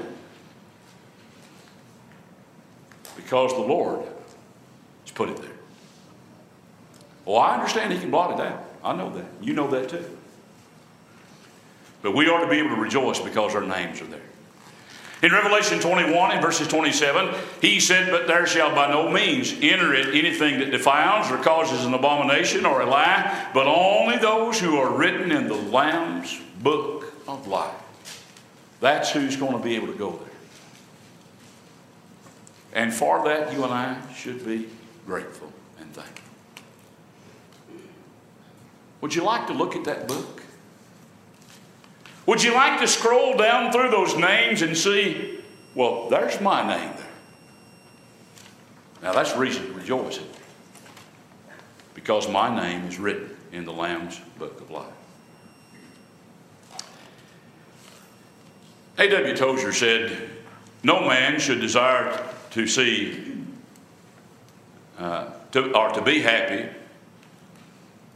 Because 3.17 3.53
the 3.53 3.61
Lord 3.61 4.07
has 5.03 5.13
put 5.13 5.29
it 5.29 5.37
there. 5.39 5.51
Well, 7.25 7.39
I 7.39 7.55
understand 7.55 7.93
He 7.93 7.99
can 7.99 8.13
blot 8.13 8.39
it 8.39 8.47
out. 8.47 8.65
I 8.85 8.95
know 8.95 9.11
that. 9.11 9.25
You 9.41 9.55
know 9.55 9.69
that 9.71 9.89
too. 9.89 10.05
But 12.01 12.15
we 12.15 12.29
ought 12.29 12.45
to 12.45 12.49
be 12.49 12.59
able 12.59 12.71
to 12.71 12.81
rejoice 12.81 13.19
because 13.19 13.57
our 13.57 13.67
names 13.67 14.01
are 14.01 14.07
there. 14.07 14.21
In 15.21 15.33
Revelation 15.33 15.81
21, 15.81 16.37
in 16.37 16.41
verses 16.41 16.69
27, 16.69 17.35
he 17.61 17.81
said, 17.81 18.09
But 18.11 18.29
there 18.29 18.47
shall 18.47 18.73
by 18.73 18.89
no 18.89 19.11
means 19.11 19.53
enter 19.61 19.95
it 19.95 20.15
anything 20.15 20.61
that 20.61 20.71
defiles 20.71 21.29
or 21.31 21.39
causes 21.39 21.85
an 21.85 21.95
abomination 21.95 22.65
or 22.65 22.83
a 22.83 22.87
lie, 22.87 23.51
but 23.53 23.67
only 23.67 24.17
those 24.19 24.61
who 24.61 24.77
are 24.77 24.97
written 24.97 25.33
in 25.33 25.49
the 25.49 25.55
Lamb's 25.55 26.41
book 26.61 27.13
of 27.27 27.49
life. 27.49 27.82
That's 28.83 29.11
who's 29.12 29.37
going 29.37 29.53
to 29.53 29.61
be 29.61 29.76
able 29.76 29.87
to 29.87 29.95
go 29.95 30.11
there. 30.11 30.28
And 32.72 32.93
for 32.93 33.24
that, 33.24 33.53
you 33.53 33.62
and 33.62 33.72
I 33.72 33.97
should 34.12 34.45
be 34.45 34.68
grateful 35.07 35.53
and 35.78 35.93
thankful. 35.93 36.24
Would 39.01 39.14
you 39.14 39.22
like 39.22 39.47
to 39.47 39.53
look 39.53 39.76
at 39.76 39.85
that 39.85 40.09
book? 40.09 40.43
Would 42.26 42.43
you 42.43 42.55
like 42.55 42.80
to 42.80 42.89
scroll 42.89 43.37
down 43.37 43.70
through 43.70 43.91
those 43.91 44.16
names 44.16 44.62
and 44.62 44.76
see, 44.76 45.39
well, 45.76 46.09
there's 46.09 46.41
my 46.41 46.66
name 46.66 46.93
there? 46.97 47.07
Now 49.01 49.12
that's 49.12 49.37
reason 49.37 49.64
to 49.66 49.72
rejoice 49.74 50.18
because 51.95 52.28
my 52.28 52.53
name 52.53 52.85
is 52.87 52.99
written 52.99 53.37
in 53.53 53.64
the 53.64 53.72
Lamb's 53.72 54.20
book 54.41 54.61
of 54.61 54.72
life. 54.72 54.93
A.W. 58.99 59.36
Tozer 59.36 59.72
said, 59.72 60.30
No 60.82 61.01
man 61.01 61.40
should 61.40 61.61
desire 61.61 62.22
to 62.51 62.66
see 62.66 63.34
uh, 64.99 65.30
to, 65.53 65.74
or 65.76 65.90
to 65.90 66.03
be 66.03 66.20
happy 66.20 66.68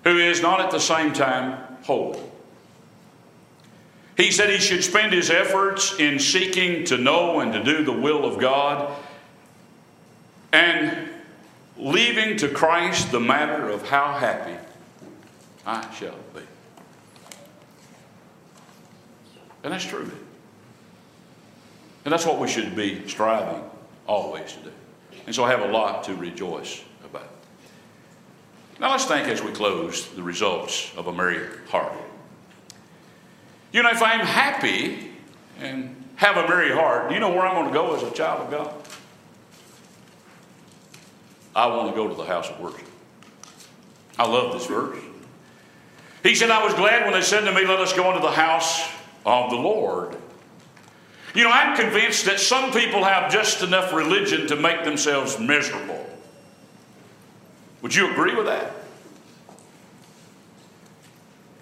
who 0.04 0.18
is 0.18 0.40
not 0.40 0.60
at 0.60 0.70
the 0.70 0.78
same 0.78 1.12
time 1.12 1.58
holy. 1.82 2.20
He 4.16 4.30
said 4.30 4.50
he 4.50 4.58
should 4.58 4.84
spend 4.84 5.12
his 5.12 5.30
efforts 5.30 5.98
in 5.98 6.20
seeking 6.20 6.84
to 6.84 6.96
know 6.96 7.40
and 7.40 7.52
to 7.52 7.62
do 7.62 7.84
the 7.84 7.92
will 7.92 8.24
of 8.24 8.38
God 8.38 8.96
and 10.52 11.08
leaving 11.76 12.36
to 12.38 12.48
Christ 12.48 13.10
the 13.10 13.20
matter 13.20 13.68
of 13.68 13.88
how 13.88 14.12
happy 14.12 14.56
I 15.66 15.92
shall 15.92 16.14
be. 16.32 16.40
And 19.64 19.72
that's 19.72 19.84
true. 19.84 20.10
And 22.07 22.12
that's 22.12 22.24
what 22.24 22.38
we 22.38 22.46
should 22.46 22.76
be 22.76 23.02
striving 23.09 23.64
always 24.07 24.52
to 24.52 24.61
do. 24.61 24.72
And 25.26 25.34
so 25.34 25.42
I 25.42 25.50
have 25.50 25.62
a 25.62 25.72
lot 25.72 26.04
to 26.04 26.14
rejoice 26.14 26.84
about. 27.04 27.28
Now 28.78 28.92
let's 28.92 29.07
think 29.07 29.26
as 29.26 29.42
we 29.42 29.50
close 29.50 30.09
the 30.14 30.22
results 30.22 30.92
of 30.96 31.09
a 31.09 31.12
merry 31.12 31.48
heart. 31.68 31.92
You 33.72 33.82
know, 33.82 33.90
if 33.90 34.00
I'm 34.04 34.24
happy 34.24 35.11
and 35.59 35.96
have 36.14 36.36
a 36.36 36.46
merry 36.48 36.70
heart, 36.70 37.09
do 37.09 37.14
you 37.14 37.20
know 37.20 37.30
where 37.30 37.44
I'm 37.44 37.57
going 37.57 37.66
to 37.66 37.74
go 37.74 37.96
as 37.96 38.04
a 38.04 38.12
child 38.12 38.42
of 38.42 38.50
God? 38.52 38.72
I 41.57 41.66
want 41.66 41.90
to 41.90 41.96
go 41.96 42.07
to 42.07 42.14
the 42.14 42.24
house 42.24 42.48
of 42.48 42.61
worship. 42.61 42.86
I 44.16 44.28
love 44.28 44.52
this 44.52 44.66
verse. 44.66 44.96
He 46.22 46.36
said, 46.36 46.50
I 46.50 46.64
was 46.64 46.72
glad 46.74 47.02
when 47.02 47.14
they 47.14 47.22
said 47.22 47.40
to 47.40 47.52
me, 47.52 47.66
Let 47.66 47.80
us 47.80 47.92
go 47.92 48.11
into 48.11 48.22
the 48.22 48.30
house 48.30 48.88
of 49.24 49.50
the 49.50 49.57
Lord. 49.57 50.16
You 51.37 51.45
know, 51.45 51.51
I'm 51.51 51.76
convinced 51.76 52.24
that 52.24 52.41
some 52.41 52.72
people 52.72 53.05
have 53.05 53.30
just 53.30 53.62
enough 53.62 53.93
religion 53.93 54.47
to 54.47 54.57
make 54.57 54.84
themselves 54.84 55.39
miserable. 55.39 56.07
Would 57.82 57.95
you 57.95 58.11
agree 58.11 58.34
with 58.34 58.47
that? 58.47 58.72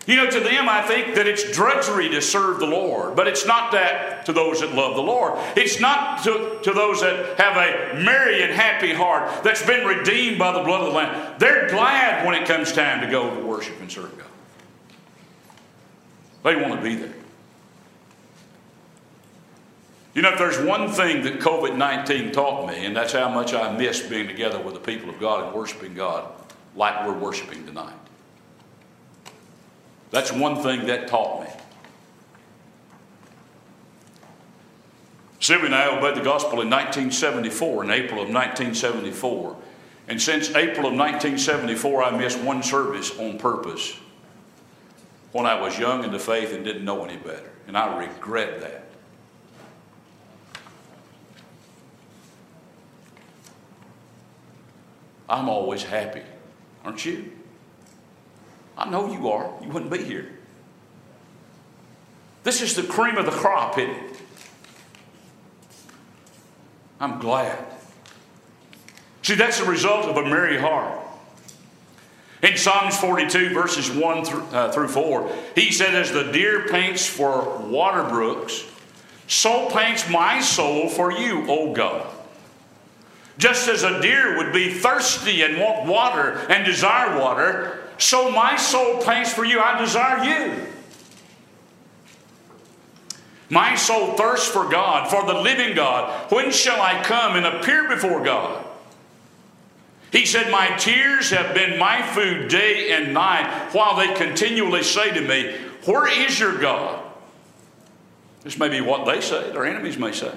You 0.07 0.15
know, 0.15 0.31
to 0.31 0.39
them, 0.39 0.69
I 0.69 0.83
think 0.83 1.17
that 1.17 1.27
it's 1.27 1.51
drudgery 1.51 2.09
to 2.11 2.23
serve 2.23 2.61
the 2.61 2.67
Lord, 2.67 3.17
but 3.17 3.27
it's 3.27 3.47
not 3.47 3.73
that 3.73 4.27
to 4.27 4.33
those 4.33 4.61
that 4.61 4.77
love 4.77 4.95
the 4.95 5.03
Lord. 5.03 5.33
It's 5.57 5.81
not 5.81 6.23
to, 6.23 6.61
to 6.63 6.73
those 6.73 7.01
that 7.01 7.37
have 7.41 7.57
a 7.57 8.01
merry 8.01 8.45
and 8.45 8.53
happy 8.53 8.93
heart 8.93 9.43
that's 9.43 9.67
been 9.67 9.85
redeemed 9.85 10.39
by 10.39 10.53
the 10.53 10.63
blood 10.63 10.83
of 10.83 10.87
the 10.89 10.93
Lamb. 10.93 11.35
They're 11.41 11.69
glad 11.69 12.25
when 12.25 12.41
it 12.41 12.47
comes 12.47 12.71
time 12.71 13.01
to 13.01 13.11
go 13.11 13.35
to 13.35 13.45
worship 13.45 13.81
and 13.81 13.91
serve 13.91 14.17
God. 14.17 14.29
They 16.45 16.55
want 16.55 16.77
to 16.77 16.81
be 16.81 16.95
there. 16.95 17.24
You 20.15 20.23
know, 20.23 20.31
if 20.31 20.39
there's 20.39 20.61
one 20.61 20.89
thing 20.91 21.25
that 21.25 21.41
COVID 21.41 21.77
19 21.77 22.33
taught 22.33 22.69
me, 22.69 22.87
and 22.87 22.97
that's 22.97 23.13
how 23.13 23.29
much 23.29 23.53
I 23.53 23.77
miss 23.77 24.01
being 24.01 24.29
together 24.29 24.61
with 24.61 24.75
the 24.75 24.81
people 24.81 25.11
of 25.11 25.19
God 25.19 25.45
and 25.45 25.55
worshiping 25.55 25.95
God 25.95 26.31
like 26.77 27.07
we're 27.07 27.19
worshiping 27.19 27.67
tonight. 27.67 27.95
That's 30.11 30.33
one 30.33 30.63
thing 30.63 30.87
that 30.87 31.09
taught 31.09 31.43
me. 31.43 31.51
Sylvia 35.41 35.67
and 35.67 35.75
I 35.75 35.99
obeyed 35.99 36.17
the 36.17 36.25
gospel 36.25 36.63
in 36.63 36.71
1974, 36.71 37.85
in 37.85 37.91
April 37.91 38.23
of 38.23 38.31
1974. 38.31 39.57
And 40.07 40.23
since 40.23 40.49
April 40.51 40.87
of 40.87 40.95
1974, 40.95 42.03
I 42.03 42.17
missed 42.17 42.39
one 42.41 42.63
service 42.63 43.19
on 43.19 43.39
purpose 43.39 43.95
when 45.33 45.45
I 45.45 45.61
was 45.61 45.79
young 45.79 46.05
in 46.05 46.13
the 46.13 46.19
faith 46.19 46.53
and 46.53 46.65
didn't 46.65 46.85
know 46.85 47.05
any 47.05 47.17
better. 47.17 47.51
And 47.67 47.77
I 47.77 48.07
regret 48.07 48.61
that. 48.61 48.84
I'm 55.29 55.49
always 55.49 55.83
happy, 55.83 56.23
aren't 56.85 57.05
you? 57.05 57.33
I 58.77 58.89
know 58.91 59.11
you 59.13 59.31
are. 59.31 59.51
You 59.63 59.69
wouldn't 59.69 59.91
be 59.91 60.03
here. 60.03 60.31
This 62.43 62.61
is 62.61 62.75
the 62.75 62.83
cream 62.83 63.17
of 63.17 63.25
the 63.25 63.33
crop, 63.33 63.79
isn't 63.79 63.91
it? 63.91 64.21
I'm 67.01 67.19
glad. 67.19 67.59
See, 69.23 69.35
that's 69.35 69.59
the 69.59 69.65
result 69.65 70.05
of 70.07 70.17
a 70.17 70.29
merry 70.29 70.59
heart. 70.59 71.01
In 72.43 72.59
Psalms 72.59 72.97
42, 72.99 73.55
verses 73.55 73.91
1 73.91 74.25
through, 74.27 74.43
uh, 74.53 74.71
through 74.71 74.89
4, 74.89 75.33
he 75.55 75.73
said, 75.73 75.95
As 75.95 76.13
the 76.13 76.31
deer 76.31 76.69
paints 76.69 77.07
for 77.07 77.59
water 77.61 78.07
brooks, 78.07 78.65
so 79.27 79.71
paints 79.71 80.11
my 80.11 80.43
soul 80.43 80.91
for 80.91 81.11
you, 81.11 81.47
O 81.49 81.73
God. 81.73 82.14
Just 83.39 83.69
as 83.69 83.83
a 83.83 84.01
deer 84.01 84.37
would 84.39 84.53
be 84.53 84.73
thirsty 84.73 85.43
and 85.43 85.59
want 85.59 85.87
water 85.87 86.39
and 86.49 86.65
desire 86.65 87.19
water, 87.19 87.83
so 87.99 88.31
my 88.31 88.57
soul 88.57 89.03
paints 89.03 89.33
for 89.33 89.45
you. 89.45 89.61
I 89.61 89.79
desire 89.79 90.25
you. 90.25 90.67
My 93.51 93.75
soul 93.75 94.15
thirsts 94.15 94.49
for 94.49 94.69
God, 94.69 95.11
for 95.11 95.25
the 95.27 95.41
living 95.41 95.75
God. 95.75 96.31
When 96.33 96.51
shall 96.51 96.81
I 96.81 97.03
come 97.03 97.37
and 97.37 97.47
appear 97.47 97.89
before 97.89 98.25
God? 98.25 98.65
He 100.13 100.27
said, 100.27 100.51
My 100.51 100.69
tears 100.77 101.31
have 101.31 101.55
been 101.55 101.79
my 101.79 102.03
food 102.03 102.49
day 102.49 102.93
and 102.93 103.13
night, 103.13 103.71
while 103.73 103.97
they 103.97 104.15
continually 104.15 104.83
say 104.83 105.13
to 105.13 105.21
me, 105.21 105.57
Where 105.85 106.07
is 106.09 106.39
your 106.39 106.57
God? 106.59 107.03
This 108.45 108.59
may 108.59 108.69
be 108.69 108.81
what 108.81 109.07
they 109.07 109.21
say, 109.21 109.51
their 109.51 109.67
enemies 109.67 109.99
may 109.99 110.13
say. 110.13 110.33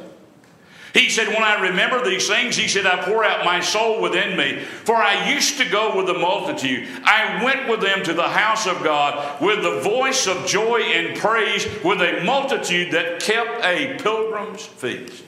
He 0.94 1.10
said, 1.10 1.28
When 1.28 1.44
I 1.44 1.62
remember 1.62 2.04
these 2.04 2.28
things, 2.28 2.56
he 2.56 2.68
said, 2.68 2.86
I 2.86 3.04
pour 3.04 3.24
out 3.24 3.46
my 3.46 3.60
soul 3.60 4.02
within 4.02 4.38
me. 4.38 4.60
For 4.60 4.96
I 4.96 5.30
used 5.32 5.58
to 5.58 5.70
go 5.70 5.96
with 5.96 6.08
the 6.08 6.14
multitude. 6.18 6.88
I 7.04 7.44
went 7.44 7.68
with 7.68 7.82
them 7.82 8.04
to 8.04 8.14
the 8.14 8.28
house 8.28 8.68
of 8.68 8.84
God 8.84 9.42
with 9.42 9.64
the 9.64 9.82
voice 9.82 10.28
of 10.28 10.46
joy 10.46 10.82
and 10.82 11.18
praise, 11.18 11.66
with 11.84 12.02
a 12.02 12.24
multitude 12.24 12.94
that 12.94 13.20
kept 13.20 13.64
a 13.64 13.98
pilgrim's 14.02 14.66
feast. 14.66 15.24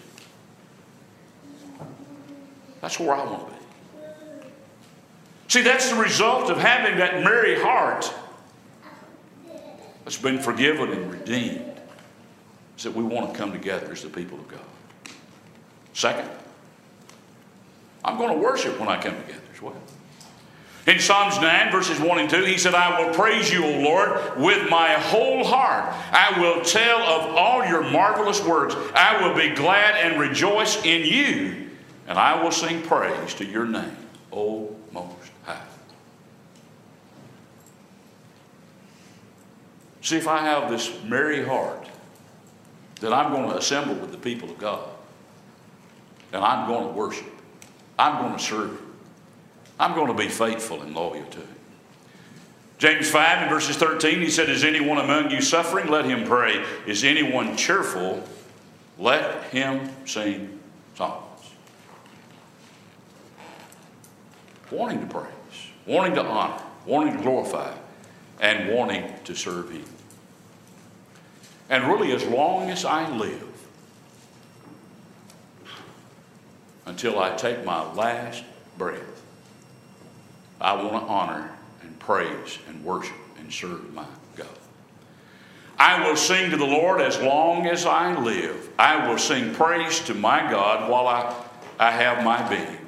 That's 2.81 2.99
where 2.99 3.13
I 3.13 3.25
want 3.25 3.47
to 3.47 3.53
be. 3.53 3.59
See, 5.49 5.61
that's 5.61 5.89
the 5.89 5.95
result 5.95 6.49
of 6.49 6.57
having 6.57 6.99
that 6.99 7.23
merry 7.23 7.59
heart 7.59 8.13
that's 10.03 10.17
been 10.17 10.39
forgiven 10.39 10.91
and 10.91 11.11
redeemed. 11.11 11.65
Is 12.77 12.83
that 12.83 12.95
we 12.95 13.03
want 13.03 13.33
to 13.33 13.37
come 13.37 13.51
together 13.51 13.91
as 13.91 14.03
the 14.03 14.09
people 14.09 14.39
of 14.39 14.47
God. 14.47 14.61
Second, 15.99 16.29
I'm 18.05 18.17
going 18.17 18.33
to 18.33 18.39
worship 18.41 18.79
when 18.79 18.87
I 18.87 19.01
come 19.01 19.17
together 19.17 19.41
as 19.53 19.61
well. 19.61 19.75
In 20.87 20.97
Psalms 20.97 21.37
9, 21.41 21.73
verses 21.73 21.99
1 21.99 22.19
and 22.19 22.29
2, 22.29 22.45
he 22.45 22.57
said, 22.57 22.73
I 22.73 23.03
will 23.03 23.13
praise 23.13 23.51
you, 23.51 23.65
O 23.65 23.81
Lord, 23.81 24.37
with 24.37 24.69
my 24.69 24.93
whole 24.93 25.43
heart. 25.43 25.93
I 26.13 26.39
will 26.39 26.63
tell 26.63 27.01
of 27.01 27.35
all 27.35 27.65
your 27.65 27.81
marvelous 27.83 28.41
works. 28.45 28.77
I 28.95 29.27
will 29.27 29.35
be 29.35 29.53
glad 29.53 29.95
and 29.95 30.17
rejoice 30.17 30.81
in 30.85 31.05
you, 31.05 31.67
and 32.07 32.17
I 32.17 32.41
will 32.41 32.51
sing 32.51 32.81
praise 32.81 33.33
to 33.33 33.45
your 33.45 33.65
name, 33.65 33.97
O 34.31 34.73
Most 34.93 35.31
High. 35.43 35.61
See, 39.99 40.15
if 40.15 40.29
I 40.29 40.39
have 40.43 40.71
this 40.71 40.97
merry 41.03 41.43
heart, 41.43 41.89
that 43.01 43.11
I'm 43.11 43.33
going 43.33 43.49
to 43.49 43.57
assemble 43.57 43.95
with 43.95 44.13
the 44.13 44.17
people 44.17 44.49
of 44.49 44.57
God, 44.57 44.87
and 46.33 46.43
I'm 46.43 46.67
going 46.67 46.87
to 46.87 46.93
worship, 46.93 47.27
I'm 47.97 48.21
going 48.21 48.37
to 48.37 48.43
serve 48.43 48.81
I'm 49.79 49.95
going 49.95 50.07
to 50.07 50.13
be 50.13 50.27
faithful 50.27 50.81
and 50.81 50.93
loyal 50.93 51.23
to 51.23 51.39
Him. 51.39 51.55
James 52.79 53.09
5 53.09 53.43
and 53.43 53.49
verses 53.49 53.77
13, 53.77 54.19
he 54.19 54.29
said, 54.29 54.49
Is 54.49 54.63
anyone 54.63 54.97
among 54.97 55.31
you 55.31 55.41
suffering? 55.41 55.87
Let 55.87 56.05
him 56.05 56.25
pray. 56.25 56.63
Is 56.85 57.03
anyone 57.03 57.57
cheerful? 57.57 58.23
Let 58.97 59.43
him 59.45 59.89
sing 60.05 60.59
songs. 60.95 61.25
Wanting 64.71 65.01
to 65.01 65.07
praise, 65.07 65.31
wanting 65.85 66.15
to 66.15 66.23
honor, 66.23 66.61
wanting 66.85 67.17
to 67.17 67.21
glorify, 67.21 67.73
and 68.39 68.73
wanting 68.73 69.11
to 69.25 69.35
serve 69.35 69.71
Him. 69.71 69.83
And 71.69 71.85
really, 71.85 72.13
as 72.13 72.23
long 72.25 72.69
as 72.69 72.85
I 72.85 73.09
live, 73.17 73.48
until 76.89 77.19
I 77.19 77.35
take 77.35 77.63
my 77.63 77.93
last 77.93 78.43
breath, 78.77 79.23
I 80.59 80.73
want 80.73 81.05
to 81.05 81.11
honor 81.11 81.51
and 81.83 81.97
praise 81.99 82.57
and 82.67 82.83
worship 82.83 83.15
and 83.37 83.53
serve 83.53 83.93
my 83.93 84.05
God. 84.35 84.47
I 85.77 86.07
will 86.07 86.17
sing 86.17 86.49
to 86.49 86.57
the 86.57 86.65
Lord 86.65 86.99
as 86.99 87.19
long 87.21 87.67
as 87.67 87.85
I 87.85 88.19
live. 88.19 88.69
I 88.77 89.07
will 89.07 89.19
sing 89.19 89.53
praise 89.53 89.99
to 90.01 90.15
my 90.15 90.39
God 90.49 90.89
while 90.89 91.07
I, 91.07 91.33
I 91.77 91.91
have 91.91 92.23
my 92.23 92.47
being. 92.49 92.79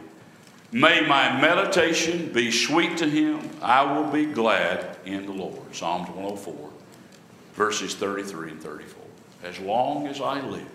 May 0.72 1.06
my 1.06 1.40
meditation 1.40 2.34
be 2.34 2.50
sweet 2.50 2.98
to 2.98 3.10
him. 3.10 3.50
I 3.62 3.84
will 3.84 4.12
be 4.12 4.26
glad 4.26 4.98
in 5.06 5.28
the 5.28 5.32
Lord. 5.32 5.76
Psalms 5.76 6.10
104, 6.10 6.70
verses 7.54 7.94
33 7.94 8.52
and 8.52 8.62
34. 8.62 9.04
As 9.44 9.60
long 9.60 10.08
as 10.08 10.20
I 10.20 10.42
live, 10.42 10.68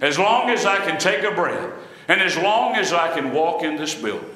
as 0.00 0.18
long 0.18 0.50
as 0.50 0.66
I 0.66 0.78
can 0.78 0.98
take 0.98 1.22
a 1.22 1.30
breath, 1.30 1.72
and 2.08 2.20
as 2.20 2.36
long 2.36 2.74
as 2.76 2.92
I 2.92 3.12
can 3.14 3.32
walk 3.32 3.62
in 3.62 3.76
this 3.76 3.94
building, 3.94 4.30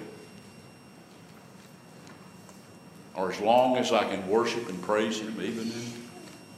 or 3.15 3.33
as 3.33 3.41
long 3.41 3.77
as 3.77 3.93
I 3.93 4.05
can 4.05 4.27
worship 4.29 4.69
and 4.69 4.81
praise 4.83 5.21
Him, 5.21 5.41
even 5.41 5.65
in 5.65 5.93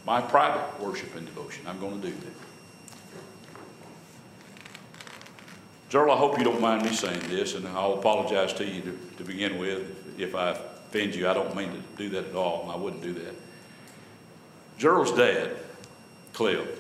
my 0.07 0.21
private 0.21 0.79
worship 0.81 1.15
and 1.17 1.27
devotion, 1.27 1.67
I'm 1.67 1.81
going 1.81 2.01
to 2.01 2.09
do 2.09 2.15
that. 2.15 2.33
Gerald, 5.89 6.17
I 6.17 6.21
hope 6.21 6.39
you 6.39 6.45
don't 6.45 6.61
mind 6.61 6.85
me 6.85 6.93
saying 6.93 7.21
this, 7.29 7.55
and 7.55 7.67
I'll 7.67 7.95
apologize 7.95 8.53
to 8.55 8.65
you 8.65 8.81
to, 8.83 8.99
to 9.17 9.25
begin 9.25 9.59
with 9.59 10.21
if 10.21 10.37
I 10.37 10.51
offend 10.51 11.17
you. 11.17 11.29
I 11.29 11.35
don't 11.35 11.55
mean 11.57 11.73
to 11.73 11.83
do 11.97 12.09
that 12.11 12.27
at 12.27 12.35
all. 12.37 12.71
I 12.71 12.77
wouldn't 12.77 13.03
do 13.03 13.13
that. 13.15 13.35
Gerald's 14.79 15.13
dad, 15.13 15.57
Cliff, 16.33 16.79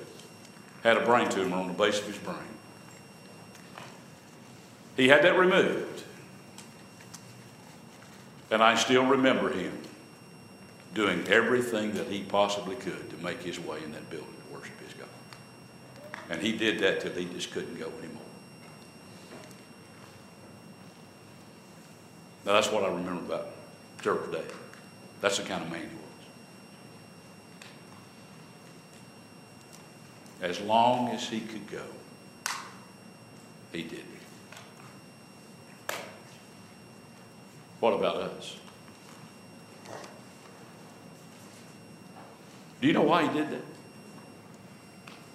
had 0.85 0.97
a 0.97 1.05
brain 1.05 1.29
tumor 1.29 1.57
on 1.57 1.67
the 1.67 1.75
base 1.75 1.99
of 1.99 2.07
his 2.07 2.19
brain. 2.19 2.39
He 5.01 5.09
had 5.09 5.23
that 5.23 5.39
removed. 5.39 6.03
And 8.51 8.63
I 8.63 8.75
still 8.75 9.07
remember 9.07 9.51
him 9.51 9.73
doing 10.93 11.27
everything 11.27 11.95
that 11.95 12.09
he 12.09 12.23
possibly 12.23 12.77
could 12.77 13.09
to 13.09 13.17
make 13.25 13.43
his 13.43 13.59
way 13.59 13.83
in 13.83 13.93
that 13.93 14.11
building 14.11 14.29
to 14.29 14.55
worship 14.55 14.79
his 14.85 14.93
God. 14.93 15.09
And 16.29 16.43
he 16.43 16.53
did 16.53 16.81
that 16.81 17.01
till 17.01 17.13
he 17.13 17.25
just 17.25 17.51
couldn't 17.51 17.79
go 17.79 17.87
anymore. 17.87 18.21
Now, 22.45 22.53
that's 22.53 22.71
what 22.71 22.85
I 22.85 22.89
remember 22.89 23.23
about 23.23 23.47
Gerald 24.03 24.31
Day. 24.31 24.45
That's 25.23 25.39
the 25.39 25.45
kind 25.45 25.65
of 25.65 25.71
man 25.71 25.89
he 30.41 30.43
was. 30.43 30.59
As 30.59 30.61
long 30.61 31.09
as 31.09 31.27
he 31.27 31.41
could 31.41 31.67
go, 31.71 31.85
he 33.73 33.85
did. 33.85 34.10
What 37.81 37.95
about 37.95 38.17
us? 38.17 38.57
Do 42.81 42.87
you 42.87 42.93
know 42.93 43.03
why 43.03 43.27
he 43.27 43.39
did 43.39 43.51
that? 43.51 43.65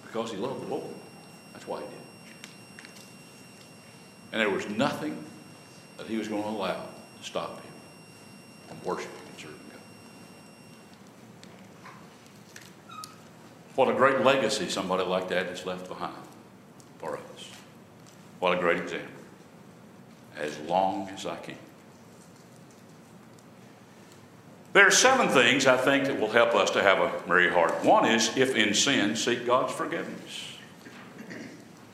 Because 0.04 0.30
he 0.30 0.36
loved 0.36 0.62
the 0.62 0.66
Lord. 0.66 0.94
That's 1.52 1.66
why 1.66 1.80
he 1.80 1.86
did. 1.86 1.94
It. 1.94 2.00
And 4.32 4.40
there 4.40 4.50
was 4.50 4.68
nothing 4.68 5.24
that 5.96 6.06
he 6.06 6.16
was 6.16 6.28
going 6.28 6.42
to 6.42 6.48
allow 6.48 6.74
to 6.74 7.22
stop 7.22 7.62
him 7.62 7.72
from 8.68 8.82
worshiping 8.84 9.20
and 9.28 9.40
serving 9.40 9.60
God. 12.88 12.96
What 13.74 13.88
a 13.88 13.94
great 13.94 14.20
legacy 14.22 14.68
somebody 14.68 15.04
like 15.04 15.28
that 15.28 15.46
has 15.46 15.66
left 15.66 15.88
behind. 15.88 16.14
for 16.98 17.16
us. 17.16 17.50
What 18.40 18.56
a 18.56 18.60
great 18.60 18.78
example. 18.78 19.08
As 20.36 20.58
long 20.60 21.08
as 21.10 21.26
I 21.26 21.36
can. 21.36 21.56
There 24.76 24.86
are 24.86 24.90
seven 24.90 25.30
things 25.30 25.66
I 25.66 25.78
think 25.78 26.04
that 26.04 26.20
will 26.20 26.28
help 26.28 26.54
us 26.54 26.70
to 26.72 26.82
have 26.82 26.98
a 26.98 27.26
merry 27.26 27.50
heart. 27.50 27.82
One 27.82 28.04
is 28.04 28.36
if 28.36 28.54
in 28.54 28.74
sin, 28.74 29.16
seek 29.16 29.46
God's 29.46 29.72
forgiveness. 29.72 30.58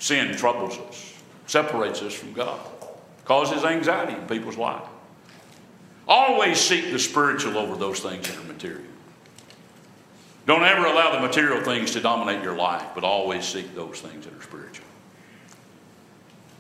Sin 0.01 0.37
troubles 0.37 0.76
us, 0.78 1.14
separates 1.47 2.03
us 2.03 2.12
from 2.12 2.33
God, 2.33 2.59
causes 3.24 3.62
anxiety 3.62 4.14
in 4.14 4.26
people's 4.26 4.57
lives. 4.57 4.85
Always 6.09 6.59
seek 6.59 6.91
the 6.91 6.99
spiritual 6.99 7.57
over 7.57 7.76
those 7.76 8.01
things 8.01 8.26
that 8.26 8.37
are 8.37 8.53
material. 8.53 8.83
Don't 10.49 10.64
ever 10.64 10.85
allow 10.85 11.12
the 11.12 11.24
material 11.24 11.62
things 11.62 11.93
to 11.93 12.01
dominate 12.01 12.43
your 12.43 12.57
life, 12.57 12.89
but 12.97 13.05
always 13.05 13.45
seek 13.45 13.76
those 13.76 14.01
things 14.01 14.24
that 14.24 14.35
are 14.35 14.43
spiritual. 14.43 14.87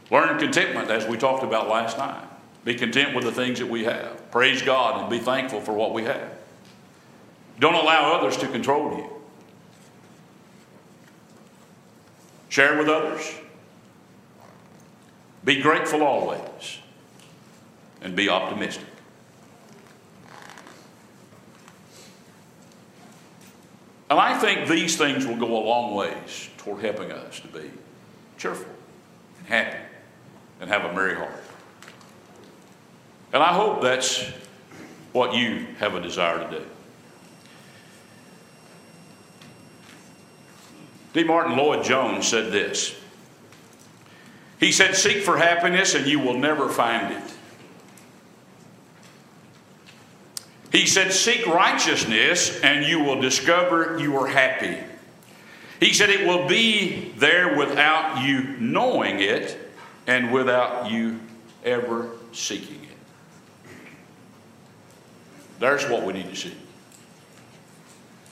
Learn 0.08 0.38
contentment, 0.38 0.88
as 0.88 1.04
we 1.04 1.16
talked 1.16 1.42
about 1.42 1.68
last 1.68 1.98
night. 1.98 2.28
Be 2.64 2.74
content 2.74 3.14
with 3.14 3.24
the 3.24 3.32
things 3.32 3.58
that 3.58 3.68
we 3.68 3.84
have. 3.84 4.30
Praise 4.30 4.62
God 4.62 5.00
and 5.00 5.10
be 5.10 5.18
thankful 5.18 5.60
for 5.60 5.72
what 5.72 5.92
we 5.92 6.04
have. 6.04 6.30
Don't 7.58 7.74
allow 7.74 8.14
others 8.14 8.36
to 8.38 8.48
control 8.48 8.96
you. 8.96 9.10
Share 12.48 12.78
with 12.78 12.88
others. 12.88 13.34
Be 15.44 15.60
grateful 15.60 16.02
always. 16.02 16.78
And 18.00 18.14
be 18.14 18.28
optimistic. 18.28 18.86
And 24.10 24.20
I 24.20 24.38
think 24.38 24.68
these 24.68 24.98
things 24.98 25.26
will 25.26 25.36
go 25.36 25.56
a 25.56 25.64
long 25.64 25.94
ways 25.94 26.50
toward 26.58 26.84
helping 26.84 27.10
us 27.10 27.40
to 27.40 27.48
be 27.48 27.70
cheerful 28.36 28.68
and 29.38 29.46
happy 29.46 29.78
and 30.60 30.68
have 30.68 30.84
a 30.84 30.92
merry 30.92 31.14
heart. 31.14 31.41
And 33.32 33.42
I 33.42 33.52
hope 33.52 33.80
that's 33.80 34.24
what 35.12 35.34
you 35.34 35.66
have 35.78 35.94
a 35.94 36.00
desire 36.00 36.38
to 36.38 36.58
do. 36.58 36.64
D. 41.12 41.24
Martyn 41.24 41.56
Lloyd-Jones 41.56 42.26
said 42.26 42.52
this. 42.52 42.94
He 44.58 44.72
said, 44.72 44.94
Seek 44.94 45.18
for 45.24 45.36
happiness 45.36 45.94
and 45.94 46.06
you 46.06 46.18
will 46.18 46.38
never 46.38 46.68
find 46.68 47.12
it. 47.12 47.22
He 50.70 50.86
said, 50.86 51.12
Seek 51.12 51.46
righteousness 51.46 52.60
and 52.60 52.86
you 52.86 53.00
will 53.00 53.20
discover 53.20 53.98
you 53.98 54.16
are 54.18 54.26
happy. 54.26 54.78
He 55.80 55.92
said, 55.92 56.08
It 56.08 56.26
will 56.26 56.48
be 56.48 57.12
there 57.16 57.58
without 57.58 58.24
you 58.24 58.56
knowing 58.58 59.20
it 59.20 59.58
and 60.06 60.32
without 60.32 60.90
you 60.90 61.20
ever 61.64 62.10
seeking. 62.32 62.81
There's 65.62 65.88
what 65.88 66.02
we 66.02 66.12
need 66.12 66.28
to 66.28 66.36
see. 66.36 66.54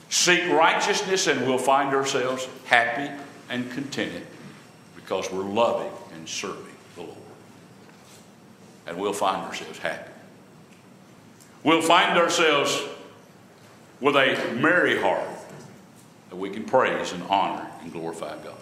Seek 0.09 0.51
righteousness 0.51 1.27
and 1.27 1.47
we'll 1.47 1.57
find 1.57 1.95
ourselves 1.95 2.47
happy 2.65 3.09
and 3.49 3.71
contented 3.71 4.23
because 4.95 5.31
we're 5.31 5.43
loving 5.43 5.91
and 6.13 6.27
serving 6.27 6.75
the 6.95 7.03
Lord. 7.03 7.17
And 8.85 8.97
we'll 8.97 9.13
find 9.13 9.43
ourselves 9.43 9.79
happy 9.79 10.11
we'll 11.63 11.81
find 11.81 12.17
ourselves 12.17 12.81
with 13.99 14.15
a 14.15 14.53
merry 14.55 14.99
heart 14.99 15.27
that 16.29 16.35
we 16.35 16.49
can 16.49 16.63
praise 16.63 17.11
and 17.11 17.21
honor 17.23 17.67
and 17.81 17.91
glorify 17.91 18.35
God. 18.43 18.55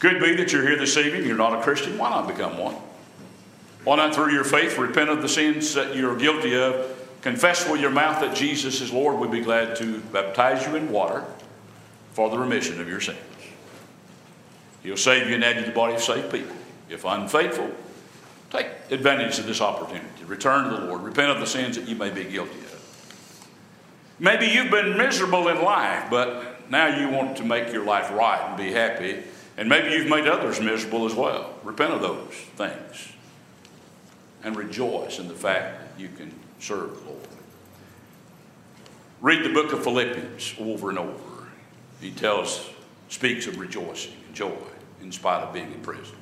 Could 0.00 0.20
be 0.20 0.34
that 0.36 0.52
you're 0.52 0.66
here 0.66 0.76
this 0.76 0.96
evening, 0.96 1.24
you're 1.24 1.36
not 1.36 1.58
a 1.58 1.62
Christian. 1.62 1.96
Why 1.96 2.10
not 2.10 2.26
become 2.26 2.58
one? 2.58 2.76
Why 3.84 3.96
not, 3.96 4.14
through 4.14 4.32
your 4.32 4.44
faith, 4.44 4.78
repent 4.78 5.10
of 5.10 5.22
the 5.22 5.28
sins 5.28 5.74
that 5.74 5.94
you're 5.94 6.16
guilty 6.16 6.56
of, 6.56 6.93
confess 7.24 7.68
with 7.68 7.80
your 7.80 7.90
mouth 7.90 8.20
that 8.20 8.36
Jesus 8.36 8.80
is 8.80 8.92
Lord? 8.92 9.18
We'd 9.18 9.32
be 9.32 9.40
glad 9.40 9.74
to 9.76 9.98
baptize 10.12 10.64
you 10.64 10.76
in 10.76 10.92
water 10.92 11.24
for 12.12 12.30
the 12.30 12.38
remission 12.38 12.80
of 12.80 12.88
your 12.88 13.00
sins. 13.00 13.18
He'll 14.84 14.96
save 14.96 15.28
you 15.28 15.34
and 15.34 15.42
add 15.42 15.56
you 15.56 15.62
to 15.62 15.68
the 15.68 15.74
body 15.74 15.94
of 15.94 16.02
saved 16.02 16.30
people. 16.30 16.54
If 16.88 17.04
unfaithful, 17.04 17.72
Take 18.54 18.68
advantage 18.90 19.40
of 19.40 19.46
this 19.46 19.60
opportunity. 19.60 20.24
Return 20.26 20.70
to 20.70 20.76
the 20.76 20.86
Lord. 20.86 21.02
Repent 21.02 21.28
of 21.32 21.40
the 21.40 21.46
sins 21.46 21.74
that 21.74 21.88
you 21.88 21.96
may 21.96 22.10
be 22.10 22.22
guilty 22.22 22.56
of. 22.60 23.48
Maybe 24.20 24.46
you've 24.46 24.70
been 24.70 24.96
miserable 24.96 25.48
in 25.48 25.60
life, 25.60 26.08
but 26.08 26.70
now 26.70 26.86
you 26.86 27.08
want 27.08 27.36
to 27.38 27.44
make 27.44 27.72
your 27.72 27.84
life 27.84 28.12
right 28.12 28.40
and 28.48 28.56
be 28.56 28.70
happy. 28.70 29.24
And 29.56 29.68
maybe 29.68 29.92
you've 29.92 30.08
made 30.08 30.28
others 30.28 30.60
miserable 30.60 31.04
as 31.04 31.14
well. 31.14 31.52
Repent 31.64 31.94
of 31.94 32.00
those 32.00 32.32
things. 32.54 33.12
And 34.44 34.54
rejoice 34.54 35.18
in 35.18 35.26
the 35.26 35.34
fact 35.34 35.80
that 35.80 36.00
you 36.00 36.08
can 36.16 36.32
serve 36.58 36.94
the 37.02 37.10
Lord. 37.10 37.28
Read 39.20 39.44
the 39.44 39.52
book 39.52 39.72
of 39.72 39.82
Philippians 39.82 40.54
over 40.58 40.90
and 40.90 40.98
over. 40.98 41.48
He 42.00 42.10
tells, 42.10 42.68
speaks 43.08 43.46
of 43.46 43.58
rejoicing 43.58 44.12
and 44.26 44.34
joy 44.34 44.52
in 45.02 45.10
spite 45.12 45.42
of 45.42 45.54
being 45.54 45.72
in 45.72 45.80
prison. 45.80 46.16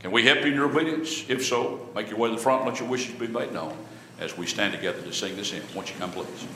Can 0.00 0.12
we 0.12 0.24
help 0.24 0.40
you 0.40 0.46
in 0.46 0.54
your 0.54 0.64
obedience? 0.64 1.28
If 1.28 1.44
so, 1.44 1.88
make 1.94 2.08
your 2.08 2.18
way 2.18 2.30
to 2.30 2.36
the 2.36 2.40
front 2.40 2.62
and 2.62 2.70
let 2.70 2.80
your 2.80 2.88
wishes 2.88 3.14
be 3.14 3.26
made 3.26 3.52
known 3.52 3.76
as 4.18 4.36
we 4.36 4.46
stand 4.46 4.72
together 4.72 5.02
to 5.02 5.12
sing 5.12 5.36
this 5.36 5.50
hymn. 5.50 5.62
Won't 5.74 5.90
you 5.90 5.96
come, 5.98 6.10
please? 6.10 6.46